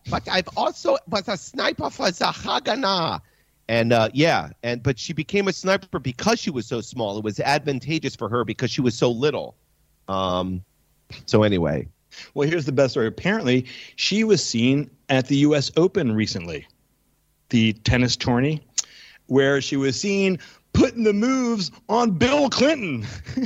but 0.09 0.27
I've 0.27 0.49
also 0.57 0.97
was 1.07 1.27
a 1.27 1.37
sniper 1.37 1.89
for 1.91 2.09
the 2.11 2.25
Haganah. 2.25 3.21
And 3.67 3.93
uh, 3.93 4.09
yeah, 4.13 4.49
and 4.63 4.81
but 4.81 4.97
she 4.97 5.13
became 5.13 5.47
a 5.47 5.53
sniper 5.53 5.99
because 5.99 6.39
she 6.39 6.49
was 6.49 6.65
so 6.65 6.81
small. 6.81 7.19
It 7.19 7.23
was 7.23 7.39
advantageous 7.39 8.15
for 8.15 8.27
her 8.27 8.43
because 8.43 8.71
she 8.71 8.81
was 8.81 8.95
so 8.97 9.11
little. 9.11 9.55
Um, 10.07 10.63
so 11.27 11.43
anyway, 11.43 11.87
Well, 12.33 12.49
here's 12.49 12.65
the 12.65 12.71
best 12.71 12.91
story. 12.91 13.05
Apparently, 13.05 13.67
she 13.95 14.23
was 14.23 14.43
seen 14.43 14.89
at 15.09 15.27
the 15.27 15.37
U.S. 15.37 15.71
Open 15.77 16.11
recently, 16.13 16.67
the 17.49 17.73
tennis 17.73 18.15
tourney, 18.15 18.63
where 19.27 19.61
she 19.61 19.77
was 19.77 19.99
seen 19.99 20.39
putting 20.79 21.03
the 21.03 21.13
moves 21.13 21.71
on 21.89 22.11
Bill 22.11 22.49
Clinton. 22.49 23.05
you 23.35 23.43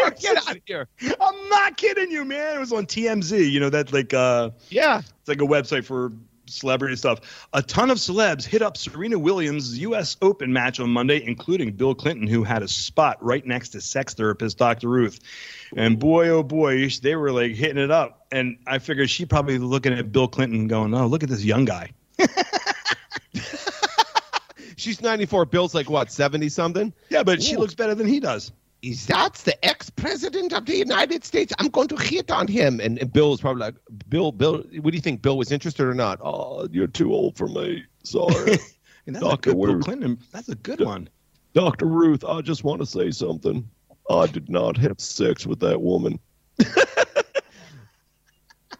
are 0.00 0.10
get 0.10 0.36
out 0.36 0.56
of 0.56 0.62
here. 0.66 0.88
I'm 1.20 1.48
not 1.48 1.76
kidding 1.76 2.10
you, 2.10 2.24
man. 2.24 2.56
It 2.56 2.58
was 2.58 2.72
on 2.72 2.86
TMZ. 2.86 3.48
You 3.50 3.60
know 3.60 3.70
that 3.70 3.92
like 3.92 4.12
uh, 4.12 4.50
Yeah, 4.68 4.98
it's 4.98 5.28
like 5.28 5.40
a 5.40 5.46
website 5.46 5.84
for 5.84 6.10
celebrity 6.46 6.96
stuff. 6.96 7.46
A 7.52 7.62
ton 7.62 7.90
of 7.90 7.98
celebs 7.98 8.44
hit 8.44 8.62
up 8.62 8.76
Serena 8.76 9.16
Williams' 9.16 9.78
U.S. 9.78 10.16
Open 10.22 10.52
match 10.52 10.80
on 10.80 10.90
Monday, 10.90 11.22
including 11.24 11.72
Bill 11.72 11.94
Clinton, 11.94 12.26
who 12.26 12.42
had 12.42 12.64
a 12.64 12.68
spot 12.68 13.22
right 13.22 13.46
next 13.46 13.68
to 13.70 13.80
sex 13.80 14.12
therapist 14.14 14.58
Dr. 14.58 14.88
Ruth. 14.88 15.20
And 15.76 16.00
boy, 16.00 16.30
oh 16.30 16.42
boy, 16.42 16.88
they 16.88 17.14
were 17.14 17.30
like 17.30 17.52
hitting 17.52 17.78
it 17.82 17.92
up. 17.92 18.26
And 18.32 18.58
I 18.66 18.78
figured 18.78 19.08
she 19.08 19.24
probably 19.24 19.58
looking 19.58 19.92
at 19.92 20.10
Bill 20.10 20.26
Clinton, 20.26 20.66
going, 20.66 20.92
"Oh, 20.94 21.06
look 21.06 21.22
at 21.22 21.28
this 21.28 21.44
young 21.44 21.64
guy." 21.64 21.92
She's 24.78 25.02
94. 25.02 25.46
Bill's 25.46 25.74
like 25.74 25.90
what, 25.90 26.12
70 26.12 26.48
something? 26.48 26.92
Yeah, 27.10 27.22
but 27.22 27.38
Ooh. 27.38 27.42
she 27.42 27.56
looks 27.56 27.74
better 27.74 27.94
than 27.94 28.06
he 28.06 28.20
does. 28.20 28.52
Is 28.80 29.06
that 29.06 29.34
the 29.34 29.64
ex-president 29.64 30.52
of 30.52 30.66
the 30.66 30.76
United 30.76 31.24
States? 31.24 31.52
I'm 31.58 31.68
going 31.68 31.88
to 31.88 31.96
hit 31.96 32.30
on 32.30 32.46
him. 32.46 32.78
And, 32.78 32.96
and 32.98 33.12
Bill 33.12 33.30
was 33.30 33.40
probably 33.40 33.60
like, 33.60 33.74
Bill, 34.08 34.30
Bill, 34.30 34.58
what 34.80 34.90
do 34.92 34.96
you 34.96 35.02
think? 35.02 35.20
Bill 35.20 35.36
was 35.36 35.50
interested 35.50 35.84
or 35.84 35.94
not? 35.94 36.20
Oh, 36.22 36.68
you're 36.70 36.86
too 36.86 37.12
old 37.12 37.36
for 37.36 37.48
me. 37.48 37.82
Sorry. 38.04 38.58
and 39.06 39.16
that's 39.16 39.24
Dr. 39.24 39.50
a 39.50 39.54
good 39.54 39.66
Bill 39.66 39.80
Clinton. 39.80 40.18
That's 40.30 40.48
a 40.48 40.54
good 40.54 40.80
one. 40.80 41.08
Dr. 41.54 41.86
Ruth, 41.86 42.24
I 42.24 42.40
just 42.40 42.62
want 42.62 42.80
to 42.80 42.86
say 42.86 43.10
something. 43.10 43.68
I 44.08 44.26
did 44.26 44.48
not 44.48 44.76
have 44.76 45.00
sex 45.00 45.44
with 45.44 45.58
that 45.60 45.82
woman. 45.82 46.20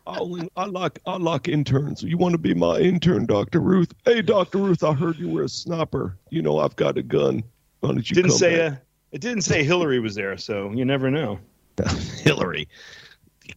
I, 0.08 0.18
only, 0.18 0.48
I 0.56 0.64
like 0.64 0.98
I 1.06 1.18
like 1.18 1.48
interns. 1.48 2.02
You 2.02 2.16
want 2.16 2.32
to 2.32 2.38
be 2.38 2.54
my 2.54 2.78
intern, 2.78 3.26
Doctor 3.26 3.60
Ruth? 3.60 3.92
Hey, 4.06 4.22
Doctor 4.22 4.58
Ruth, 4.58 4.82
I 4.82 4.94
heard 4.94 5.18
you 5.18 5.28
were 5.28 5.42
a 5.42 5.48
sniper. 5.48 6.16
You 6.30 6.40
know 6.40 6.58
I've 6.58 6.76
got 6.76 6.96
a 6.96 7.02
gun. 7.02 7.42
Why 7.80 7.90
don't 7.90 8.08
you 8.08 8.14
didn't 8.14 8.30
say 8.30 8.66
uh, 8.66 8.74
it 9.12 9.20
didn't 9.20 9.42
say 9.42 9.62
Hillary 9.62 10.00
was 10.00 10.14
there, 10.14 10.38
so 10.38 10.72
you 10.72 10.86
never 10.86 11.10
know. 11.10 11.38
Hillary, 12.22 12.68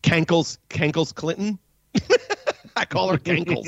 Kankles 0.01 0.59
Kankles 0.67 1.13
Clinton. 1.13 1.57
I 2.75 2.85
call 2.85 3.09
her 3.09 3.17
Kankles. 3.17 3.67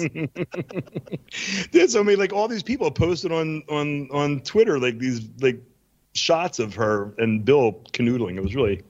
Did 1.72 1.90
so 1.90 2.02
I 2.02 2.04
mean, 2.04 2.20
like 2.20 2.34
all 2.34 2.50
these 2.50 2.64
people 2.64 2.92
posted 2.92 3.32
on 3.32 3.64
on 3.70 4.10
on 4.12 4.42
Twitter, 4.42 4.78
like 4.78 5.00
these 5.00 5.30
like 5.40 5.62
shots 6.16 6.60
of 6.60 6.76
her 6.76 7.14
and 7.18 7.46
Bill 7.46 7.74
canoodling. 7.94 8.36
It 8.36 8.44
was 8.44 8.56
really 8.56 8.84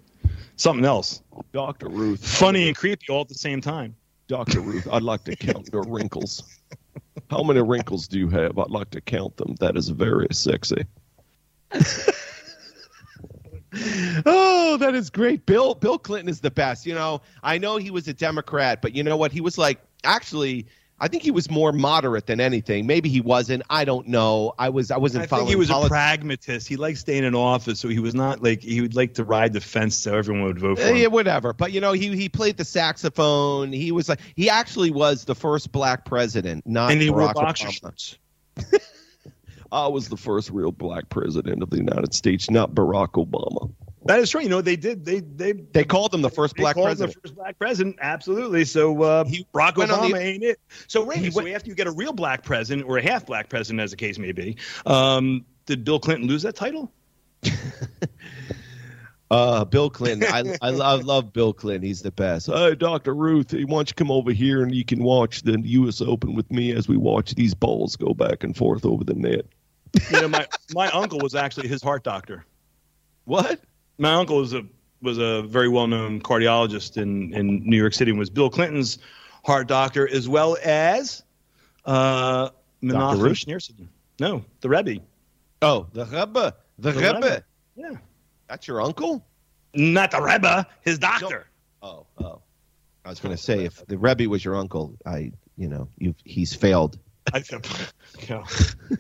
something 0.56 0.86
else. 0.86 1.22
Dr. 1.52 1.90
Ruth. 1.90 2.26
Funny 2.26 2.68
and 2.68 2.76
creepy 2.76 3.08
all 3.10 3.22
at 3.22 3.30
the 3.30 3.36
same 3.36 3.62
time. 3.62 3.96
Dr. 4.28 4.62
Ruth, 4.62 4.88
I'd 4.92 5.04
like 5.04 5.24
to 5.26 5.36
count 5.36 5.70
your 5.72 5.84
wrinkles. 5.84 6.44
How 7.30 7.44
many 7.44 7.62
wrinkles 7.62 8.08
do 8.08 8.18
you 8.18 8.30
have? 8.30 8.58
I'd 8.58 8.70
like 8.70 8.90
to 8.92 9.02
count 9.02 9.38
them. 9.38 9.56
That 9.60 9.76
is 9.76 9.90
very 9.90 10.28
sexy. 10.32 10.86
oh, 14.26 14.78
that 14.80 14.94
is 14.96 15.10
great. 15.10 15.46
Bill 15.46 15.76
Bill 15.76 15.98
Clinton 15.98 16.30
is 16.30 16.40
the 16.40 16.52
best. 16.52 16.86
You 16.86 16.94
know, 16.94 17.22
I 17.42 17.58
know 17.58 17.78
he 17.78 17.92
was 17.92 18.08
a 18.08 18.14
Democrat, 18.14 18.82
but 18.82 18.96
you 18.96 19.04
know 19.04 19.18
what? 19.18 19.32
He 19.32 19.42
was 19.42 19.58
like 19.58 19.80
actually 20.04 20.68
I 21.00 21.08
think 21.08 21.24
he 21.24 21.32
was 21.32 21.50
more 21.50 21.72
moderate 21.72 22.28
than 22.28 22.40
anything. 22.40 22.88
Maybe 22.88 23.10
he 23.10 23.20
wasn't. 23.20 23.64
I 23.70 23.84
don't 23.84 24.08
know. 24.08 24.54
I 24.58 24.70
was. 24.70 24.92
I 24.92 24.98
wasn't 24.98 25.28
following. 25.28 25.28
I 25.28 25.28
following. 25.28 25.46
think 25.48 25.50
he 25.50 25.56
was 25.58 25.70
politics. 25.70 25.90
a 25.90 25.94
pragmatist. 25.94 26.68
He 26.68 26.76
liked 26.78 27.00
staying 27.00 27.24
in 27.24 27.36
office, 27.36 27.80
so 27.80 27.90
he 27.90 28.00
was 28.00 28.16
not 28.16 28.42
like 28.42 28.62
he 28.62 28.80
would 28.80 28.96
like 28.96 29.16
to 29.16 29.24
ride 29.24 29.54
the 29.54 29.62
fence 29.62 29.96
so 29.96 30.16
everyone 30.16 30.44
would 30.44 30.60
vote 30.60 30.78
for 30.78 30.84
eh, 30.84 30.90
him. 30.90 30.98
Yeah, 30.98 31.08
whatever. 31.08 31.52
But 31.52 31.72
you 31.72 31.82
know, 31.82 31.92
he 31.92 32.16
he 32.16 32.30
played 32.30 32.58
the 32.58 32.66
saxophone. 32.66 33.74
He 33.74 33.92
was 33.92 34.08
like 34.08 34.20
he 34.36 34.50
actually 34.50 34.92
was 34.92 35.26
the 35.26 35.36
first 35.36 35.72
black 35.72 36.06
president, 36.06 36.66
not 36.66 36.92
and 36.92 37.02
he 37.02 37.10
Barack 37.10 37.14
wore 37.14 37.34
boxer 37.34 37.72
shorts. 37.72 38.18
I 39.72 39.88
was 39.88 40.08
the 40.08 40.18
first 40.18 40.52
real 40.52 40.72
black 40.72 41.10
president 41.10 41.64
of 41.64 41.72
the 41.72 41.78
United 41.78 42.14
States, 42.14 42.50
not 42.52 42.76
Barack 42.76 43.14
Obama. 43.14 43.72
That 44.06 44.20
is 44.20 44.30
true. 44.30 44.42
You 44.42 44.50
know, 44.50 44.62
they 44.62 44.76
did. 44.76 45.06
They 45.06 45.22
they 45.22 45.54
They 45.54 45.84
called 45.84 46.14
him 46.14 46.22
the 46.22 46.30
first 46.30 46.56
black 46.56 46.76
president. 46.76 47.14
the 47.14 47.22
first 47.22 47.36
black 47.36 47.58
president. 47.58 47.98
Absolutely. 48.02 48.66
So 48.66 49.02
uh, 49.02 49.24
He 49.26 49.48
Barack 49.54 49.74
Obama 49.76 50.12
the- 50.12 50.18
ain't 50.18 50.44
it. 50.44 50.60
So 50.88 51.10
He 51.10 51.32
so 51.32 51.48
after 51.48 51.70
you 51.70 51.76
get 51.76 51.88
a 51.88 51.92
real 51.92 52.14
black 52.14 52.44
president 52.44 52.88
or 52.88 52.98
a 52.98 53.02
half 53.02 53.26
black 53.26 53.50
president, 53.50 53.82
as 53.82 53.92
the 53.92 53.98
case 53.98 54.18
may 54.20 54.32
be, 54.32 54.58
um, 54.86 55.46
did 55.66 55.84
Bill 55.86 56.00
Clinton 56.00 56.28
lose 56.28 56.42
that 56.44 56.56
title? 56.56 56.92
Uh, 59.32 59.66
Bill 59.66 59.90
Clinton. 59.90 60.32
I 60.32 60.56
I 60.62 60.70
love, 60.70 61.06
love 61.06 61.34
Bill 61.34 61.54
Clinton. 61.54 61.82
He's 61.82 62.04
the 62.04 62.12
best. 62.12 62.46
Hey, 62.46 62.76
Dr. 62.76 63.16
Ruth, 63.16 63.52
why 63.52 63.60
don't 63.66 63.90
you 63.90 63.96
come 63.96 64.12
over 64.12 64.32
here 64.32 64.62
and 64.62 64.76
you 64.76 64.86
can 64.86 65.02
watch 65.02 65.42
the 65.42 65.60
U.S. 65.60 66.02
Open 66.02 66.36
with 66.36 66.52
me 66.52 66.72
as 66.72 66.88
we 66.88 66.98
watch 66.98 67.34
these 67.34 67.56
balls 67.56 67.96
go 67.96 68.14
back 68.14 68.44
and 68.44 68.56
forth 68.56 68.86
over 68.86 69.04
the 69.04 69.16
net. 69.16 69.46
You 70.12 70.22
know, 70.22 70.28
my 70.28 70.48
my 70.76 70.88
uncle 70.90 71.18
was 71.20 71.34
actually 71.34 71.68
his 71.68 71.82
heart 71.82 72.04
doctor. 72.04 72.46
What? 73.26 73.60
My 73.98 74.14
uncle 74.14 74.38
was 74.38 74.54
a 74.54 74.64
was 75.02 75.18
a 75.18 75.44
very 75.44 75.68
well 75.70 75.88
known 75.88 76.22
cardiologist 76.22 76.98
in 76.98 77.34
in 77.34 77.64
New 77.68 77.78
York 77.78 77.94
City 77.94 78.12
and 78.12 78.20
was 78.20 78.30
Bill 78.30 78.50
Clinton's 78.50 78.98
heart 79.44 79.68
doctor 79.68 80.08
as 80.08 80.28
well 80.30 80.58
as 80.64 81.24
uh, 81.86 82.50
Menachem? 82.82 83.32
Schneerson. 83.32 83.88
No, 84.20 84.44
the 84.62 84.70
Rebbe. 84.70 85.02
Oh, 85.62 85.88
the 85.94 86.06
Rebbe. 86.06 86.56
The, 86.80 86.92
The 86.92 87.00
Rebbe. 87.00 87.14
Rebbe. 87.14 87.44
Yeah, 87.76 87.98
That's 88.48 88.68
your 88.68 88.82
uncle? 88.82 89.26
not 89.76 90.12
the 90.12 90.22
Rebbe, 90.22 90.68
his 90.82 91.00
doctor. 91.00 91.48
Oh, 91.82 92.06
oh. 92.20 92.42
I 93.06 93.10
was 93.10 93.20
going 93.20 93.36
to 93.36 93.42
say 93.42 93.66
if 93.66 93.86
the 93.88 93.98
Rebbe 93.98 94.30
was 94.30 94.46
your 94.46 94.56
uncle, 94.56 94.96
I, 95.06 95.32
you 95.58 95.68
know, 95.68 95.90
you 95.98 96.16
he's 96.24 96.54
failed. 96.54 96.98
I 97.34 97.44
yeah, 98.30 98.44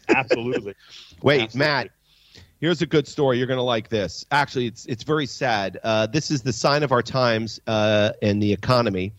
absolutely. 0.10 0.76
Wait, 1.22 1.42
Absolutely. 1.44 1.60
Matt. 1.60 1.90
Here's 2.64 2.82
a 2.82 2.86
good 2.86 3.10
story. 3.10 3.38
You're 3.40 3.48
going 3.48 3.58
to 3.58 3.62
like 3.62 3.90
this. 3.90 4.26
Actually, 4.32 4.68
it's 4.68 4.86
it's 4.86 5.04
very 5.04 5.26
sad. 5.26 5.82
Uh, 5.84 6.08
this 6.08 6.32
is 6.32 6.44
the 6.44 6.54
sign 6.54 6.82
of 6.82 6.94
our 6.94 7.02
times 7.02 7.60
uh, 7.68 8.12
and 8.22 8.42
the 8.42 8.54
economy. 8.54 9.12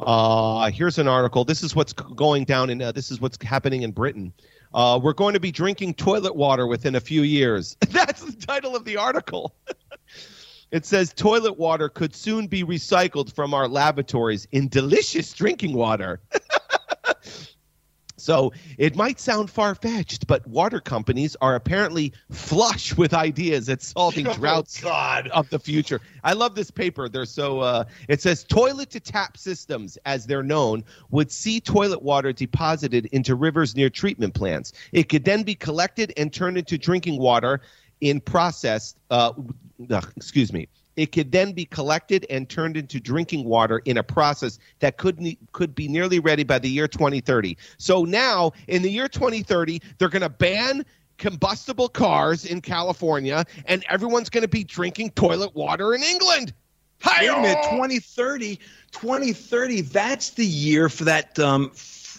Uh, 0.00 0.70
here's 0.70 0.98
an 0.98 1.08
article. 1.08 1.46
This 1.46 1.62
is 1.62 1.74
what's 1.74 1.94
going 1.94 2.44
down 2.44 2.68
in. 2.68 2.82
Uh, 2.82 2.92
this 2.92 3.10
is 3.10 3.22
what's 3.22 3.42
happening 3.42 3.84
in 3.84 3.92
Britain. 3.92 4.34
Uh, 4.74 5.00
we're 5.02 5.14
going 5.14 5.32
to 5.32 5.40
be 5.40 5.50
drinking 5.50 5.94
toilet 5.94 6.36
water 6.36 6.66
within 6.66 6.94
a 6.94 7.00
few 7.00 7.22
years. 7.22 7.74
That's 7.88 8.22
the 8.22 8.32
title 8.32 8.76
of 8.76 8.84
the 8.84 8.98
article. 8.98 9.54
It 10.70 10.84
says 10.84 11.12
toilet 11.14 11.56
water 11.56 11.88
could 11.88 12.16
soon 12.16 12.48
be 12.48 12.64
recycled 12.64 13.32
from 13.32 13.54
our 13.54 13.68
lavatories 13.68 14.48
in 14.50 14.66
delicious 14.66 15.32
drinking 15.32 15.74
water. 15.74 16.20
So 18.24 18.54
it 18.78 18.96
might 18.96 19.20
sound 19.20 19.50
far 19.50 19.74
fetched, 19.74 20.26
but 20.26 20.46
water 20.46 20.80
companies 20.80 21.36
are 21.42 21.54
apparently 21.54 22.14
flush 22.30 22.96
with 22.96 23.12
ideas 23.12 23.68
at 23.68 23.82
solving 23.82 24.24
droughts 24.32 24.80
God. 24.80 25.28
of 25.28 25.50
the 25.50 25.58
future. 25.58 26.00
I 26.24 26.32
love 26.32 26.54
this 26.54 26.70
paper. 26.70 27.10
They're 27.10 27.26
so 27.26 27.60
uh, 27.60 27.84
it 28.08 28.22
says 28.22 28.42
toilet 28.42 28.88
to 28.92 29.00
tap 29.00 29.36
systems, 29.36 29.98
as 30.06 30.24
they're 30.24 30.42
known, 30.42 30.84
would 31.10 31.30
see 31.30 31.60
toilet 31.60 32.00
water 32.00 32.32
deposited 32.32 33.06
into 33.12 33.34
rivers 33.34 33.76
near 33.76 33.90
treatment 33.90 34.32
plants. 34.32 34.72
It 34.92 35.10
could 35.10 35.26
then 35.26 35.42
be 35.42 35.54
collected 35.54 36.14
and 36.16 36.32
turned 36.32 36.56
into 36.56 36.78
drinking 36.78 37.18
water 37.18 37.60
in 38.00 38.22
processed. 38.22 38.96
Uh, 39.10 39.32
excuse 40.16 40.50
me. 40.50 40.66
It 40.96 41.12
could 41.12 41.32
then 41.32 41.52
be 41.52 41.64
collected 41.64 42.26
and 42.30 42.48
turned 42.48 42.76
into 42.76 43.00
drinking 43.00 43.44
water 43.44 43.78
in 43.84 43.96
a 43.98 44.02
process 44.02 44.58
that 44.78 44.96
could 44.96 45.20
ne- 45.20 45.38
could 45.52 45.74
be 45.74 45.88
nearly 45.88 46.20
ready 46.20 46.44
by 46.44 46.58
the 46.58 46.68
year 46.68 46.86
2030. 46.86 47.56
So 47.78 48.04
now, 48.04 48.52
in 48.68 48.82
the 48.82 48.90
year 48.90 49.08
2030, 49.08 49.80
they're 49.98 50.08
going 50.08 50.22
to 50.22 50.28
ban 50.28 50.84
combustible 51.18 51.88
cars 51.88 52.44
in 52.44 52.60
California, 52.60 53.44
and 53.66 53.84
everyone's 53.88 54.30
going 54.30 54.42
to 54.42 54.48
be 54.48 54.64
drinking 54.64 55.10
toilet 55.10 55.54
water 55.54 55.94
in 55.94 56.02
England. 56.02 56.52
Wait 57.06 57.28
a 57.28 57.40
minute, 57.40 57.58
Hi-yo! 57.62 57.76
2030, 57.76 58.56
2030, 58.92 59.80
that's 59.82 60.30
the 60.30 60.46
year 60.46 60.88
for 60.88 61.04
that, 61.04 61.38
um, 61.38 61.70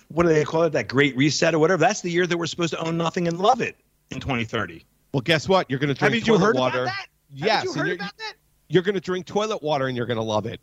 what 0.09 0.23
do 0.23 0.29
they 0.29 0.43
call 0.43 0.63
it, 0.63 0.71
that 0.73 0.87
great 0.87 1.15
reset 1.17 1.55
or 1.55 1.59
whatever. 1.59 1.79
That's 1.79 2.01
the 2.01 2.11
year 2.11 2.27
that 2.27 2.37
we're 2.37 2.45
supposed 2.45 2.73
to 2.73 2.79
own 2.85 2.95
nothing 2.97 3.27
and 3.27 3.39
love 3.39 3.61
it 3.61 3.77
in 4.11 4.19
2030. 4.19 4.85
Well, 5.11 5.21
guess 5.21 5.49
what? 5.49 5.69
You're 5.69 5.79
going 5.79 5.87
to 5.87 5.93
drink 5.93 6.13
Haven't 6.13 6.27
you 6.27 6.33
toilet 6.33 6.45
heard 6.45 6.55
water. 6.57 6.83
about 6.83 6.93
that? 6.93 7.07
Yes, 7.33 7.63
you 7.63 7.73
heard 7.73 7.91
about 7.93 8.17
that? 8.17 8.33
You're 8.67 8.83
going 8.83 8.95
to 8.95 9.01
drink 9.01 9.25
toilet 9.25 9.61
water, 9.61 9.87
and 9.87 9.95
you're 9.95 10.05
going 10.05 10.17
to 10.17 10.23
love 10.23 10.45
it. 10.45 10.59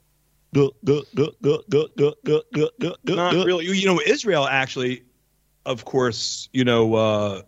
Not 3.16 3.32
really. 3.46 3.66
You 3.66 3.86
know, 3.86 4.00
Israel 4.04 4.46
actually, 4.46 5.04
of 5.64 5.84
course, 5.84 6.48
you 6.52 6.64
know, 6.64 6.94
uh, 6.94 7.42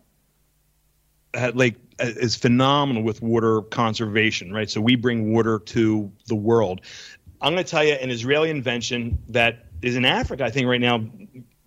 had 1.33 1.55
like 1.55 1.75
is 1.99 2.35
phenomenal 2.35 3.03
with 3.03 3.21
water 3.21 3.61
conservation, 3.61 4.51
right? 4.51 4.69
So 4.69 4.81
we 4.81 4.95
bring 4.95 5.33
water 5.33 5.59
to 5.59 6.11
the 6.27 6.35
world. 6.35 6.81
I'm 7.41 7.53
going 7.53 7.63
to 7.63 7.69
tell 7.69 7.83
you 7.83 7.93
an 7.93 8.09
Israeli 8.09 8.49
invention 8.49 9.21
that 9.29 9.65
is 9.81 9.95
in 9.95 10.05
Africa, 10.05 10.43
I 10.43 10.49
think, 10.49 10.67
right 10.67 10.81
now, 10.81 11.05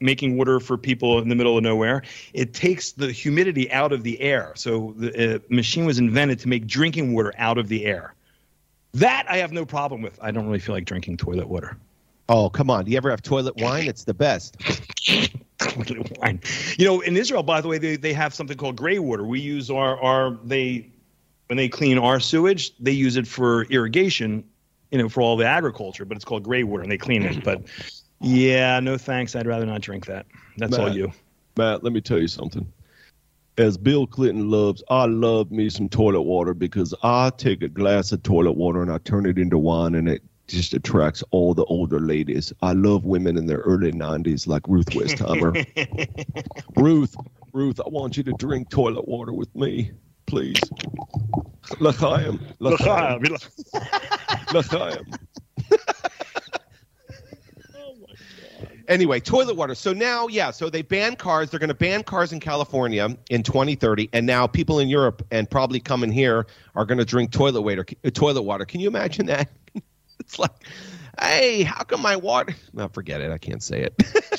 making 0.00 0.36
water 0.36 0.60
for 0.60 0.76
people 0.76 1.20
in 1.20 1.28
the 1.28 1.34
middle 1.34 1.56
of 1.56 1.62
nowhere. 1.62 2.02
It 2.32 2.54
takes 2.54 2.92
the 2.92 3.12
humidity 3.12 3.70
out 3.70 3.92
of 3.92 4.02
the 4.02 4.20
air. 4.20 4.52
So 4.56 4.94
the 4.96 5.36
uh, 5.36 5.38
machine 5.48 5.84
was 5.84 5.98
invented 5.98 6.38
to 6.40 6.48
make 6.48 6.66
drinking 6.66 7.14
water 7.14 7.32
out 7.38 7.58
of 7.58 7.68
the 7.68 7.84
air. 7.86 8.14
That 8.94 9.26
I 9.28 9.36
have 9.36 9.52
no 9.52 9.64
problem 9.64 10.02
with. 10.02 10.18
I 10.22 10.30
don't 10.30 10.46
really 10.46 10.58
feel 10.58 10.74
like 10.74 10.84
drinking 10.84 11.18
toilet 11.18 11.48
water. 11.48 11.76
Oh, 12.28 12.50
come 12.50 12.70
on. 12.70 12.84
Do 12.84 12.90
you 12.90 12.96
ever 12.96 13.10
have 13.10 13.22
toilet 13.22 13.56
wine? 13.56 13.86
It's 13.86 14.04
the 14.04 14.14
best. 14.14 14.56
toilet 15.58 16.18
wine. 16.18 16.40
You 16.78 16.84
know, 16.86 17.00
in 17.00 17.16
Israel, 17.16 17.42
by 17.42 17.60
the 17.60 17.68
way, 17.68 17.78
they, 17.78 17.96
they 17.96 18.12
have 18.12 18.34
something 18.34 18.56
called 18.56 18.76
gray 18.76 18.98
water. 18.98 19.24
We 19.24 19.40
use 19.40 19.70
our, 19.70 20.00
our 20.02 20.38
they 20.44 20.90
when 21.48 21.56
they 21.56 21.68
clean 21.68 21.98
our 21.98 22.20
sewage, 22.20 22.76
they 22.78 22.92
use 22.92 23.16
it 23.16 23.26
for 23.26 23.62
irrigation, 23.64 24.44
you 24.90 24.98
know, 24.98 25.08
for 25.08 25.22
all 25.22 25.36
the 25.36 25.46
agriculture, 25.46 26.04
but 26.04 26.16
it's 26.16 26.24
called 26.24 26.42
gray 26.42 26.62
water 26.62 26.82
and 26.82 26.92
they 26.92 26.98
clean 26.98 27.22
it. 27.22 27.42
But 27.42 27.62
Yeah, 28.20 28.80
no 28.80 28.98
thanks. 28.98 29.34
I'd 29.34 29.46
rather 29.46 29.64
not 29.64 29.80
drink 29.80 30.06
that. 30.06 30.26
That's 30.58 30.76
all 30.76 30.94
you. 30.94 31.12
Matt, 31.56 31.82
let 31.82 31.92
me 31.92 32.00
tell 32.00 32.20
you 32.20 32.28
something. 32.28 32.70
As 33.58 33.76
Bill 33.76 34.06
Clinton 34.06 34.48
loves, 34.48 34.84
I 34.88 35.06
love 35.06 35.50
me 35.50 35.68
some 35.68 35.88
toilet 35.88 36.22
water 36.22 36.54
because 36.54 36.94
I 37.02 37.30
take 37.36 37.60
a 37.60 37.68
glass 37.68 38.12
of 38.12 38.22
toilet 38.22 38.52
water 38.52 38.82
and 38.82 38.92
I 38.92 38.98
turn 38.98 39.26
it 39.26 39.36
into 39.36 39.58
wine 39.58 39.96
and 39.96 40.08
it 40.08 40.22
just 40.46 40.74
attracts 40.74 41.24
all 41.32 41.54
the 41.54 41.64
older 41.64 41.98
ladies. 41.98 42.52
I 42.62 42.72
love 42.72 43.04
women 43.04 43.36
in 43.36 43.46
their 43.46 43.58
early 43.58 43.90
90s 43.90 44.46
like 44.46 44.62
Ruth 44.68 44.86
Westheimer. 44.90 45.66
Ruth, 46.76 47.16
Ruth, 47.52 47.80
I 47.84 47.88
want 47.88 48.16
you 48.16 48.22
to 48.22 48.32
drink 48.34 48.70
toilet 48.70 49.08
water 49.08 49.32
with 49.32 49.52
me, 49.56 49.90
please. 50.26 50.62
L'chaim. 51.80 52.40
L'chaim. 52.60 53.24
L'chaim. 54.54 55.04
Anyway, 58.88 59.20
toilet 59.20 59.54
water. 59.54 59.74
So 59.74 59.92
now, 59.92 60.28
yeah, 60.28 60.50
so 60.50 60.70
they 60.70 60.80
ban 60.80 61.14
cars. 61.14 61.50
They're 61.50 61.60
going 61.60 61.68
to 61.68 61.74
ban 61.74 62.02
cars 62.02 62.32
in 62.32 62.40
California 62.40 63.16
in 63.28 63.42
2030, 63.42 64.08
and 64.14 64.26
now 64.26 64.46
people 64.46 64.78
in 64.78 64.88
Europe 64.88 65.24
and 65.30 65.48
probably 65.48 65.78
coming 65.78 66.10
here 66.10 66.46
are 66.74 66.86
going 66.86 66.96
to 66.98 67.04
drink 67.04 67.30
toilet 67.30 67.60
water. 67.60 67.84
uh, 68.04 68.10
Toilet 68.10 68.42
water. 68.42 68.64
Can 68.64 68.80
you 68.80 68.88
imagine 68.88 69.26
that? 69.26 69.50
it's 70.20 70.38
like, 70.38 70.50
hey, 71.20 71.64
how 71.64 71.84
come 71.84 72.00
my 72.00 72.16
water? 72.16 72.54
No, 72.72 72.88
forget 72.88 73.20
it. 73.20 73.30
I 73.30 73.36
can't 73.36 73.62
say 73.62 73.82
it. 73.82 73.94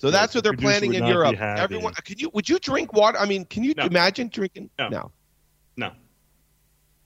so 0.00 0.10
that's 0.10 0.34
what 0.34 0.44
they're 0.44 0.52
planning 0.52 0.92
in 0.94 1.06
Europe. 1.06 1.36
Everyone, 1.40 1.94
could 2.04 2.20
you? 2.20 2.30
Would 2.34 2.46
you 2.48 2.58
drink 2.58 2.92
water? 2.92 3.18
I 3.18 3.24
mean, 3.24 3.46
can 3.46 3.64
you 3.64 3.72
No. 3.74 3.84
imagine 3.84 4.28
drinking? 4.28 4.68
No. 4.78 5.10
No. 5.76 5.92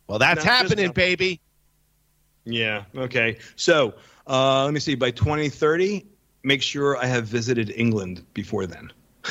Well, 0.08 0.18
that's 0.18 0.44
No, 0.44 0.50
happening, 0.50 0.86
no. 0.86 0.92
baby. 0.92 1.40
Yeah. 2.44 2.84
Okay. 2.94 3.38
So 3.56 3.94
uh, 4.26 4.64
let 4.64 4.74
me 4.74 4.80
see. 4.80 4.94
By 4.94 5.10
2030, 5.10 6.06
make 6.42 6.62
sure 6.62 6.96
I 6.96 7.06
have 7.06 7.26
visited 7.26 7.72
England 7.76 8.24
before 8.34 8.66
then, 8.66 8.92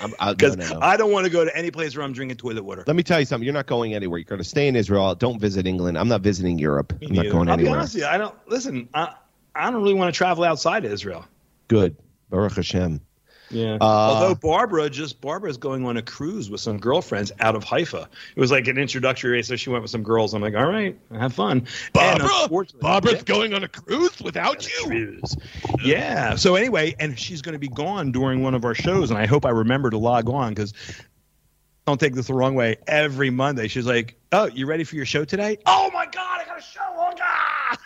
I, 0.00 0.26
no, 0.26 0.34
because 0.34 0.56
no, 0.56 0.68
no. 0.68 0.78
I 0.80 0.96
don't 0.96 1.12
want 1.12 1.24
to 1.26 1.30
go 1.30 1.44
to 1.44 1.56
any 1.56 1.70
place 1.70 1.96
where 1.96 2.04
I'm 2.04 2.12
drinking 2.12 2.36
toilet 2.36 2.64
water. 2.64 2.84
Let 2.86 2.96
me 2.96 3.02
tell 3.02 3.20
you 3.20 3.26
something. 3.26 3.44
You're 3.44 3.54
not 3.54 3.66
going 3.66 3.94
anywhere. 3.94 4.18
You're 4.18 4.24
going 4.24 4.38
to 4.38 4.44
stay 4.44 4.68
in 4.68 4.76
Israel. 4.76 5.14
Don't 5.14 5.38
visit 5.40 5.66
England. 5.66 5.96
I'm 5.98 6.08
not 6.08 6.20
visiting 6.22 6.58
Europe. 6.58 6.92
Me 7.00 7.08
I'm 7.08 7.14
not 7.14 7.30
going 7.30 7.48
I'll 7.48 7.56
be 7.56 7.62
anywhere. 7.62 7.78
honest 7.78 7.94
with 7.94 8.02
you. 8.02 8.08
I 8.08 8.18
don't 8.18 8.34
listen. 8.48 8.88
I 8.94 9.14
I 9.54 9.70
don't 9.70 9.82
really 9.82 9.94
want 9.94 10.12
to 10.12 10.16
travel 10.16 10.44
outside 10.44 10.84
of 10.84 10.92
Israel. 10.92 11.24
Good. 11.68 11.96
Baruch 12.30 12.56
Hashem. 12.56 13.00
Yeah. 13.54 13.78
Uh, 13.80 13.84
Although 13.84 14.34
Barbara 14.34 14.90
just 14.90 15.20
Barbara's 15.20 15.56
going 15.56 15.86
on 15.86 15.96
a 15.96 16.02
cruise 16.02 16.50
with 16.50 16.60
some 16.60 16.78
girlfriends 16.78 17.32
out 17.40 17.54
of 17.54 17.64
Haifa. 17.64 18.08
It 18.34 18.40
was 18.40 18.50
like 18.50 18.66
an 18.66 18.76
introductory, 18.78 19.42
so 19.44 19.56
she 19.56 19.70
went 19.70 19.82
with 19.82 19.90
some 19.90 20.02
girls. 20.02 20.34
I'm 20.34 20.42
like, 20.42 20.54
all 20.54 20.66
right, 20.66 20.98
have 21.12 21.32
fun. 21.32 21.66
And 21.98 22.20
unfortunately- 22.22 22.80
Yeah. 23.14 23.22
going 23.22 23.54
on 23.54 23.62
a 23.64 23.68
cruise 23.68 24.20
without 24.20 24.66
you. 24.68 24.84
Cruise. 24.86 25.36
Yeah. 25.82 26.34
So 26.34 26.56
anyway, 26.56 26.94
and 26.98 27.18
she's 27.18 27.40
going 27.42 27.52
to 27.54 27.58
be 27.58 27.68
gone 27.68 28.12
during 28.12 28.42
one 28.42 28.54
of 28.54 28.64
our 28.64 28.74
shows, 28.74 29.10
and 29.10 29.18
I 29.18 29.26
hope 29.26 29.46
I 29.46 29.50
remember 29.50 29.90
to 29.90 29.98
log 29.98 30.28
on 30.28 30.52
because 30.52 30.74
don't 31.86 32.00
take 32.00 32.14
this 32.14 32.26
the 32.28 32.34
wrong 32.34 32.54
way. 32.54 32.76
Every 32.86 33.30
Monday, 33.30 33.68
she's 33.68 33.86
like, 33.86 34.16
"Oh, 34.32 34.46
you 34.46 34.66
ready 34.66 34.84
for 34.84 34.96
your 34.96 35.04
show 35.06 35.24
today? 35.24 35.58
Oh 35.66 35.90
my 35.92 36.06
God, 36.06 36.40
I 36.40 36.44
got 36.46 36.58
a 36.58 36.62
show! 36.62 36.80
Oh 36.82 37.12
God!" 37.16 37.78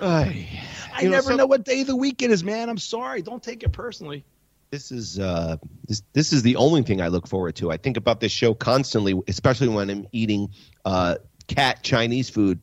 I 0.92 1.02
know, 1.04 1.10
never 1.10 1.22
some- 1.28 1.36
know 1.36 1.46
what 1.46 1.64
day 1.64 1.80
of 1.82 1.86
the 1.86 1.96
week 1.96 2.22
it 2.22 2.30
is, 2.30 2.42
man. 2.44 2.68
I'm 2.68 2.78
sorry. 2.78 3.22
Don't 3.22 3.42
take 3.42 3.62
it 3.62 3.72
personally. 3.72 4.24
This 4.70 4.92
is 4.92 5.18
uh, 5.18 5.56
this 5.88 6.02
this 6.12 6.32
is 6.32 6.42
the 6.42 6.54
only 6.56 6.82
thing 6.82 7.00
I 7.00 7.08
look 7.08 7.26
forward 7.26 7.56
to. 7.56 7.72
I 7.72 7.76
think 7.76 7.96
about 7.96 8.20
this 8.20 8.30
show 8.30 8.54
constantly, 8.54 9.20
especially 9.26 9.66
when 9.68 9.90
I'm 9.90 10.06
eating 10.12 10.48
uh, 10.84 11.16
cat 11.48 11.82
Chinese 11.82 12.30
food. 12.30 12.60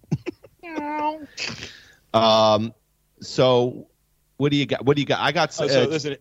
um. 2.14 2.74
So, 3.20 3.88
what 4.38 4.52
do 4.52 4.58
you 4.58 4.66
got? 4.66 4.86
What 4.86 4.96
do 4.96 5.02
you 5.02 5.08
got? 5.08 5.20
I 5.20 5.32
got. 5.32 5.56
Oh, 5.60 5.66
Uh, 5.66 5.68
so 5.68 5.84
listen, 5.86 6.16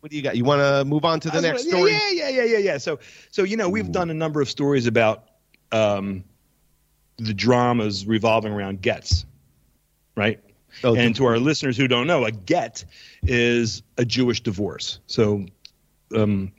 what 0.00 0.10
do 0.10 0.16
you 0.16 0.22
got? 0.22 0.36
You 0.36 0.44
want 0.44 0.60
to 0.60 0.84
move 0.84 1.04
on 1.04 1.20
to 1.20 1.28
the 1.30 1.40
next 1.40 1.64
gonna- 1.64 1.76
story? 1.76 1.92
Yeah, 1.92 2.10
yeah, 2.10 2.28
yeah, 2.28 2.44
yeah, 2.44 2.58
yeah. 2.58 2.78
So, 2.78 2.98
so 3.30 3.42
you 3.42 3.56
know, 3.56 3.68
we've 3.68 3.90
done 3.90 4.10
a 4.10 4.14
number 4.14 4.40
of 4.40 4.48
stories 4.48 4.86
about 4.86 5.24
um, 5.72 6.24
the 7.18 7.34
dramas 7.34 8.06
revolving 8.06 8.52
around 8.52 8.80
gets, 8.80 9.26
right? 10.16 10.40
Oh, 10.84 10.94
and 10.94 11.14
to 11.16 11.24
our 11.24 11.38
listeners 11.38 11.76
who 11.76 11.88
don't 11.88 12.06
know, 12.06 12.24
a 12.24 12.30
get 12.32 12.84
is 13.22 13.82
a 13.96 14.04
Jewish 14.04 14.40
divorce. 14.42 15.00
So, 15.06 15.46
um, 16.14 16.52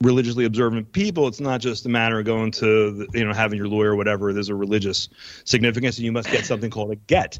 religiously 0.00 0.44
observant 0.44 0.90
people, 0.92 1.28
it's 1.28 1.40
not 1.40 1.60
just 1.60 1.86
a 1.86 1.88
matter 1.88 2.18
of 2.18 2.24
going 2.24 2.50
to, 2.50 2.90
the, 2.90 3.06
you 3.14 3.24
know, 3.24 3.32
having 3.32 3.56
your 3.56 3.68
lawyer 3.68 3.92
or 3.92 3.96
whatever. 3.96 4.32
There's 4.32 4.48
a 4.48 4.54
religious 4.54 5.08
significance, 5.44 5.96
and 5.98 6.04
you 6.04 6.12
must 6.12 6.30
get 6.30 6.44
something 6.44 6.70
called 6.70 6.90
a 6.90 6.96
get. 6.96 7.38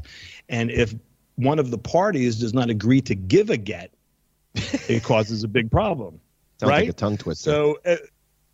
And 0.49 0.71
if 0.71 0.95
one 1.35 1.59
of 1.59 1.71
the 1.71 1.77
parties 1.77 2.39
does 2.39 2.53
not 2.53 2.69
agree 2.69 3.01
to 3.01 3.15
give 3.15 3.49
a 3.49 3.57
get, 3.57 3.91
it 4.55 5.03
causes 5.03 5.43
a 5.43 5.47
big 5.47 5.69
problem. 5.71 6.19
Sounds 6.59 6.69
right? 6.69 6.81
like 6.81 6.89
a 6.89 6.93
tongue 6.93 7.17
twister. 7.17 7.49
So, 7.49 7.79
uh, 7.85 7.97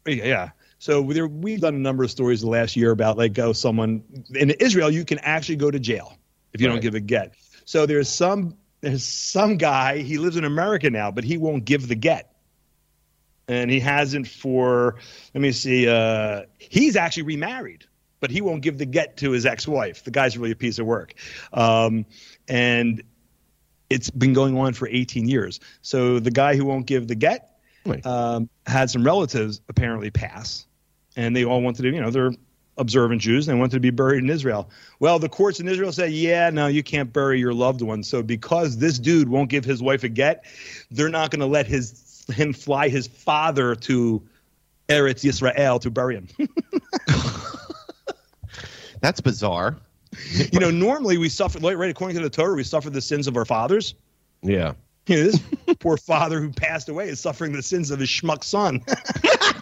yeah. 0.07 0.49
So 0.79 1.03
there, 1.03 1.27
we've 1.27 1.59
done 1.59 1.75
a 1.75 1.79
number 1.79 2.03
of 2.03 2.09
stories 2.09 2.41
the 2.41 2.47
last 2.47 2.75
year 2.75 2.91
about 2.91 3.17
like, 3.17 3.37
oh, 3.37 3.51
someone 3.53 4.01
in 4.33 4.51
Israel, 4.51 4.89
you 4.89 5.03
can 5.03 5.19
actually 5.19 5.57
go 5.57 5.69
to 5.69 5.77
jail 5.79 6.17
if 6.53 6.61
you 6.61 6.67
Right. 6.67 6.75
don't 6.75 6.81
give 6.81 6.95
a 6.95 6.99
get. 7.01 7.33
So 7.69 7.85
there's 7.85 8.09
some 8.09 8.57
there's 8.81 9.05
some 9.05 9.57
guy. 9.57 9.99
He 9.99 10.17
lives 10.17 10.37
in 10.37 10.43
America 10.43 10.89
now, 10.89 11.11
but 11.11 11.23
he 11.23 11.37
won't 11.37 11.65
give 11.65 11.87
the 11.87 11.93
get, 11.93 12.33
and 13.47 13.69
he 13.69 13.79
hasn't 13.79 14.27
for. 14.27 14.95
Let 15.35 15.41
me 15.41 15.51
see. 15.51 15.87
Uh, 15.87 16.45
he's 16.57 16.95
actually 16.95 17.23
remarried, 17.23 17.85
but 18.21 18.31
he 18.31 18.41
won't 18.41 18.63
give 18.63 18.79
the 18.79 18.87
get 18.87 19.17
to 19.17 19.29
his 19.29 19.45
ex-wife. 19.45 20.03
The 20.03 20.09
guy's 20.09 20.35
really 20.35 20.53
a 20.53 20.55
piece 20.55 20.79
of 20.79 20.87
work, 20.87 21.13
um, 21.53 22.07
and 22.47 23.03
it's 23.91 24.09
been 24.09 24.33
going 24.33 24.57
on 24.57 24.73
for 24.73 24.87
18 24.87 25.29
years. 25.29 25.59
So 25.83 26.17
the 26.17 26.31
guy 26.31 26.55
who 26.55 26.65
won't 26.65 26.87
give 26.87 27.07
the 27.07 27.13
get 27.13 27.51
um, 28.03 28.49
had 28.65 28.89
some 28.89 29.03
relatives 29.03 29.61
apparently 29.69 30.09
pass, 30.09 30.65
and 31.15 31.35
they 31.35 31.45
all 31.45 31.61
wanted 31.61 31.83
to, 31.83 31.91
you 31.91 32.01
know, 32.01 32.09
they're 32.09 32.31
observant 32.79 33.21
Jews 33.21 33.47
and 33.47 33.55
they 33.55 33.59
wanted 33.59 33.73
to 33.73 33.79
be 33.79 33.91
buried 33.91 34.23
in 34.23 34.29
Israel. 34.29 34.69
Well, 34.99 35.19
the 35.19 35.29
courts 35.29 35.59
in 35.59 35.67
Israel 35.67 35.91
say, 35.91 36.09
yeah, 36.09 36.49
no, 36.49 36.67
you 36.67 36.81
can't 36.81 37.13
bury 37.13 37.39
your 37.39 37.53
loved 37.53 37.81
one. 37.81 38.01
So 38.03 38.23
because 38.23 38.77
this 38.77 38.97
dude 38.97 39.29
won't 39.29 39.49
give 39.49 39.65
his 39.65 39.81
wife 39.81 40.03
a 40.03 40.09
get, 40.09 40.45
they're 40.89 41.09
not 41.09 41.29
going 41.29 41.41
to 41.41 41.45
let 41.45 41.67
his 41.67 42.25
him 42.29 42.53
fly 42.53 42.89
his 42.89 43.07
father 43.07 43.75
to 43.75 44.21
Eretz 44.87 45.23
Yisrael 45.23 45.81
to 45.81 45.91
bury 45.91 46.15
him. 46.15 46.27
That's 49.01 49.21
bizarre. 49.21 49.77
you 50.51 50.59
know, 50.59 50.71
normally 50.71 51.17
we 51.17 51.29
suffer, 51.29 51.59
right 51.59 51.89
according 51.89 52.17
to 52.17 52.23
the 52.23 52.29
Torah, 52.29 52.55
we 52.55 52.63
suffer 52.63 52.89
the 52.89 53.01
sins 53.01 53.27
of 53.27 53.37
our 53.37 53.45
fathers. 53.45 53.95
Yeah. 54.41 54.73
You 55.07 55.15
know, 55.15 55.31
this 55.31 55.39
poor 55.79 55.97
father 56.05 56.39
who 56.39 56.51
passed 56.51 56.89
away 56.89 57.09
is 57.09 57.19
suffering 57.19 57.51
the 57.51 57.63
sins 57.63 57.91
of 57.91 57.99
his 57.99 58.09
schmuck 58.09 58.43
son. 58.43 58.83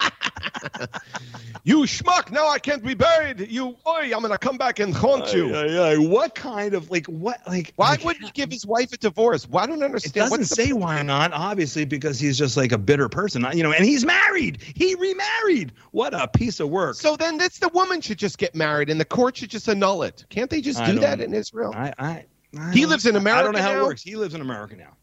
You 1.64 1.80
schmuck! 1.82 2.32
Now 2.32 2.48
I 2.48 2.60
can't 2.60 2.82
be 2.84 2.94
buried. 2.94 3.52
You, 3.52 3.76
oi! 3.86 4.12
I'm 4.16 4.22
gonna 4.22 4.38
come 4.38 4.58
back 4.58 4.80
and 4.80 4.94
haunt 4.94 5.34
you. 5.34 5.50
Yeah, 5.50 5.94
yeah. 5.94 5.98
What 5.98 6.34
kind 6.34 6.74
of 6.74 6.90
like 6.90 7.06
what 7.08 7.42
like? 7.46 7.74
Why 7.76 7.92
like, 7.92 8.06
wouldn't 8.06 8.24
he 8.26 8.32
give 8.32 8.50
his 8.50 8.66
wife 8.66 8.94
a 8.94 8.98
divorce? 8.98 9.48
Why 9.50 9.66
don't 9.66 9.82
I 9.82 9.86
It 9.86 9.86
understand? 9.86 10.14
doesn't 10.14 10.40
the 10.40 10.46
say 10.46 10.72
why 10.72 11.02
not. 11.02 11.34
Obviously, 11.34 11.84
because 11.84 12.20
he's 12.20 12.38
just 12.38 12.56
like 12.56 12.72
a 12.72 12.78
bitter 12.78 13.10
person, 13.10 13.46
you 13.54 13.64
know. 13.64 13.74
And 13.74 13.84
he's 13.84 14.06
married. 14.06 14.62
He 14.62 14.96
remarried. 14.96 15.74
What 15.92 16.14
a 16.14 16.28
piece 16.28 16.60
of 16.62 16.70
work. 16.70 16.96
So 16.96 17.18
then, 17.18 17.38
that's 17.38 17.60
the 17.60 17.70
woman 17.70 18.00
should 18.00 18.18
just 18.20 18.38
get 18.38 18.56
married, 18.56 18.90
and 18.90 19.00
the 19.00 19.06
court 19.06 19.36
should 19.38 19.50
just 19.50 19.68
annul 19.68 20.04
it. 20.04 20.26
Can't 20.30 20.50
they 20.50 20.62
just 20.62 20.84
do 20.86 21.00
that 21.00 21.20
in 21.20 21.34
Israel? 21.34 21.74
I, 21.76 21.94
I, 22.00 22.26
I 22.58 22.72
He 22.72 22.86
lives 22.86 23.06
in 23.06 23.16
America. 23.18 23.40
I 23.42 23.44
don't 23.44 23.56
know 23.56 23.62
how 23.62 23.74
now? 23.74 23.82
it 23.82 23.84
works. 23.88 24.04
He 24.04 24.16
lives 24.16 24.34
in 24.36 24.42
America 24.42 24.76
now. 24.78 24.96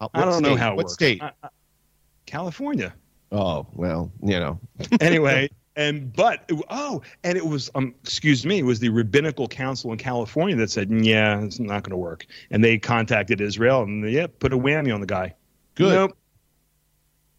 Uh, 0.00 0.08
I 0.14 0.24
don't 0.24 0.42
know 0.42 0.56
how 0.56 0.72
it 0.72 0.76
What 0.76 0.86
works. 0.86 0.94
state? 0.94 1.22
I- 1.22 1.30
I- 1.44 1.48
California. 2.26 2.94
Oh 3.32 3.66
well, 3.72 4.12
you 4.22 4.38
know. 4.38 4.60
anyway, 5.00 5.50
and 5.74 6.12
but 6.12 6.48
oh, 6.70 7.02
and 7.24 7.36
it 7.36 7.46
was 7.46 7.70
um, 7.74 7.94
excuse 8.02 8.44
me, 8.46 8.58
it 8.58 8.64
was 8.64 8.78
the 8.78 8.90
rabbinical 8.90 9.48
council 9.48 9.90
in 9.92 9.98
California 9.98 10.56
that 10.56 10.70
said, 10.70 10.90
yeah, 10.90 11.40
it's 11.40 11.58
not 11.58 11.82
going 11.82 11.90
to 11.90 11.96
work, 11.96 12.26
and 12.50 12.62
they 12.62 12.78
contacted 12.78 13.40
Israel 13.40 13.82
and 13.82 14.08
yeah, 14.10 14.26
put 14.38 14.52
a 14.52 14.58
whammy 14.58 14.94
on 14.94 15.00
the 15.00 15.06
guy. 15.06 15.34
Good. 15.74 15.94
Nope. 15.94 16.16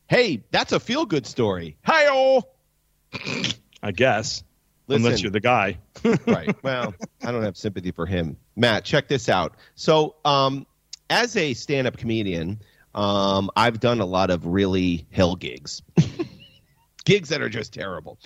Hey, 0.07 0.43
that's 0.51 0.73
a 0.73 0.79
feel-good 0.79 1.25
story. 1.25 1.77
Hi-oh! 1.85 2.43
I 3.81 3.91
guess, 3.91 4.43
Listen, 4.87 5.05
unless 5.05 5.21
you're 5.21 5.31
the 5.31 5.39
guy. 5.39 5.77
right. 6.27 6.55
Well, 6.63 6.93
I 7.23 7.31
don't 7.31 7.43
have 7.43 7.57
sympathy 7.57 7.91
for 7.91 8.05
him. 8.05 8.37
Matt, 8.55 8.83
check 8.83 9.07
this 9.07 9.29
out. 9.29 9.55
So, 9.75 10.15
um, 10.25 10.67
as 11.09 11.35
a 11.37 11.53
stand-up 11.53 11.97
comedian, 11.97 12.59
um, 12.95 13.49
I've 13.55 13.79
done 13.79 14.01
a 14.01 14.05
lot 14.05 14.29
of 14.29 14.45
really 14.45 15.07
hell 15.11 15.35
gigs, 15.35 15.81
gigs 17.05 17.29
that 17.29 17.41
are 17.41 17.49
just 17.49 17.73
terrible. 17.73 18.19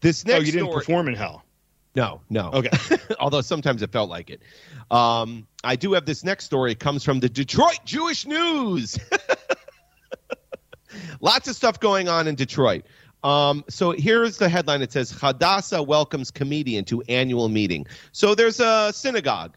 This 0.00 0.24
next 0.24 0.36
oh, 0.36 0.42
you 0.42 0.52
didn't 0.52 0.68
story, 0.68 0.84
perform 0.84 1.08
in 1.08 1.14
hell. 1.14 1.44
no, 1.94 2.20
no. 2.30 2.50
Okay. 2.52 2.98
Although 3.20 3.40
sometimes 3.40 3.82
it 3.82 3.90
felt 3.90 4.10
like 4.10 4.30
it. 4.30 4.42
Um, 4.90 5.46
I 5.64 5.76
do 5.76 5.92
have 5.94 6.06
this 6.06 6.22
next 6.22 6.44
story. 6.44 6.72
It 6.72 6.78
comes 6.78 7.02
from 7.02 7.20
the 7.20 7.28
Detroit 7.28 7.80
Jewish 7.84 8.26
News. 8.26 8.98
Lots 11.20 11.48
of 11.48 11.56
stuff 11.56 11.80
going 11.80 12.08
on 12.08 12.28
in 12.28 12.34
Detroit. 12.34 12.84
Um, 13.24 13.64
so 13.68 13.90
here's 13.90 14.38
the 14.38 14.48
headline. 14.48 14.82
It 14.82 14.92
says 14.92 15.10
Hadassah 15.10 15.82
welcomes 15.82 16.30
comedian 16.30 16.84
to 16.86 17.02
annual 17.08 17.48
meeting. 17.48 17.86
So 18.12 18.34
there's 18.34 18.60
a 18.60 18.92
synagogue 18.94 19.56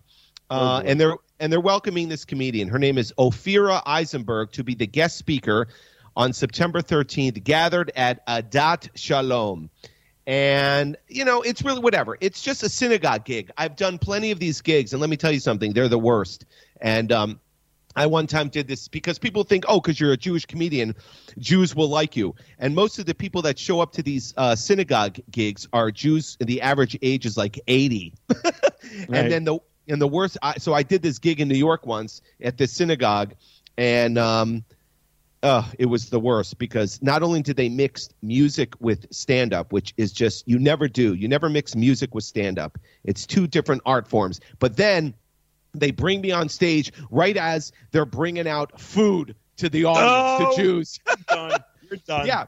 Uh, 0.49 0.81
and 0.85 0.99
they're 0.99 1.17
and 1.39 1.51
they're 1.51 1.61
welcoming 1.61 2.09
this 2.09 2.25
comedian. 2.25 2.67
Her 2.67 2.79
name 2.79 2.97
is 2.97 3.13
Ophira 3.17 3.81
Eisenberg 3.85 4.51
to 4.53 4.63
be 4.63 4.75
the 4.75 4.87
guest 4.87 5.17
speaker 5.17 5.67
on 6.15 6.33
September 6.33 6.81
13th, 6.81 7.43
gathered 7.43 7.91
at 7.95 8.25
Adat 8.27 8.89
Shalom. 8.95 9.69
And, 10.27 10.97
you 11.07 11.25
know, 11.25 11.41
it's 11.41 11.63
really 11.63 11.79
whatever. 11.79 12.17
It's 12.21 12.41
just 12.41 12.61
a 12.61 12.69
synagogue 12.69 13.25
gig. 13.25 13.51
I've 13.57 13.75
done 13.75 13.97
plenty 13.97 14.31
of 14.31 14.39
these 14.39 14.61
gigs, 14.61 14.93
and 14.93 15.01
let 15.01 15.09
me 15.09 15.17
tell 15.17 15.31
you 15.31 15.39
something, 15.39 15.73
they're 15.73 15.87
the 15.87 15.97
worst. 15.97 16.45
And 16.81 17.11
um, 17.11 17.39
I 17.95 18.05
one 18.05 18.27
time 18.27 18.49
did 18.49 18.67
this 18.67 18.87
because 18.87 19.17
people 19.17 19.43
think, 19.43 19.65
oh, 19.67 19.79
because 19.79 19.99
you're 19.99 20.11
a 20.11 20.17
Jewish 20.17 20.45
comedian, 20.45 20.93
Jews 21.39 21.75
will 21.75 21.89
like 21.89 22.15
you. 22.15 22.35
And 22.59 22.75
most 22.75 22.99
of 22.99 23.05
the 23.05 23.15
people 23.15 23.41
that 23.43 23.57
show 23.57 23.81
up 23.81 23.93
to 23.93 24.03
these 24.03 24.33
uh, 24.37 24.55
synagogue 24.55 25.17
gigs 25.31 25.67
are 25.73 25.89
Jews. 25.89 26.37
The 26.39 26.61
average 26.61 26.97
age 27.01 27.25
is 27.25 27.35
like 27.35 27.59
80. 27.67 28.13
and 29.09 29.31
then 29.31 29.43
the 29.45 29.59
and 29.89 30.01
the 30.01 30.07
worst. 30.07 30.37
I, 30.41 30.57
so 30.57 30.73
I 30.73 30.83
did 30.83 31.01
this 31.01 31.19
gig 31.19 31.39
in 31.41 31.47
New 31.47 31.57
York 31.57 31.85
once 31.85 32.21
at 32.41 32.57
this 32.57 32.71
synagogue, 32.71 33.33
and 33.77 34.17
um, 34.17 34.63
uh, 35.43 35.63
it 35.77 35.85
was 35.87 36.09
the 36.09 36.19
worst 36.19 36.57
because 36.59 37.01
not 37.01 37.23
only 37.23 37.41
did 37.41 37.57
they 37.57 37.69
mix 37.69 38.09
music 38.21 38.73
with 38.79 39.05
stand 39.11 39.53
up, 39.53 39.71
which 39.71 39.93
is 39.97 40.11
just 40.11 40.47
you 40.47 40.59
never 40.59 40.87
do. 40.87 41.13
You 41.13 41.27
never 41.27 41.49
mix 41.49 41.75
music 41.75 42.13
with 42.13 42.23
stand 42.23 42.59
up. 42.59 42.77
It's 43.03 43.25
two 43.25 43.47
different 43.47 43.81
art 43.85 44.07
forms. 44.07 44.39
But 44.59 44.77
then 44.77 45.13
they 45.73 45.91
bring 45.91 46.21
me 46.21 46.31
on 46.31 46.49
stage 46.49 46.91
right 47.11 47.37
as 47.37 47.71
they're 47.91 48.05
bringing 48.05 48.47
out 48.47 48.79
food 48.79 49.35
to 49.57 49.69
the 49.69 49.85
audience, 49.85 50.49
Oh! 50.49 50.55
to 50.55 50.61
Jews. 50.61 50.99
done. 51.27 51.63
You're 51.89 51.99
done. 52.07 52.25
yeah. 52.27 52.45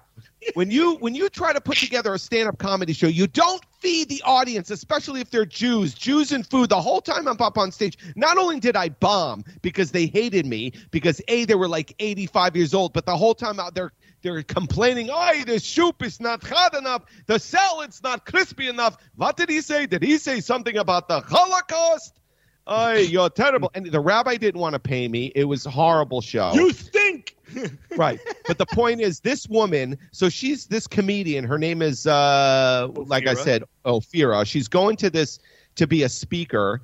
When 0.53 0.71
you 0.71 0.95
when 0.95 1.13
you 1.13 1.29
try 1.29 1.53
to 1.53 1.61
put 1.61 1.77
together 1.77 2.13
a 2.13 2.19
stand-up 2.19 2.57
comedy 2.57 2.93
show, 2.93 3.07
you 3.07 3.27
don't 3.27 3.63
feed 3.79 4.09
the 4.09 4.21
audience, 4.23 4.71
especially 4.71 5.21
if 5.21 5.29
they're 5.29 5.45
Jews. 5.45 5.93
Jews 5.93 6.31
and 6.31 6.45
food. 6.47 6.69
The 6.69 6.81
whole 6.81 7.01
time 7.01 7.27
I'm 7.27 7.39
up 7.41 7.57
on 7.57 7.71
stage, 7.71 7.97
not 8.15 8.37
only 8.37 8.59
did 8.59 8.75
I 8.75 8.89
bomb 8.89 9.43
because 9.61 9.91
they 9.91 10.07
hated 10.07 10.45
me, 10.45 10.73
because 10.89 11.21
A, 11.27 11.45
they 11.45 11.55
were 11.55 11.67
like 11.67 11.93
85 11.99 12.55
years 12.55 12.73
old, 12.73 12.93
but 12.93 13.05
the 13.05 13.15
whole 13.15 13.35
time 13.35 13.59
out 13.59 13.75
there 13.75 13.91
they're 14.21 14.43
complaining, 14.43 15.09
oh, 15.11 15.43
the 15.45 15.59
soup 15.59 16.03
is 16.03 16.19
not 16.19 16.43
hot 16.43 16.75
enough, 16.75 17.03
the 17.25 17.39
salad's 17.39 18.03
not 18.03 18.25
crispy 18.25 18.67
enough. 18.67 18.97
What 19.15 19.35
did 19.35 19.49
he 19.49 19.61
say? 19.61 19.87
Did 19.87 20.03
he 20.03 20.17
say 20.17 20.41
something 20.41 20.77
about 20.77 21.07
the 21.07 21.21
Holocaust? 21.21 22.20
Oh, 22.73 22.93
you're 22.93 23.29
terrible. 23.29 23.69
And 23.73 23.85
the 23.85 23.99
rabbi 23.99 24.37
didn't 24.37 24.61
want 24.61 24.73
to 24.73 24.79
pay 24.79 25.07
me. 25.07 25.31
It 25.35 25.43
was 25.43 25.65
a 25.65 25.69
horrible 25.69 26.21
show. 26.21 26.53
You 26.53 26.71
stink. 26.71 27.35
right. 27.97 28.17
But 28.47 28.57
the 28.57 28.65
point 28.65 29.01
is 29.01 29.19
this 29.19 29.47
woman 29.47 29.97
so 30.11 30.29
she's 30.29 30.67
this 30.67 30.87
comedian. 30.87 31.43
Her 31.43 31.57
name 31.57 31.81
is 31.81 32.07
uh 32.07 32.87
like 32.93 33.27
i 33.27 33.33
said 33.33 33.63
ophira. 33.85 34.45
She's 34.45 34.69
going 34.69 34.95
to 34.97 35.09
this 35.09 35.39
to 35.75 35.85
be 35.85 36.03
a 36.03 36.09
speaker. 36.09 36.81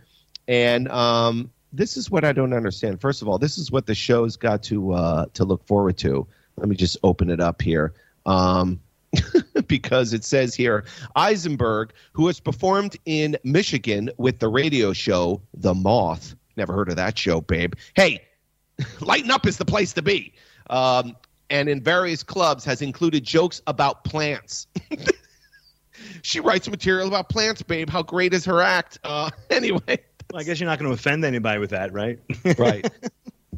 And 0.48 0.90
um 0.90 1.52
this 1.72 1.96
is 1.96 2.12
what 2.12 2.26
i 2.26 2.34
don't 2.34 2.54
understand. 2.54 3.00
First 3.00 3.22
of 3.22 3.30
all 3.30 3.38
this 3.38 3.58
is 3.58 3.72
what 3.72 3.86
the 3.86 3.96
show's 3.96 4.36
got 4.36 4.64
to 4.64 4.92
uh 4.92 5.26
to 5.36 5.46
look 5.46 5.66
forward 5.66 5.98
to. 6.00 6.28
Let 6.58 6.68
me 6.68 6.76
just 6.76 6.98
open 7.04 7.30
it 7.30 7.40
up 7.40 7.62
here. 7.62 7.94
Um 8.26 8.82
because 9.68 10.14
it 10.14 10.24
says 10.24 10.54
here 10.56 10.86
Eisenberg, 11.16 11.92
who 12.14 12.28
has 12.28 12.40
performed 12.40 12.98
in 13.06 13.38
Michigan 13.44 14.10
with 14.18 14.40
the 14.40 14.48
radio 14.48 14.94
show 14.94 15.42
The 15.54 15.74
Moth. 15.74 16.36
Never 16.56 16.74
heard 16.74 16.90
of 16.90 16.96
that 16.96 17.18
show, 17.18 17.42
babe. 17.42 17.74
Hey, 17.96 18.22
lighten 19.00 19.32
up 19.32 19.46
is 19.46 19.58
the 19.58 19.66
place 19.66 19.94
to 19.94 20.02
be. 20.02 20.34
Um, 20.70 21.16
and 21.50 21.70
in 21.70 21.82
various 21.82 22.24
clubs 22.24 22.66
has 22.66 22.82
included 22.82 23.24
jokes 23.24 23.62
about 23.68 24.04
plants. 24.04 24.68
she 26.22 26.40
writes 26.40 26.70
material 26.70 27.08
about 27.08 27.30
plants, 27.30 27.62
babe. 27.62 27.90
How 27.90 28.04
great 28.04 28.34
is 28.34 28.44
her 28.46 28.62
act? 28.62 29.00
Uh, 29.04 29.30
anyway, 29.50 30.00
Well, 30.32 30.42
I 30.42 30.44
guess 30.44 30.60
you're 30.60 30.70
not 30.70 30.80
going 30.80 30.90
to 30.90 30.94
offend 30.94 31.24
anybody 31.24 31.60
with 31.60 31.70
that, 31.70 31.94
right? 31.94 32.20
right. 32.58 32.90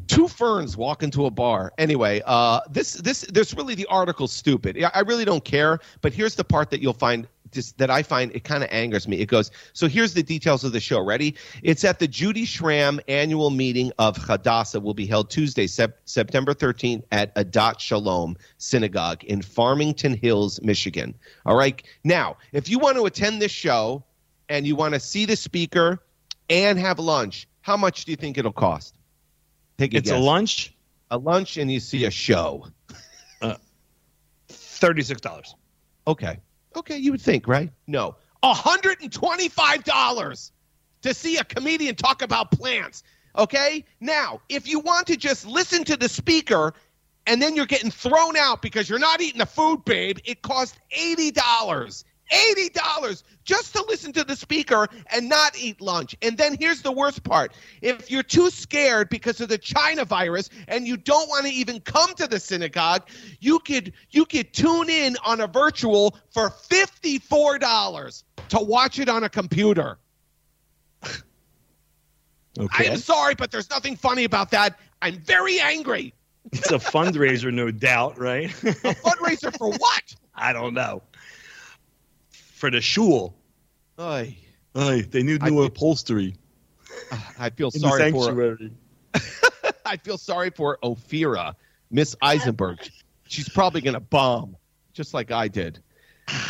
Two 0.10 0.28
ferns 0.28 0.76
walk 0.76 1.04
into 1.04 1.28
a 1.28 1.30
bar. 1.30 1.72
Anyway, 1.78 2.24
uh, 2.26 2.62
this 2.68 2.94
this 2.94 3.22
this 3.32 3.54
really 3.54 3.76
the 3.76 3.86
article's 3.86 4.32
stupid. 4.32 4.84
I 4.94 5.02
really 5.02 5.24
don't 5.24 5.46
care. 5.46 5.80
But 6.02 6.14
here's 6.14 6.34
the 6.34 6.44
part 6.44 6.72
that 6.72 6.82
you'll 6.82 6.94
find 6.94 7.28
just 7.52 7.78
that 7.78 7.92
I 7.92 8.02
find 8.02 8.32
it 8.36 8.44
kind 8.44 8.64
of 8.64 8.70
angers 8.72 9.08
me. 9.08 9.20
It 9.20 9.28
goes, 9.28 9.52
so 9.74 9.88
here's 9.88 10.16
the 10.16 10.24
details 10.24 10.64
of 10.64 10.72
the 10.72 10.80
show. 10.80 11.00
Ready? 11.00 11.36
It's 11.62 11.84
at 11.84 12.00
the 12.00 12.08
Judy 12.08 12.46
Schramm 12.46 13.00
annual 13.08 13.52
meeting 13.52 13.92
of 14.00 14.18
Hadassah 14.18 14.80
will 14.80 14.96
be 14.96 15.06
held 15.06 15.30
Tuesday, 15.30 15.68
Sep- 15.68 16.00
September 16.06 16.56
13th 16.56 17.04
at 17.12 17.34
Adat 17.36 17.80
Shalom 17.80 18.36
Synagogue 18.58 19.24
in 19.26 19.44
Farmington 19.44 20.16
Hills, 20.16 20.60
Michigan. 20.64 21.14
All 21.46 21.56
right. 21.56 21.84
Now, 22.04 22.38
if 22.52 22.68
you 22.68 22.80
want 22.80 22.98
to 22.98 23.06
attend 23.06 23.42
this 23.42 23.52
show 23.52 24.04
and 24.50 24.66
you 24.66 24.76
want 24.76 24.96
to 24.96 25.00
see 25.00 25.26
the 25.26 25.36
speaker 25.36 26.02
and 26.50 26.80
have 26.80 26.98
lunch, 26.98 27.48
how 27.62 27.78
much 27.78 28.06
do 28.06 28.12
you 28.12 28.16
think 28.16 28.40
it'll 28.40 28.52
cost? 28.52 28.96
A 29.80 29.86
it's 29.86 30.10
guess. 30.10 30.12
a 30.12 30.18
lunch, 30.18 30.76
a 31.10 31.18
lunch 31.18 31.58
and 31.58 31.72
you 31.72 31.80
see 31.80 32.06
a 32.06 32.12
show. 32.12 32.68
Uh, 33.42 33.56
thirty-six 34.50 35.22
dollars. 35.22 35.56
Okay. 36.08 36.40
Okay, 36.76 36.98
you 36.98 37.12
would 37.12 37.22
think, 37.22 37.48
right? 37.48 37.72
No. 37.88 38.16
$125 38.44 40.52
to 41.02 41.14
see 41.14 41.38
a 41.38 41.44
comedian 41.44 41.96
talk 41.96 42.22
about 42.22 42.52
plants. 42.52 43.04
Okay? 43.38 43.86
Now, 44.00 44.42
if 44.50 44.68
you 44.68 44.80
want 44.80 45.08
to 45.08 45.18
just 45.18 45.46
listen 45.46 45.84
to 45.86 45.98
the 45.98 46.10
speaker 46.10 46.74
and 47.28 47.42
then 47.42 47.56
you're 47.56 47.66
getting 47.66 47.92
thrown 47.92 48.38
out 48.38 48.62
because 48.62 48.90
you're 48.90 49.00
not 49.00 49.22
eating 49.22 49.40
the 49.40 49.46
food, 49.46 49.84
babe, 49.86 50.20
it 50.26 50.42
costs 50.42 50.78
$80. 52.32 52.70
$80 52.70 53.24
just 53.44 53.74
to 53.74 53.84
listen 53.88 54.12
to 54.14 54.24
the 54.24 54.36
speaker 54.36 54.88
and 55.12 55.30
not 55.30 55.58
eat 55.58 55.82
lunch. 55.82 56.16
And 56.22 56.38
then 56.38 56.56
here's 56.60 56.82
the 56.82 56.92
worst 56.92 57.24
part. 57.24 57.54
If 57.82 58.12
you're 58.12 58.24
too 58.24 58.50
scared 58.50 59.10
because 59.10 59.42
of 59.42 59.50
the 59.50 59.58
China 59.58 60.06
virus 60.06 60.50
and 60.68 60.88
you 60.88 60.98
don't 60.98 61.28
want 61.30 61.46
to 61.46 61.52
even 61.52 61.80
come 61.82 62.14
to 62.16 62.28
the 62.28 62.40
synagogue, 62.40 63.08
you 63.40 63.60
could 63.60 63.94
you 64.12 64.26
could 64.26 64.54
tune 64.54 64.90
in 64.90 65.18
on 65.26 65.42
a 65.42 65.48
virtual 65.48 66.18
for 66.32 66.50
$54 66.50 68.24
to 68.50 68.60
watch 68.60 69.00
it 69.00 69.10
on 69.10 69.24
a 69.24 69.30
computer. 69.30 69.98
Okay. 72.58 72.90
I'm 72.90 72.98
sorry, 72.98 73.36
but 73.36 73.52
there's 73.52 73.70
nothing 73.70 73.96
funny 73.96 74.26
about 74.26 74.52
that. 74.52 74.78
I'm 75.02 75.20
very 75.20 75.62
angry. 75.62 76.14
it's 76.52 76.72
a 76.72 76.80
fundraiser, 76.80 77.54
no 77.54 77.72
doubt, 77.72 78.20
right? 78.20 78.50
A 78.64 78.96
fundraiser 78.96 79.56
for 79.58 79.70
what? 79.70 80.16
I 80.36 80.52
don't 80.52 80.74
know. 80.74 81.02
For 82.60 82.70
the 82.70 82.82
shul. 82.82 83.38
Oy, 83.98 84.36
Ay, 84.76 85.02
they 85.10 85.24
need 85.24 85.42
I 85.42 85.48
new 85.50 85.56
feel- 85.60 85.66
upholstery 85.68 86.36
I 87.40 87.50
feel 87.52 87.70
in 87.74 87.80
sorry 87.80 88.12
for. 88.12 88.58
I 89.86 89.96
feel 89.96 90.18
sorry 90.18 90.50
for 90.50 90.78
Ophira, 90.84 91.56
Miss 91.90 92.18
Eisenberg. 92.22 92.80
She's 93.30 93.48
probably 93.48 93.80
going 93.80 93.94
to 93.94 94.02
bomb, 94.02 94.58
just 94.92 95.14
like 95.14 95.32
I 95.32 95.48
did. 95.48 95.80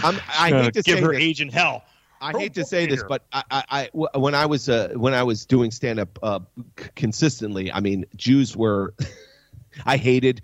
I'm, 0.03 0.19
I 0.35 0.49
hate 0.49 0.73
to 0.73 0.81
give 0.81 0.95
say 0.97 1.01
her 1.01 1.13
this. 1.13 1.21
agent 1.21 1.53
hell. 1.53 1.83
I 2.21 2.31
hate 2.31 2.55
to 2.55 2.65
say 2.65 2.87
this, 2.87 3.03
but 3.07 3.25
I, 3.31 3.43
I, 3.51 3.63
I 3.69 3.89
when 4.17 4.33
I 4.33 4.47
was 4.47 4.67
uh, 4.67 4.89
when 4.95 5.13
I 5.13 5.21
was 5.21 5.45
doing 5.45 5.69
stand 5.69 5.99
up 5.99 6.17
uh, 6.23 6.39
c- 6.79 6.87
consistently, 6.95 7.71
I 7.71 7.81
mean, 7.81 8.03
Jews 8.15 8.57
were. 8.57 8.95
I 9.85 9.97
hated, 9.97 10.41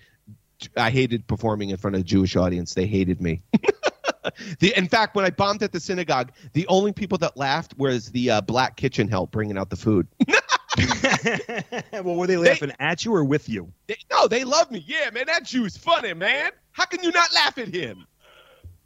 I 0.78 0.91
hated 0.91 1.26
performing 1.26 1.72
in 1.72 1.78
front 1.78 1.95
of 1.95 2.01
a 2.01 2.05
Jewish 2.05 2.36
audience. 2.36 2.76
They 2.76 2.86
hated 2.86 3.20
me. 3.20 3.41
the, 4.59 4.73
in 4.78 4.88
fact, 4.88 5.15
when 5.15 5.26
I 5.26 5.30
bombed 5.30 5.63
at 5.63 5.71
the 5.71 5.80
synagogue, 5.80 6.32
the 6.53 6.67
only 6.67 6.91
people 6.91 7.17
that 7.19 7.36
laughed 7.38 7.78
was 7.78 8.11
the 8.11 8.32
uh, 8.32 8.41
black 8.41 8.76
kitchen 8.78 9.07
help 9.07 9.32
bringing 9.32 9.57
out 9.57 9.69
the 9.69 9.76
food. 9.76 10.07
well, 11.93 12.15
were 12.15 12.28
they 12.28 12.36
laughing 12.38 12.71
at 12.80 13.05
you 13.05 13.13
or 13.15 13.23
with 13.23 13.47
you? 13.47 13.71
They, 13.88 13.95
no, 14.11 14.28
they 14.28 14.43
love 14.43 14.71
me. 14.71 14.84
Yeah, 14.86 15.09
man, 15.11 15.26
that 15.28 15.45
Jew's 15.45 15.78
funny, 15.78 16.13
man. 16.13 16.51
How 16.73 16.86
can 16.86 17.01
you 17.03 17.11
not 17.11 17.34
laugh 17.34 17.57
at 17.57 17.69
him? 17.69 18.05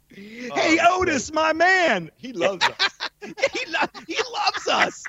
Hey, 0.08 0.78
Oh, 0.82 1.00
Otis, 1.02 1.32
my 1.32 1.52
man. 1.52 2.10
He 2.16 2.32
loves 2.32 2.64
us. 2.64 2.98
he, 3.22 3.66
lo- 3.66 4.02
he 4.06 4.16
loves 4.32 4.68
us. 4.68 5.04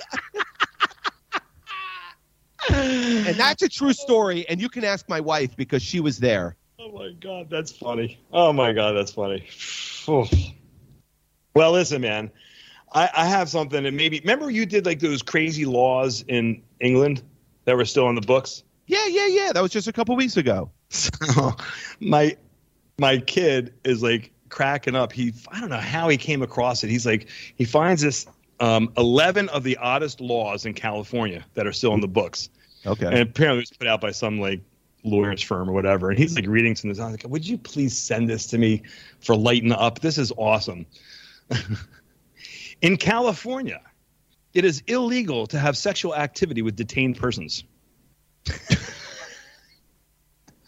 and 2.70 3.36
that's 3.38 3.62
a 3.64 3.70
true 3.70 3.94
story. 3.94 4.48
And 4.48 4.62
you 4.62 4.70
can 4.70 4.84
ask 4.84 5.08
my 5.10 5.20
wife 5.20 5.56
because 5.56 5.82
she 5.82 6.00
was 6.00 6.18
there. 6.20 6.56
oh 6.80 6.92
my 6.92 7.12
God, 7.20 7.48
that's 7.50 7.72
funny. 7.72 8.20
Oh 8.32 8.54
my 8.54 8.74
God, 8.74 8.94
that's 8.94 9.12
funny. 9.12 9.48
Oof. 10.10 10.30
Well, 11.56 11.72
listen, 11.74 12.02
man. 12.02 12.32
I, 12.94 13.10
I 13.16 13.26
have 13.26 13.50
something 13.50 13.86
and 13.86 13.96
maybe 13.96 14.20
remember 14.20 14.50
you 14.52 14.66
did 14.66 14.86
like 14.86 15.00
those 15.00 15.22
crazy 15.22 15.66
laws 15.66 16.24
in 16.28 16.62
England 16.82 17.24
that 17.66 17.78
were 17.78 17.86
still 17.86 18.06
on 18.06 18.16
the 18.16 18.22
books. 18.22 18.64
Yeah, 18.88 19.06
yeah, 19.08 19.28
yeah. 19.28 19.52
That 19.54 19.62
was 19.62 19.72
just 19.72 19.88
a 19.88 19.94
couple 19.94 20.16
weeks 20.16 20.38
ago. 20.38 20.72
So 20.92 21.56
my 22.02 22.36
my 23.00 23.20
kid 23.20 23.74
is 23.86 24.04
like 24.04 24.32
cracking 24.50 24.94
up. 24.96 25.14
He 25.14 25.34
I 25.50 25.62
don't 25.62 25.70
know 25.70 25.78
how 25.78 26.10
he 26.10 26.18
came 26.18 26.42
across 26.42 26.84
it. 26.84 26.90
He's 26.90 27.06
like 27.06 27.30
he 27.56 27.64
finds 27.64 28.02
this 28.02 28.26
um, 28.60 28.92
eleven 28.98 29.48
of 29.50 29.64
the 29.64 29.78
oddest 29.78 30.20
laws 30.20 30.66
in 30.66 30.74
California 30.74 31.46
that 31.54 31.66
are 31.66 31.72
still 31.72 31.94
in 31.94 32.02
the 32.02 32.10
books, 32.10 32.50
Okay. 32.86 33.06
and 33.06 33.18
apparently 33.20 33.62
it's 33.62 33.72
put 33.72 33.88
out 33.88 34.02
by 34.02 34.12
some 34.12 34.42
like 34.42 34.60
lawyer's 35.04 35.42
firm 35.42 35.70
or 35.70 35.74
whatever. 35.74 36.10
And 36.10 36.20
he's 36.20 36.36
like 36.36 36.48
reading 36.48 36.76
some 36.76 36.90
of 36.90 36.96
this. 36.96 37.04
I 37.04 37.08
was 37.08 37.24
like, 37.24 37.32
would 37.32 37.48
you 37.48 37.58
please 37.58 37.98
send 37.98 38.30
this 38.30 38.48
to 38.48 38.58
me 38.58 38.84
for 39.20 39.36
lighten 39.36 39.72
up? 39.72 40.00
This 40.00 40.18
is 40.18 40.32
awesome. 40.38 40.86
in 42.82 42.98
California, 42.98 43.82
it 44.54 44.66
is 44.66 44.84
illegal 44.88 45.48
to 45.48 45.60
have 45.60 45.78
sexual 45.78 46.16
activity 46.16 46.62
with 46.62 46.76
detained 46.76 47.18
persons. 47.18 47.64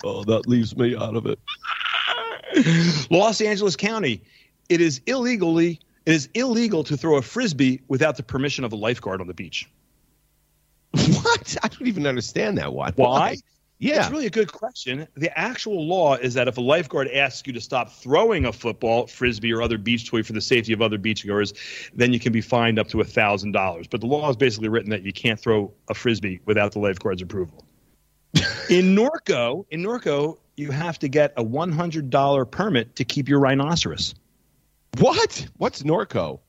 Oh, 0.03 0.23
that 0.25 0.47
leaves 0.47 0.75
me 0.75 0.95
out 0.95 1.15
of 1.15 1.25
it. 1.25 1.39
Los 3.09 3.39
Angeles 3.39 3.75
County, 3.75 4.21
it 4.69 4.81
is 4.81 5.01
illegally 5.05 5.79
it 6.05 6.13
is 6.13 6.29
illegal 6.33 6.83
to 6.83 6.97
throw 6.97 7.15
a 7.15 7.21
frisbee 7.21 7.81
without 7.87 8.17
the 8.17 8.23
permission 8.23 8.65
of 8.65 8.73
a 8.73 8.75
lifeguard 8.75 9.21
on 9.21 9.27
the 9.27 9.33
beach. 9.33 9.69
What? 11.23 11.57
I 11.63 11.69
don't 11.69 11.87
even 11.87 12.05
understand 12.05 12.57
that. 12.57 12.73
Why? 12.73 12.91
Why? 12.91 13.37
Yeah. 13.83 13.99
It's 13.99 14.11
really 14.11 14.27
a 14.27 14.29
good 14.29 14.49
question. 14.49 15.09
The 15.15 15.37
actual 15.37 15.85
law 15.85 16.15
is 16.15 16.35
that 16.35 16.47
if 16.47 16.57
a 16.57 16.61
lifeguard 16.61 17.09
asks 17.09 17.45
you 17.45 17.51
to 17.51 17.59
stop 17.59 17.91
throwing 17.91 18.45
a 18.45 18.53
football, 18.53 19.07
frisbee, 19.07 19.51
or 19.51 19.61
other 19.61 19.77
beach 19.77 20.09
toy 20.09 20.23
for 20.23 20.31
the 20.31 20.39
safety 20.39 20.71
of 20.71 20.81
other 20.81 20.97
beachgoers, 20.97 21.53
then 21.93 22.13
you 22.13 22.19
can 22.19 22.31
be 22.31 22.39
fined 22.39 22.79
up 22.79 22.87
to 22.89 23.01
a 23.01 23.03
thousand 23.03 23.51
dollars. 23.51 23.87
But 23.87 23.99
the 23.99 24.07
law 24.07 24.29
is 24.29 24.37
basically 24.37 24.69
written 24.69 24.91
that 24.91 25.03
you 25.03 25.11
can't 25.11 25.37
throw 25.37 25.73
a 25.89 25.93
frisbee 25.93 26.39
without 26.45 26.71
the 26.71 26.79
lifeguard's 26.79 27.21
approval. 27.21 27.65
in 28.69 28.95
Norco, 28.95 29.65
in 29.69 29.83
Norco, 29.83 30.37
you 30.55 30.71
have 30.71 30.97
to 30.99 31.09
get 31.09 31.33
a 31.35 31.43
one 31.43 31.73
hundred 31.73 32.09
dollar 32.09 32.45
permit 32.45 32.95
to 32.95 33.03
keep 33.03 33.27
your 33.27 33.39
rhinoceros. 33.39 34.15
What? 34.99 35.45
What's 35.57 35.83
Norco? 35.83 36.39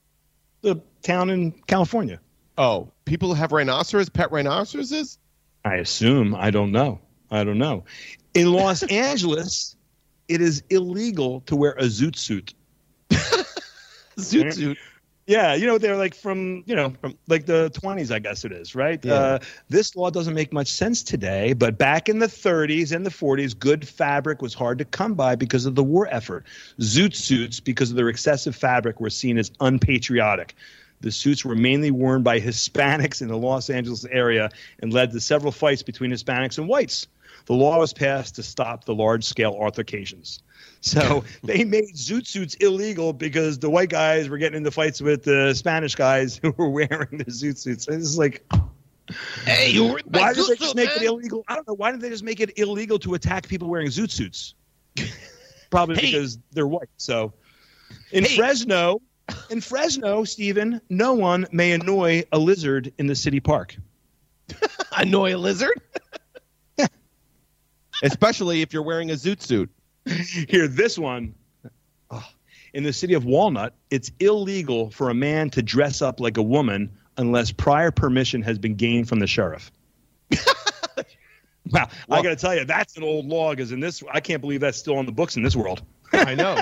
The 0.60 0.80
town 1.02 1.30
in 1.30 1.50
California. 1.66 2.20
Oh, 2.56 2.92
people 3.04 3.34
have 3.34 3.50
rhinoceros, 3.50 4.08
pet 4.08 4.30
rhinoceroses? 4.30 5.18
I 5.64 5.76
assume. 5.76 6.36
I 6.36 6.52
don't 6.52 6.70
know. 6.70 7.00
I 7.30 7.44
don't 7.44 7.58
know. 7.58 7.84
In 8.34 8.52
Los 8.52 8.82
Angeles, 8.90 9.76
it 10.28 10.40
is 10.40 10.62
illegal 10.70 11.40
to 11.42 11.56
wear 11.56 11.72
a 11.72 11.84
zoot 11.84 12.16
suit. 12.16 12.54
Zoot 14.16 14.54
suit. 14.54 14.78
Yeah, 15.26 15.54
you 15.54 15.66
know 15.66 15.78
they're 15.78 15.96
like 15.96 16.14
from 16.14 16.62
you 16.66 16.76
know 16.76 16.92
from 17.00 17.16
like 17.28 17.46
the 17.46 17.70
20s, 17.70 18.14
I 18.14 18.18
guess 18.18 18.44
it 18.44 18.52
is, 18.52 18.74
right? 18.74 19.02
Yeah. 19.02 19.14
Uh, 19.14 19.38
this 19.70 19.96
law 19.96 20.10
doesn't 20.10 20.34
make 20.34 20.52
much 20.52 20.68
sense 20.68 21.02
today, 21.02 21.54
but 21.54 21.78
back 21.78 22.10
in 22.10 22.18
the 22.18 22.26
30s 22.26 22.94
and 22.94 23.06
the 23.06 23.10
40s, 23.10 23.58
good 23.58 23.88
fabric 23.88 24.42
was 24.42 24.52
hard 24.52 24.78
to 24.78 24.84
come 24.84 25.14
by 25.14 25.34
because 25.34 25.64
of 25.64 25.76
the 25.76 25.82
war 25.82 26.06
effort. 26.10 26.44
Zoot 26.80 27.14
suits, 27.14 27.58
because 27.58 27.90
of 27.90 27.96
their 27.96 28.10
excessive 28.10 28.54
fabric, 28.54 29.00
were 29.00 29.10
seen 29.10 29.38
as 29.38 29.50
unpatriotic. 29.60 30.54
The 31.04 31.12
suits 31.12 31.44
were 31.44 31.54
mainly 31.54 31.90
worn 31.90 32.22
by 32.22 32.40
Hispanics 32.40 33.20
in 33.20 33.28
the 33.28 33.36
Los 33.36 33.68
Angeles 33.68 34.06
area 34.06 34.48
and 34.78 34.90
led 34.90 35.10
to 35.12 35.20
several 35.20 35.52
fights 35.52 35.82
between 35.82 36.10
Hispanics 36.10 36.56
and 36.56 36.66
whites. 36.66 37.08
The 37.44 37.52
law 37.52 37.78
was 37.78 37.92
passed 37.92 38.36
to 38.36 38.42
stop 38.42 38.86
the 38.86 38.94
large 38.94 39.22
scale 39.22 39.50
altercations. 39.52 40.42
So 40.80 41.22
they 41.44 41.62
made 41.62 41.94
zoot 41.94 42.26
suits 42.26 42.54
illegal 42.54 43.12
because 43.12 43.58
the 43.58 43.68
white 43.68 43.90
guys 43.90 44.30
were 44.30 44.38
getting 44.38 44.56
into 44.56 44.70
fights 44.70 45.02
with 45.02 45.24
the 45.24 45.52
Spanish 45.52 45.94
guys 45.94 46.38
who 46.42 46.52
were 46.56 46.70
wearing 46.70 47.18
the 47.18 47.24
zoot 47.26 47.58
suits. 47.58 47.86
And 47.86 48.00
it's 48.00 48.16
like, 48.16 48.42
Hey, 49.44 49.72
you 49.72 49.84
were 49.84 50.00
why 50.06 50.32
did 50.32 50.46
they 50.46 50.56
just 50.56 50.74
make 50.74 50.88
it 50.96 51.02
illegal? 51.02 51.44
I 51.48 51.56
don't 51.56 51.68
know. 51.68 51.74
Why 51.74 51.90
didn't 51.90 52.00
they 52.00 52.08
just 52.08 52.24
make 52.24 52.40
it 52.40 52.58
illegal 52.58 52.98
to 53.00 53.12
attack 53.12 53.46
people 53.46 53.68
wearing 53.68 53.88
zoot 53.88 54.10
suits? 54.10 54.54
Probably 55.70 55.96
Hey. 55.96 56.06
because 56.12 56.38
they're 56.52 56.66
white. 56.66 56.88
So 56.96 57.34
in 58.10 58.24
Hey. 58.24 58.36
Fresno, 58.36 59.02
in 59.50 59.60
Fresno, 59.60 60.24
Stephen, 60.24 60.80
no 60.88 61.14
one 61.14 61.46
may 61.52 61.72
annoy 61.72 62.24
a 62.32 62.38
lizard 62.38 62.92
in 62.98 63.06
the 63.06 63.14
city 63.14 63.40
park. 63.40 63.76
annoy 64.96 65.34
a 65.34 65.38
lizard? 65.38 65.80
Especially 68.02 68.62
if 68.62 68.72
you're 68.72 68.82
wearing 68.82 69.10
a 69.10 69.14
zoot 69.14 69.40
suit. 69.40 69.70
Here, 70.48 70.68
this 70.68 70.98
one. 70.98 71.34
Oh, 72.10 72.26
in 72.74 72.82
the 72.82 72.92
city 72.92 73.14
of 73.14 73.24
Walnut, 73.24 73.74
it's 73.90 74.10
illegal 74.20 74.90
for 74.90 75.08
a 75.08 75.14
man 75.14 75.48
to 75.50 75.62
dress 75.62 76.02
up 76.02 76.20
like 76.20 76.36
a 76.36 76.42
woman 76.42 76.98
unless 77.16 77.52
prior 77.52 77.90
permission 77.90 78.42
has 78.42 78.58
been 78.58 78.74
gained 78.74 79.08
from 79.08 79.20
the 79.20 79.26
sheriff. 79.26 79.70
wow, 81.70 81.88
I 82.10 82.22
got 82.22 82.30
to 82.30 82.36
tell 82.36 82.54
you, 82.54 82.64
that's 82.64 82.96
an 82.96 83.04
old 83.04 83.26
law. 83.26 83.50
Because 83.50 83.72
in 83.72 83.80
this, 83.80 84.02
I 84.12 84.20
can't 84.20 84.40
believe 84.40 84.60
that's 84.60 84.78
still 84.78 84.98
on 84.98 85.06
the 85.06 85.12
books 85.12 85.36
in 85.36 85.42
this 85.42 85.56
world. 85.56 85.82
I 86.12 86.34
know. 86.34 86.56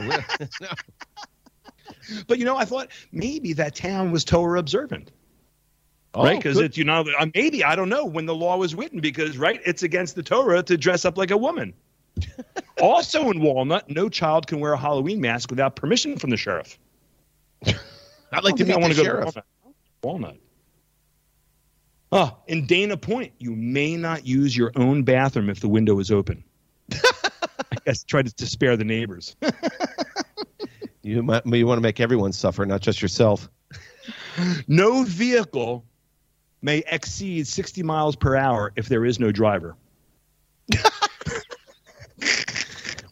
But 2.26 2.38
you 2.38 2.44
know, 2.44 2.56
I 2.56 2.64
thought 2.64 2.88
maybe 3.12 3.52
that 3.54 3.74
town 3.74 4.10
was 4.10 4.24
Torah 4.24 4.58
observant, 4.58 5.10
Oh, 6.14 6.24
right? 6.24 6.36
Because 6.36 6.58
it's 6.58 6.76
you 6.76 6.84
know, 6.84 7.04
uh, 7.18 7.26
maybe 7.34 7.64
I 7.64 7.74
don't 7.74 7.88
know 7.88 8.04
when 8.04 8.26
the 8.26 8.34
law 8.34 8.56
was 8.56 8.74
written 8.74 9.00
because 9.00 9.38
right, 9.38 9.60
it's 9.64 9.82
against 9.82 10.14
the 10.14 10.22
Torah 10.22 10.62
to 10.64 10.76
dress 10.76 11.04
up 11.04 11.16
like 11.16 11.30
a 11.30 11.36
woman. 11.36 11.72
also 12.82 13.30
in 13.30 13.40
Walnut, 13.40 13.88
no 13.88 14.08
child 14.10 14.46
can 14.46 14.60
wear 14.60 14.74
a 14.74 14.78
Halloween 14.78 15.20
mask 15.20 15.50
without 15.50 15.76
permission 15.76 16.18
from 16.18 16.28
the 16.30 16.36
sheriff. 16.36 16.78
I'd 17.66 18.44
like 18.44 18.56
to 18.56 18.64
I 18.64 18.66
meet 18.66 18.80
want 18.80 18.92
to 18.92 18.98
go 18.98 19.04
sheriff. 19.04 19.34
to 19.34 19.42
Walnut. 20.02 20.26
Walnut. 20.30 20.36
Oh, 22.14 22.36
in 22.46 22.66
Dana 22.66 22.98
Point, 22.98 23.32
you 23.38 23.56
may 23.56 23.96
not 23.96 24.26
use 24.26 24.54
your 24.54 24.70
own 24.76 25.02
bathroom 25.04 25.48
if 25.48 25.60
the 25.60 25.68
window 25.68 25.98
is 25.98 26.10
open. 26.10 26.44
I 26.92 27.76
guess 27.86 28.04
try 28.04 28.20
to, 28.20 28.34
to 28.34 28.46
spare 28.46 28.76
the 28.76 28.84
neighbors. 28.84 29.34
You 31.02 31.22
might, 31.22 31.44
you 31.46 31.66
want 31.66 31.78
to 31.78 31.82
make 31.82 32.00
everyone 32.00 32.32
suffer, 32.32 32.64
not 32.64 32.80
just 32.80 33.02
yourself. 33.02 33.50
no 34.68 35.02
vehicle 35.04 35.84
may 36.60 36.82
exceed 36.90 37.46
60 37.46 37.82
miles 37.82 38.16
per 38.16 38.36
hour 38.36 38.72
if 38.76 38.88
there 38.88 39.04
is 39.04 39.18
no 39.18 39.32
driver. 39.32 39.76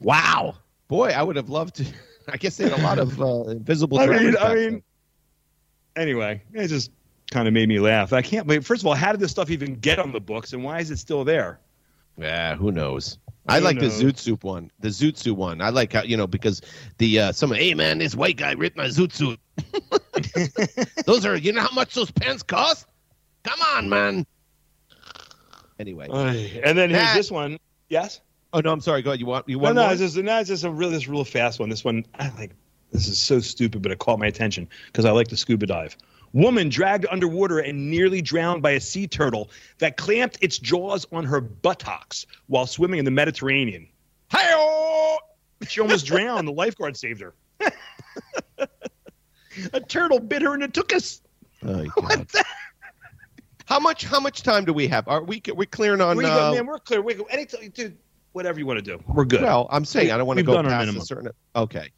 Wow. 0.00 0.56
Boy, 0.88 1.10
I 1.10 1.22
would 1.22 1.36
have 1.36 1.48
loved 1.48 1.76
to. 1.76 1.84
I 2.28 2.36
guess 2.36 2.56
they 2.56 2.68
had 2.68 2.78
a 2.78 2.82
lot 2.82 2.98
of 2.98 3.20
uh, 3.20 3.44
invisible 3.44 3.98
I 3.98 4.06
mean, 4.06 4.32
drivers 4.32 4.36
I 4.40 4.54
mean, 4.54 4.82
anyway, 5.96 6.42
it 6.52 6.68
just 6.68 6.90
kind 7.30 7.48
of 7.48 7.54
made 7.54 7.68
me 7.68 7.80
laugh. 7.80 8.12
I 8.12 8.22
can't 8.22 8.46
believe. 8.46 8.66
First 8.66 8.82
of 8.82 8.86
all, 8.86 8.94
how 8.94 9.12
did 9.12 9.20
this 9.20 9.30
stuff 9.30 9.50
even 9.50 9.74
get 9.76 9.98
on 9.98 10.12
the 10.12 10.20
books, 10.20 10.52
and 10.52 10.62
why 10.62 10.80
is 10.80 10.90
it 10.90 10.98
still 10.98 11.24
there? 11.24 11.60
Yeah, 12.16 12.54
who 12.54 12.70
knows? 12.70 13.18
I 13.48 13.58
Who 13.58 13.64
like 13.64 13.76
knows? 13.78 13.98
the 13.98 14.04
Zoot 14.04 14.18
Suit 14.18 14.44
one. 14.44 14.70
The 14.80 14.88
Zoot 14.88 15.16
Suit 15.16 15.36
one. 15.36 15.60
I 15.62 15.70
like 15.70 15.92
how 15.92 16.02
you 16.02 16.16
know 16.16 16.26
because 16.26 16.60
the 16.98 17.18
uh, 17.20 17.32
someone, 17.32 17.58
hey 17.58 17.74
man, 17.74 17.98
this 17.98 18.14
white 18.14 18.36
guy 18.36 18.52
ripped 18.52 18.76
my 18.76 18.84
Zoot 18.86 19.12
Suit. 19.12 19.40
those 21.06 21.24
are, 21.24 21.36
you 21.36 21.52
know 21.52 21.62
how 21.62 21.74
much 21.74 21.94
those 21.94 22.10
pants 22.10 22.42
cost? 22.42 22.86
Come 23.42 23.60
on, 23.74 23.88
man. 23.88 24.26
Anyway. 25.78 26.06
And 26.62 26.76
then 26.76 26.90
here's 26.90 27.02
Matt. 27.02 27.16
this 27.16 27.30
one. 27.30 27.58
Yes. 27.88 28.20
oh 28.52 28.60
no, 28.60 28.70
I'm 28.72 28.80
sorry. 28.80 29.02
Go 29.02 29.10
ahead. 29.10 29.20
You 29.20 29.26
want 29.26 29.48
you 29.48 29.56
No, 29.56 29.62
want 29.62 29.76
no, 29.76 29.82
more? 29.84 29.92
it's 29.92 30.00
just, 30.00 30.16
no, 30.16 30.38
it's 30.38 30.48
just 30.48 30.64
a 30.64 30.70
real, 30.70 30.90
this 30.90 31.08
real 31.08 31.24
fast 31.24 31.58
one. 31.58 31.70
This 31.70 31.84
one, 31.84 32.04
I 32.18 32.28
like. 32.36 32.52
This 32.92 33.06
is 33.08 33.18
so 33.18 33.38
stupid, 33.40 33.82
but 33.82 33.92
it 33.92 33.98
caught 34.00 34.18
my 34.18 34.26
attention 34.26 34.68
because 34.86 35.04
I 35.04 35.12
like 35.12 35.28
to 35.28 35.36
scuba 35.36 35.64
dive. 35.66 35.96
Woman 36.32 36.68
dragged 36.68 37.06
underwater 37.10 37.58
and 37.58 37.90
nearly 37.90 38.22
drowned 38.22 38.62
by 38.62 38.72
a 38.72 38.80
sea 38.80 39.08
turtle 39.08 39.50
that 39.78 39.96
clamped 39.96 40.38
its 40.40 40.58
jaws 40.58 41.06
on 41.12 41.24
her 41.24 41.40
buttocks 41.40 42.26
while 42.46 42.66
swimming 42.66 43.00
in 43.00 43.04
the 43.04 43.10
Mediterranean. 43.10 43.88
Hi-oh! 44.30 45.18
She 45.66 45.80
almost 45.80 46.06
drowned. 46.06 46.46
The 46.46 46.52
lifeguard 46.52 46.96
saved 46.96 47.20
her. 47.20 47.34
a 49.72 49.80
turtle 49.80 50.20
bit 50.20 50.42
her 50.42 50.54
and 50.54 50.62
it 50.62 50.72
took 50.72 50.94
us. 50.94 51.20
Oh, 51.64 51.84
God. 52.00 52.26
How 53.66 53.78
much? 53.78 54.04
How 54.04 54.20
much 54.20 54.42
time 54.42 54.64
do 54.64 54.72
we 54.72 54.88
have? 54.88 55.06
Are 55.06 55.22
we? 55.22 55.42
We 55.54 55.66
clearing 55.66 56.00
on? 56.00 56.16
we 56.16 56.24
uh, 56.24 56.50
go, 56.50 56.54
man, 56.56 56.66
we're 56.66 56.78
clear. 56.78 57.02
We 57.02 57.14
go, 57.14 57.24
anytime, 57.24 57.68
dude, 57.70 57.96
whatever 58.32 58.58
you 58.58 58.66
want 58.66 58.78
to 58.78 58.84
do. 58.84 59.02
We're 59.06 59.24
good. 59.24 59.42
Well, 59.42 59.68
I'm 59.70 59.84
saying 59.84 60.10
I 60.10 60.16
don't 60.16 60.26
want 60.26 60.38
to 60.38 60.44
go 60.44 60.54
done 60.54 60.66
our 60.66 60.70
past 60.70 60.82
a 60.82 60.86
minimum. 60.86 61.06
certain. 61.06 61.30
Okay. 61.54 61.90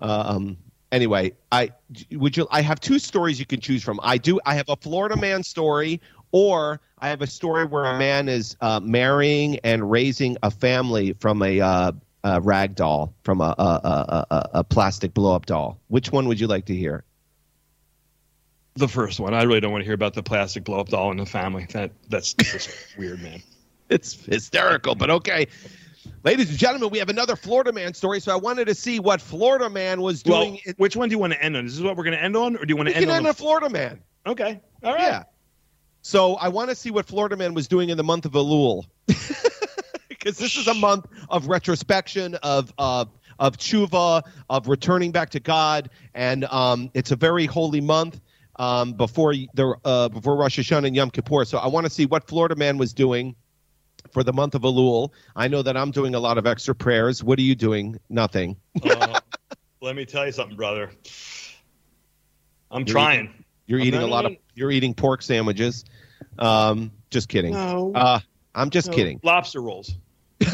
Um. 0.00 0.58
Anyway, 0.94 1.32
I 1.50 1.72
would 2.12 2.36
you. 2.36 2.46
I 2.52 2.62
have 2.62 2.78
two 2.78 3.00
stories 3.00 3.40
you 3.40 3.46
can 3.46 3.58
choose 3.58 3.82
from. 3.82 3.98
I 4.04 4.16
do. 4.16 4.38
I 4.46 4.54
have 4.54 4.68
a 4.68 4.76
Florida 4.76 5.16
man 5.16 5.42
story, 5.42 6.00
or 6.30 6.80
I 7.00 7.08
have 7.08 7.20
a 7.20 7.26
story 7.26 7.64
where 7.64 7.84
a 7.84 7.98
man 7.98 8.28
is 8.28 8.56
uh, 8.60 8.78
marrying 8.78 9.58
and 9.64 9.90
raising 9.90 10.36
a 10.44 10.52
family 10.52 11.12
from 11.14 11.42
a, 11.42 11.60
uh, 11.60 11.92
a 12.22 12.40
rag 12.40 12.76
doll, 12.76 13.12
from 13.24 13.40
a, 13.40 13.56
a, 13.58 14.48
a, 14.54 14.62
plastic 14.62 15.14
blow 15.14 15.34
up 15.34 15.46
doll. 15.46 15.80
Which 15.88 16.12
one 16.12 16.28
would 16.28 16.38
you 16.38 16.46
like 16.46 16.66
to 16.66 16.76
hear? 16.76 17.02
The 18.74 18.86
first 18.86 19.18
one. 19.18 19.34
I 19.34 19.42
really 19.42 19.58
don't 19.58 19.72
want 19.72 19.82
to 19.82 19.86
hear 19.86 19.94
about 19.94 20.14
the 20.14 20.22
plastic 20.22 20.62
blow 20.62 20.78
up 20.78 20.90
doll 20.90 21.10
in 21.10 21.16
the 21.16 21.26
family. 21.26 21.66
That 21.72 21.90
that's 22.08 22.34
just 22.34 22.70
weird, 22.96 23.20
man. 23.20 23.42
It's 23.90 24.14
hysterical, 24.24 24.94
but 24.94 25.10
okay. 25.10 25.46
Ladies 26.24 26.48
and 26.48 26.58
gentlemen, 26.58 26.88
we 26.88 26.98
have 26.98 27.10
another 27.10 27.36
Florida 27.36 27.70
man 27.70 27.92
story. 27.92 28.18
So 28.18 28.32
I 28.32 28.36
wanted 28.36 28.64
to 28.68 28.74
see 28.74 28.98
what 28.98 29.20
Florida 29.20 29.68
man 29.68 30.00
was 30.00 30.22
Well, 30.24 30.40
doing. 30.44 30.60
in- 30.64 30.74
which 30.78 30.96
one 30.96 31.10
do 31.10 31.12
you 31.12 31.18
want 31.18 31.34
to 31.34 31.42
end 31.42 31.54
on? 31.54 31.66
Is 31.66 31.76
this 31.76 31.84
what 31.84 31.96
we're 31.98 32.04
going 32.04 32.16
to 32.16 32.22
end 32.22 32.34
on, 32.34 32.56
or 32.56 32.64
do 32.64 32.72
you 32.72 32.76
want 32.76 32.88
to 32.88 32.94
end 32.96 33.02
can 33.04 33.10
on? 33.10 33.18
end 33.18 33.26
on 33.26 33.34
Florida 33.34 33.68
man. 33.68 34.00
okay, 34.26 34.60
all 34.82 34.94
right. 34.94 35.02
Yeah. 35.02 35.22
So 36.00 36.34
I 36.36 36.48
want 36.48 36.70
to 36.70 36.74
see 36.76 36.90
what 36.90 37.06
Florida 37.06 37.36
Man 37.36 37.52
was 37.54 37.68
doing 37.68 37.88
in 37.90 37.96
the 37.98 38.04
month 38.04 38.24
of 38.26 38.32
Elul, 38.32 38.84
because 40.08 40.36
this 40.38 40.56
is 40.56 40.66
a 40.66 40.74
month 40.74 41.06
of 41.30 41.48
retrospection, 41.48 42.34
of 42.36 42.72
uh, 42.78 43.04
of 43.38 43.56
tshuva, 43.58 44.22
of 44.50 44.68
returning 44.68 45.12
back 45.12 45.30
to 45.30 45.40
God, 45.40 45.90
and 46.14 46.44
um, 46.46 46.90
it's 46.94 47.10
a 47.10 47.16
very 47.16 47.46
holy 47.46 47.80
month 47.80 48.20
um, 48.56 48.92
before 48.92 49.34
the 49.54 49.74
uh, 49.84 50.08
before 50.10 50.36
Rosh 50.36 50.58
Hashanah 50.58 50.86
and 50.86 50.96
Yom 50.96 51.10
Kippur. 51.10 51.44
So 51.46 51.56
I 51.58 51.68
want 51.68 51.84
to 51.86 51.90
see 51.90 52.04
what 52.06 52.26
Florida 52.28 52.54
Man 52.56 52.76
was 52.78 52.92
doing 52.92 53.34
for 54.12 54.22
the 54.22 54.32
month 54.32 54.54
of 54.54 54.62
Elul. 54.62 55.10
I 55.36 55.48
know 55.48 55.62
that 55.62 55.76
I'm 55.76 55.90
doing 55.90 56.14
a 56.14 56.20
lot 56.20 56.38
of 56.38 56.46
extra 56.46 56.74
prayers. 56.74 57.22
What 57.22 57.38
are 57.38 57.42
you 57.42 57.54
doing? 57.54 57.98
Nothing. 58.08 58.56
Uh, 58.82 59.20
let 59.80 59.96
me 59.96 60.04
tell 60.04 60.26
you 60.26 60.32
something, 60.32 60.56
brother. 60.56 60.90
I'm 62.70 62.84
trying. 62.84 63.44
You're 63.66 63.80
I'm 63.80 63.86
eating 63.86 64.00
a 64.00 64.02
not 64.06 64.10
lot 64.10 64.26
of. 64.26 64.36
You're 64.54 64.70
eating 64.70 64.94
pork 64.94 65.22
sandwiches. 65.22 65.84
Um, 66.38 66.90
just 67.10 67.28
kidding. 67.28 67.52
No. 67.52 67.92
Uh, 67.94 68.20
I'm 68.54 68.70
just 68.70 68.88
No. 68.90 68.94
kidding. 68.96 69.20
Lobster 69.22 69.60
rolls, 69.62 69.94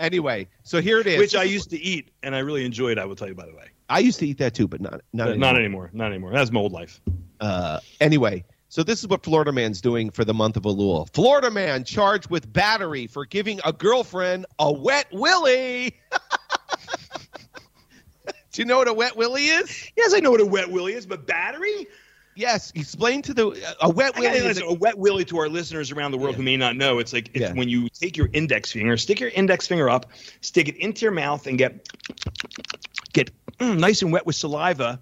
Anyway, 0.00 0.46
so 0.62 0.80
here 0.80 0.98
it 1.00 1.06
is. 1.06 1.18
which 1.18 1.34
I 1.34 1.42
used 1.42 1.70
to 1.70 1.78
eat, 1.78 2.10
and 2.22 2.34
I 2.34 2.38
really 2.40 2.64
enjoyed. 2.64 2.98
I 2.98 3.04
will 3.04 3.16
tell 3.16 3.28
you, 3.28 3.34
by 3.34 3.46
the 3.46 3.54
way. 3.54 3.66
I 3.88 3.98
used 4.00 4.18
to 4.20 4.26
eat 4.26 4.38
that 4.38 4.54
too, 4.54 4.68
but 4.68 4.80
not 4.80 5.00
not 5.12 5.24
But 5.26 5.28
anymore. 5.30 5.38
not 5.52 5.56
anymore. 5.58 5.90
Not 5.92 6.06
anymore. 6.10 6.32
That's 6.32 6.50
my 6.52 6.60
old 6.60 6.72
life. 6.72 7.00
Uh, 7.40 7.80
anyway, 8.00 8.44
so 8.68 8.82
this 8.82 9.00
is 9.00 9.08
what 9.08 9.24
Florida 9.24 9.52
man's 9.52 9.80
doing 9.80 10.10
for 10.10 10.24
the 10.24 10.34
month 10.34 10.56
of 10.56 10.64
Elul. 10.64 11.12
Florida 11.12 11.50
man 11.50 11.84
charged 11.84 12.30
with 12.30 12.50
battery 12.52 13.06
for 13.06 13.24
giving 13.24 13.60
a 13.64 13.72
girlfriend 13.72 14.46
a 14.58 14.72
wet 14.72 15.06
willy. 15.12 15.98
Do 18.52 18.62
you 18.62 18.64
know 18.64 18.78
what 18.78 18.88
a 18.88 18.92
wet 18.92 19.16
willy 19.16 19.46
is? 19.46 19.90
Yes, 19.96 20.14
I 20.14 20.20
know 20.20 20.30
what 20.30 20.40
a 20.40 20.46
wet 20.46 20.70
willy 20.70 20.94
is, 20.94 21.06
but 21.06 21.26
battery? 21.26 21.86
Yes, 22.34 22.72
explain 22.74 23.22
to 23.22 23.34
the 23.34 23.74
a 23.80 23.90
wet 23.90 24.16
willy. 24.16 24.38
Is 24.38 24.60
a 24.60 24.72
wet 24.74 24.96
willy 24.96 25.24
to 25.26 25.38
our 25.38 25.48
listeners 25.48 25.90
around 25.90 26.12
the 26.12 26.18
world 26.18 26.36
who 26.36 26.42
may 26.42 26.56
not 26.56 26.76
know. 26.76 26.98
It's 26.98 27.12
like 27.12 27.28
it's 27.34 27.40
Yeah. 27.40 27.52
when 27.52 27.68
you 27.68 27.88
take 27.88 28.16
your 28.16 28.28
index 28.32 28.70
finger, 28.70 28.96
stick 28.96 29.18
your 29.18 29.30
index 29.30 29.66
finger 29.66 29.90
up, 29.90 30.06
stick 30.40 30.68
it 30.68 30.76
into 30.76 31.02
your 31.02 31.10
mouth, 31.12 31.46
and 31.48 31.58
get 31.58 31.88
get 33.12 33.30
mm, 33.58 33.78
nice 33.78 34.02
and 34.02 34.12
wet 34.12 34.24
with 34.24 34.36
saliva, 34.36 35.00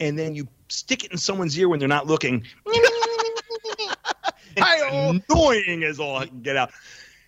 and 0.00 0.18
then 0.18 0.34
you 0.34 0.48
stick 0.68 1.04
it 1.04 1.12
in 1.12 1.18
someone's 1.18 1.58
ear 1.58 1.68
when 1.68 1.78
they're 1.78 1.88
not 1.88 2.06
looking. 2.06 2.44
It's 4.56 5.24
annoying 5.30 5.82
as 5.82 5.98
all 5.98 6.16
I 6.16 6.26
can 6.26 6.40
get 6.40 6.56
out. 6.56 6.70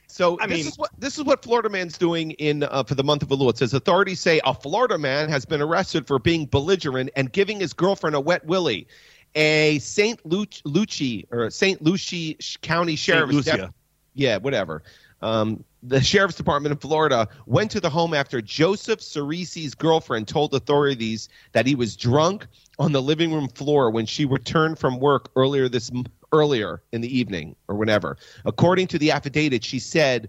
So 0.07 0.39
I 0.41 0.47
this 0.47 0.59
mean- 0.59 0.67
is 0.69 0.79
what 0.79 0.91
this 0.99 1.19
is 1.19 1.25
what 1.25 1.43
Florida 1.43 1.69
man's 1.69 1.99
doing 1.99 2.31
in 2.33 2.63
uh, 2.63 2.85
for 2.85 2.95
the 2.95 3.03
month 3.05 3.23
of 3.23 3.29
Elul. 3.31 3.51
It 3.51 3.59
says 3.59 3.75
authorities 3.75 4.21
say 4.21 4.41
a 4.45 4.55
Florida 4.55 4.97
man 4.97 5.29
has 5.29 5.45
been 5.45 5.61
arrested 5.61 6.07
for 6.07 6.19
being 6.19 6.47
belligerent 6.47 7.11
and 7.17 7.33
giving 7.33 7.59
his 7.61 7.73
girlfriend 7.73 8.15
a 8.15 8.21
wet 8.21 8.45
willy. 8.47 8.87
A 9.35 9.79
St. 9.81 10.25
Lu- 10.25 10.47
Lucie 10.65 11.27
or 11.31 11.51
St. 11.51 11.83
Lucie 11.83 12.39
County 12.63 12.97
Sheriff's 12.97 13.35
Lucia. 13.35 13.57
dep- 13.57 13.75
yeah, 14.15 14.39
whatever. 14.39 14.83
Um, 15.23 15.65
the 15.83 16.01
sheriff's 16.01 16.37
department 16.37 16.73
in 16.73 16.79
Florida 16.79 17.29
went 17.47 17.71
to 17.71 17.81
the 17.81 17.91
home 17.91 18.13
after 18.13 18.43
Joseph 18.43 19.01
Cerisi's 19.01 19.75
girlfriend 19.75 20.29
told 20.29 20.53
authorities 20.55 21.29
that 21.53 21.67
he 21.67 21.75
was 21.75 21.97
drunk 21.97 22.47
on 22.79 22.93
the 22.93 23.03
living 23.03 23.33
room 23.33 23.49
floor 23.49 23.91
when 23.91 24.07
she 24.07 24.25
returned 24.25 24.79
from 24.79 24.99
work 24.99 25.31
earlier 25.37 25.69
this 25.69 25.91
earlier 26.33 26.83
in 26.93 27.01
the 27.01 27.19
evening 27.19 27.55
or 27.69 27.77
whenever. 27.77 28.17
According 28.45 28.89
to 28.89 28.99
the 28.99 29.13
affidavit, 29.13 29.65
she 29.65 29.79
said 29.79 30.29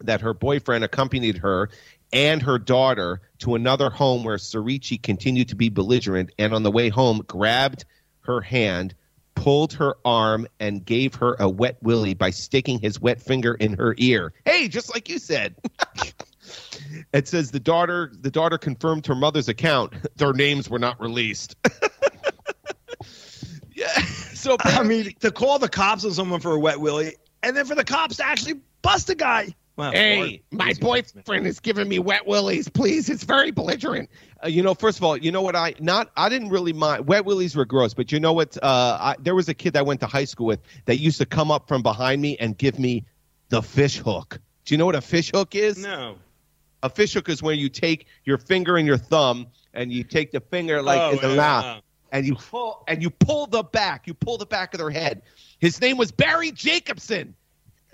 that 0.00 0.20
her 0.20 0.32
boyfriend 0.32 0.84
accompanied 0.84 1.38
her 1.38 1.70
and 2.12 2.42
her 2.42 2.58
daughter 2.58 3.20
to 3.38 3.54
another 3.54 3.90
home 3.90 4.24
where 4.24 4.36
Cerici 4.36 5.00
continued 5.00 5.48
to 5.48 5.56
be 5.56 5.68
belligerent 5.68 6.30
and 6.38 6.54
on 6.54 6.62
the 6.62 6.70
way 6.70 6.88
home 6.88 7.22
grabbed 7.26 7.84
her 8.20 8.40
hand, 8.40 8.94
pulled 9.38 9.72
her 9.74 9.96
arm, 10.04 10.48
and 10.58 10.84
gave 10.84 11.14
her 11.14 11.36
a 11.38 11.48
wet 11.48 11.78
willy 11.80 12.12
by 12.12 12.30
sticking 12.30 12.80
his 12.80 13.00
wet 13.00 13.22
finger 13.22 13.54
in 13.54 13.74
her 13.74 13.94
ear. 13.98 14.32
Hey, 14.44 14.68
just 14.68 14.92
like 14.92 15.08
you 15.08 15.18
said. 15.18 15.54
it 17.12 17.28
says 17.28 17.52
the 17.52 17.60
daughter 17.60 18.12
the 18.20 18.30
daughter 18.30 18.58
confirmed 18.58 19.06
her 19.06 19.14
mother's 19.14 19.48
account. 19.48 19.94
Their 20.16 20.32
names 20.32 20.68
were 20.68 20.78
not 20.78 21.00
released. 21.00 21.56
yeah. 23.74 24.02
So 24.34 24.56
I 24.60 24.82
mean, 24.82 25.14
to 25.20 25.30
call 25.30 25.58
the 25.58 25.68
cops 25.68 26.04
on 26.04 26.12
someone 26.12 26.40
for 26.40 26.52
a 26.52 26.58
wet 26.58 26.80
willy, 26.80 27.14
and 27.42 27.56
then 27.56 27.64
for 27.64 27.76
the 27.76 27.84
cops 27.84 28.16
to 28.16 28.26
actually 28.26 28.60
bust 28.82 29.08
a 29.08 29.14
guy. 29.14 29.54
Wow, 29.78 29.92
Hey, 29.92 30.42
Lord, 30.50 30.60
my 30.60 30.74
boyfriend 30.80 31.46
is 31.46 31.60
giving 31.60 31.88
me 31.88 32.00
wet 32.00 32.26
willies. 32.26 32.68
Please, 32.68 33.08
it's 33.08 33.22
very 33.22 33.52
belligerent. 33.52 34.10
Uh, 34.42 34.48
you 34.48 34.60
know, 34.60 34.74
first 34.74 34.98
of 34.98 35.04
all, 35.04 35.16
you 35.16 35.30
know 35.30 35.40
what 35.40 35.54
I 35.54 35.74
not 35.78 36.10
I 36.16 36.28
didn't 36.28 36.48
really 36.48 36.72
mind 36.72 37.06
wet 37.06 37.24
willies 37.24 37.54
were 37.54 37.64
gross, 37.64 37.94
but 37.94 38.10
you 38.10 38.18
know 38.18 38.32
what? 38.32 38.56
Uh, 38.60 38.98
I, 39.00 39.16
there 39.20 39.36
was 39.36 39.48
a 39.48 39.54
kid 39.54 39.76
I 39.76 39.82
went 39.82 40.00
to 40.00 40.06
high 40.08 40.24
school 40.24 40.46
with 40.46 40.58
that 40.86 40.98
used 40.98 41.18
to 41.18 41.26
come 41.26 41.52
up 41.52 41.68
from 41.68 41.82
behind 41.82 42.20
me 42.20 42.36
and 42.38 42.58
give 42.58 42.76
me 42.80 43.04
the 43.50 43.62
fish 43.62 43.98
hook. 43.98 44.40
Do 44.64 44.74
you 44.74 44.78
know 44.78 44.86
what 44.86 44.96
a 44.96 45.00
fish 45.00 45.30
hook 45.32 45.54
is? 45.54 45.78
No. 45.78 46.16
A 46.82 46.90
fish 46.90 47.14
hook 47.14 47.28
is 47.28 47.40
when 47.40 47.56
you 47.60 47.68
take 47.68 48.06
your 48.24 48.38
finger 48.38 48.76
and 48.78 48.86
your 48.86 48.98
thumb 48.98 49.46
and 49.74 49.92
you 49.92 50.02
take 50.02 50.32
the 50.32 50.40
finger 50.40 50.82
like 50.82 51.00
Oh, 51.00 51.10
in 51.10 51.16
the 51.18 51.28
yeah, 51.30 51.36
mouth 51.36 51.64
yeah. 51.64 51.80
and 52.10 52.26
you 52.26 52.34
pull 52.34 52.82
and 52.88 53.00
you 53.00 53.10
pull 53.10 53.46
the 53.46 53.62
back. 53.62 54.08
You 54.08 54.14
pull 54.14 54.38
the 54.38 54.46
back 54.46 54.74
of 54.74 54.78
their 54.78 54.90
head. 54.90 55.22
His 55.60 55.80
name 55.80 55.96
was 55.98 56.10
Barry 56.10 56.50
Jacobson. 56.50 57.36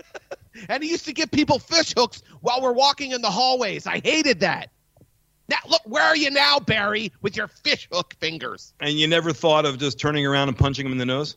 and 0.69 0.83
he 0.83 0.91
used 0.91 1.05
to 1.07 1.13
give 1.13 1.31
people 1.31 1.59
fish 1.59 1.95
hooks 1.97 2.23
while 2.41 2.61
we're 2.63 2.73
walking 2.73 3.13
in 3.13 3.23
the 3.23 3.31
hallways. 3.31 3.87
I 3.87 4.01
hated 4.05 4.41
that. 4.41 4.71
Now 5.49 5.59
look, 5.69 5.83
where 5.85 6.03
are 6.03 6.17
you 6.17 6.31
now, 6.31 6.59
Barry, 6.59 7.13
with 7.23 7.37
your 7.37 7.49
fish 7.49 7.89
hook 7.93 8.15
fingers? 8.19 8.73
And 8.81 8.93
you 8.99 9.07
never 9.07 9.33
thought 9.33 9.67
of 9.67 9.79
just 9.79 9.99
turning 9.99 10.27
around 10.27 10.49
and 10.49 10.57
punching 10.59 10.87
him 10.87 10.93
in 10.93 10.99
the 10.99 11.05
nose? 11.07 11.37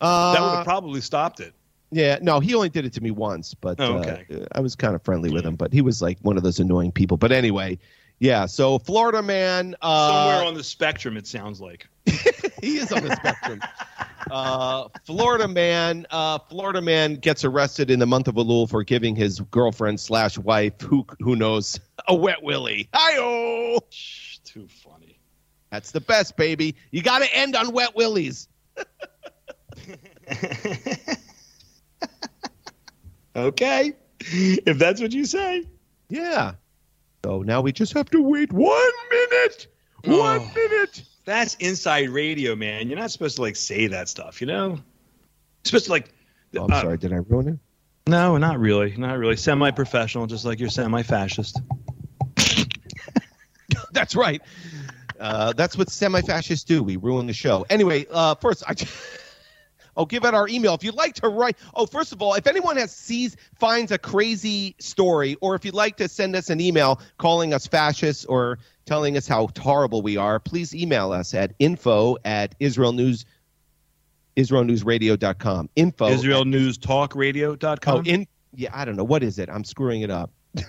Uh, 0.00 0.32
That 0.32 0.42
would 0.42 0.56
have 0.56 0.64
probably 0.64 1.00
stopped 1.00 1.38
it. 1.40 1.54
yeah, 1.92 2.18
no, 2.20 2.40
he 2.40 2.54
only 2.54 2.68
did 2.68 2.84
it 2.84 2.92
to 2.94 3.00
me 3.00 3.12
once, 3.12 3.54
but 3.54 3.78
Oh, 3.80 3.98
uh, 3.98 4.00
okay. 4.00 4.46
I 4.52 4.60
was 4.60 4.74
kind 4.74 4.94
of 4.96 5.02
friendly 5.02 5.30
with 5.30 5.44
him. 5.46 5.54
But 5.54 5.72
he 5.72 5.82
was 5.82 6.02
like 6.02 6.18
one 6.22 6.36
of 6.36 6.42
those 6.42 6.58
annoying 6.58 6.90
people. 6.90 7.16
But 7.16 7.30
anyway, 7.30 7.78
yeah. 8.18 8.46
So 8.46 8.80
Florida 8.80 9.22
man, 9.22 9.76
uh, 9.82 10.08
Somewhere 10.30 10.46
on 10.48 10.54
the 10.54 10.64
spectrum, 10.64 11.16
it 11.16 11.26
sounds 11.28 11.60
like. 11.60 11.86
he 12.60 12.78
is 12.78 12.90
on 12.90 13.04
the 13.04 13.14
spectrum. 13.14 13.60
Uh, 14.30 14.88
Florida 15.04 15.48
man, 15.48 16.06
uh, 16.10 16.38
Florida 16.50 16.80
man 16.80 17.16
gets 17.16 17.44
arrested 17.44 17.90
in 17.90 17.98
the 17.98 18.06
month 18.06 18.28
of 18.28 18.34
Elul 18.36 18.68
for 18.68 18.82
giving 18.84 19.14
his 19.16 19.40
girlfriend 19.50 20.00
slash 20.00 20.38
wife, 20.38 20.80
who 20.80 21.06
who 21.20 21.36
knows, 21.36 21.78
a 22.08 22.14
wet 22.14 22.42
willy. 22.42 22.88
Hi-oh! 22.94 23.80
Shh, 23.90 24.38
too 24.44 24.66
funny. 24.68 25.18
That's 25.70 25.90
the 25.90 26.00
best, 26.00 26.36
baby. 26.36 26.74
You 26.90 27.02
got 27.02 27.20
to 27.20 27.34
end 27.34 27.56
on 27.56 27.72
wet 27.72 27.96
willies. 27.96 28.48
okay. 33.36 33.92
If 34.20 34.78
that's 34.78 35.00
what 35.00 35.12
you 35.12 35.24
say. 35.24 35.64
Yeah. 36.08 36.52
So 37.24 37.42
now 37.42 37.60
we 37.60 37.72
just 37.72 37.92
have 37.94 38.10
to 38.10 38.22
wait 38.22 38.52
one 38.52 38.92
minute. 39.10 39.66
One 40.04 40.40
Oh. 40.40 40.50
minute. 40.54 41.02
That's 41.24 41.54
inside 41.54 42.10
radio, 42.10 42.54
man. 42.54 42.88
You're 42.88 42.98
not 42.98 43.10
supposed 43.10 43.36
to 43.36 43.42
like 43.42 43.56
say 43.56 43.86
that 43.88 44.08
stuff, 44.08 44.40
you 44.40 44.46
know? 44.46 44.70
You're 44.70 44.80
supposed 45.64 45.86
to 45.86 45.90
like 45.92 46.10
Oh, 46.56 46.64
I'm 46.64 46.72
uh, 46.72 46.80
sorry. 46.80 46.98
Did 46.98 47.12
I 47.12 47.16
ruin 47.16 47.48
it? 47.48 47.58
No, 48.06 48.36
not 48.36 48.58
really. 48.58 48.96
Not 48.96 49.18
really. 49.18 49.36
Semi 49.36 49.70
professional, 49.70 50.26
just 50.26 50.44
like 50.44 50.60
you're 50.60 50.68
semi 50.68 51.02
fascist. 51.02 51.60
That's 53.92 54.14
right. 54.14 54.42
Uh, 55.18 55.52
that's 55.52 55.78
what 55.78 55.88
semi-fascists 55.88 56.64
do. 56.64 56.82
We 56.82 56.96
ruin 56.96 57.26
the 57.26 57.32
show. 57.32 57.64
Anyway, 57.70 58.06
uh, 58.10 58.34
first, 58.34 58.64
I. 58.66 58.74
Oh, 59.96 60.04
give 60.04 60.24
out 60.24 60.34
our 60.34 60.48
email 60.48 60.74
if 60.74 60.82
you'd 60.82 60.94
like 60.94 61.14
to 61.16 61.28
write. 61.28 61.56
Oh, 61.74 61.86
first 61.86 62.12
of 62.12 62.20
all, 62.20 62.34
if 62.34 62.46
anyone 62.46 62.76
has 62.76 62.94
sees 62.94 63.36
finds 63.54 63.92
a 63.92 63.98
crazy 63.98 64.74
story, 64.78 65.36
or 65.40 65.54
if 65.54 65.64
you'd 65.64 65.74
like 65.74 65.96
to 65.98 66.08
send 66.08 66.36
us 66.36 66.50
an 66.50 66.60
email 66.60 67.00
calling 67.18 67.54
us 67.54 67.66
fascists 67.66 68.24
or 68.24 68.58
telling 68.86 69.16
us 69.16 69.26
how 69.26 69.48
horrible 69.58 70.02
we 70.02 70.16
are, 70.16 70.38
please 70.38 70.74
email 70.74 71.12
us 71.12 71.34
at 71.34 71.54
info 71.58 72.16
at 72.24 72.54
Israel 72.60 72.92
News 72.92 73.24
IsraelNewsRadio.com. 74.36 75.70
Info 75.76 76.08
IsraelNewsTalkRadio.com. 76.08 77.96
Oh, 77.96 78.02
in 78.04 78.26
yeah, 78.56 78.70
I 78.72 78.84
don't 78.84 78.94
know 78.96 79.04
what 79.04 79.22
is 79.22 79.38
it. 79.38 79.48
I'm 79.50 79.62
screwing 79.64 80.02
it 80.02 80.10
up. 80.10 80.32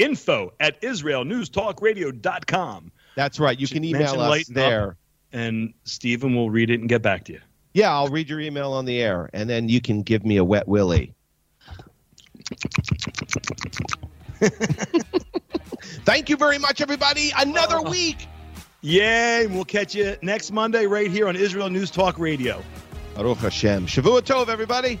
Info 0.00 0.52
at 0.60 0.80
IsraelNewsTalkRadio.com. 0.82 2.92
That's 3.16 3.40
right. 3.40 3.58
You 3.58 3.66
can 3.68 3.84
email 3.84 4.20
us 4.20 4.48
Up. 4.48 4.54
there. 4.54 4.96
And 5.32 5.72
Stephen 5.84 6.34
will 6.34 6.50
read 6.50 6.68
it 6.70 6.80
and 6.80 6.88
get 6.88 7.02
back 7.02 7.24
to 7.24 7.34
you. 7.34 7.40
Yeah, 7.74 7.92
I'll 7.92 8.08
read 8.08 8.30
your 8.30 8.40
email 8.40 8.72
on 8.72 8.84
the 8.84 9.02
air, 9.02 9.28
and 9.32 9.50
then 9.50 9.68
you 9.68 9.80
can 9.80 10.02
give 10.02 10.24
me 10.24 10.36
a 10.36 10.44
wet 10.44 10.68
willy. 10.68 11.12
Thank 16.04 16.30
you 16.30 16.36
very 16.36 16.58
much, 16.58 16.80
everybody. 16.80 17.32
Another 17.36 17.82
week. 17.82 18.28
Yay. 18.80 19.48
We'll 19.48 19.64
catch 19.64 19.94
you 19.94 20.16
next 20.22 20.52
Monday 20.52 20.86
right 20.86 21.10
here 21.10 21.26
on 21.26 21.34
Israel 21.34 21.68
News 21.68 21.90
Talk 21.90 22.18
Radio. 22.18 22.62
Baruch 23.16 23.38
Hashem. 23.38 23.86
Shavua 23.86 24.20
Tov, 24.22 24.48
everybody. 24.48 25.00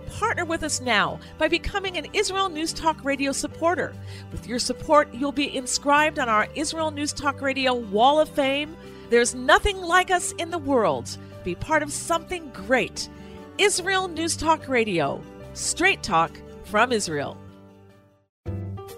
partner 0.11 0.45
with 0.45 0.63
us 0.63 0.81
now 0.81 1.19
by 1.37 1.47
becoming 1.47 1.97
an 1.97 2.07
Israel 2.13 2.49
News 2.49 2.73
Talk 2.73 3.03
Radio 3.03 3.31
supporter. 3.31 3.93
With 4.31 4.47
your 4.47 4.59
support, 4.59 5.13
you'll 5.13 5.31
be 5.31 5.55
inscribed 5.55 6.19
on 6.19 6.29
our 6.29 6.47
Israel 6.55 6.91
News 6.91 7.13
Talk 7.13 7.41
Radio 7.41 7.73
Wall 7.73 8.19
of 8.19 8.29
Fame. 8.29 8.75
There's 9.09 9.33
nothing 9.33 9.77
like 9.77 10.11
us 10.11 10.33
in 10.33 10.51
the 10.51 10.57
world. 10.57 11.17
Be 11.43 11.55
part 11.55 11.83
of 11.83 11.91
something 11.91 12.49
great. 12.49 13.09
Israel 13.57 14.07
News 14.07 14.35
Talk 14.35 14.67
Radio. 14.67 15.21
Straight 15.53 16.03
talk 16.03 16.31
from 16.63 16.91
Israel. 16.91 17.37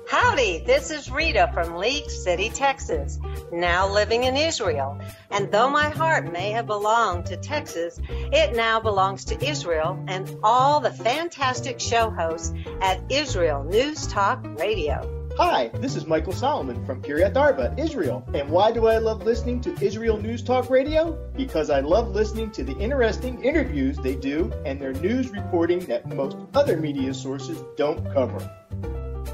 Howdy, 0.09 0.63
this 0.65 0.91
is 0.91 1.09
Rita 1.09 1.49
from 1.53 1.75
League 1.77 2.09
City, 2.09 2.49
Texas, 2.49 3.19
now 3.53 3.87
living 3.87 4.23
in 4.23 4.35
Israel. 4.35 4.99
And 5.31 5.51
though 5.51 5.69
my 5.69 5.89
heart 5.89 6.31
may 6.31 6.51
have 6.51 6.67
belonged 6.67 7.27
to 7.27 7.37
Texas, 7.37 7.99
it 8.09 8.55
now 8.55 8.79
belongs 8.79 9.25
to 9.25 9.45
Israel 9.45 10.03
and 10.07 10.29
all 10.43 10.79
the 10.79 10.91
fantastic 10.91 11.79
show 11.79 12.09
hosts 12.09 12.53
at 12.81 12.99
Israel 13.09 13.63
News 13.63 14.07
Talk 14.07 14.43
Radio. 14.59 15.23
Hi, 15.35 15.69
this 15.79 15.95
is 15.95 16.05
Michael 16.05 16.31
Solomon 16.31 16.85
from 16.85 17.01
Kiryat 17.01 17.35
Arba, 17.35 17.73
Israel. 17.75 18.23
And 18.35 18.51
why 18.51 18.71
do 18.71 18.85
I 18.85 18.99
love 18.99 19.23
listening 19.23 19.61
to 19.61 19.75
Israel 19.83 20.21
News 20.21 20.43
Talk 20.43 20.69
Radio? 20.69 21.13
Because 21.35 21.71
I 21.71 21.79
love 21.79 22.09
listening 22.09 22.51
to 22.51 22.63
the 22.63 22.77
interesting 22.77 23.43
interviews 23.43 23.97
they 23.97 24.13
do 24.13 24.53
and 24.63 24.79
their 24.79 24.93
news 24.93 25.31
reporting 25.31 25.79
that 25.85 26.07
most 26.07 26.37
other 26.53 26.77
media 26.77 27.15
sources 27.15 27.63
don't 27.77 28.13
cover. 28.13 28.47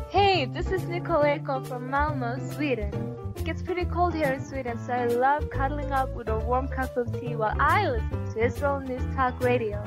Hey, 0.10 0.46
this 0.46 0.72
is 0.72 0.82
Nicoleko 0.86 1.64
from 1.68 1.92
Malmo, 1.92 2.40
Sweden. 2.54 2.92
It 3.36 3.44
gets 3.44 3.62
pretty 3.62 3.86
cold 3.86 4.16
here 4.16 4.32
in 4.32 4.44
Sweden, 4.44 4.80
so 4.84 4.92
I 4.92 5.06
love 5.06 5.52
cuddling 5.52 5.92
up 5.92 6.16
with 6.16 6.30
a 6.30 6.40
warm 6.40 6.68
cup 6.68 6.98
of 6.98 7.14
tea 7.22 7.36
while 7.36 7.54
I 7.60 7.88
listen 7.88 8.34
to 8.34 8.44
Israel 8.44 8.80
News 8.80 9.04
Talk 9.16 9.40
Radio. 9.40 9.84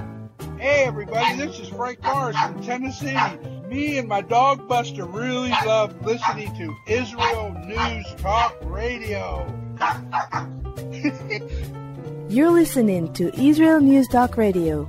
Hey 0.59 0.85
everybody, 0.85 1.39
this 1.39 1.59
is 1.59 1.71
Frank 1.71 2.01
Morris 2.05 2.37
from 2.39 2.63
Tennessee. 2.63 3.19
Me 3.67 3.99
and 3.99 4.07
my 4.07 4.21
dog 4.21 4.69
Buster 4.69 5.07
really 5.07 5.51
love 5.67 6.01
listening 6.07 6.55
to 6.57 6.73
Israel 6.87 7.53
News 7.67 8.07
Talk 8.19 8.55
Radio. 8.63 9.45
You're 12.29 12.53
listening 12.53 13.13
to 13.15 13.35
Israel 13.37 13.81
News 13.81 14.07
Talk 14.07 14.37
Radio. 14.37 14.89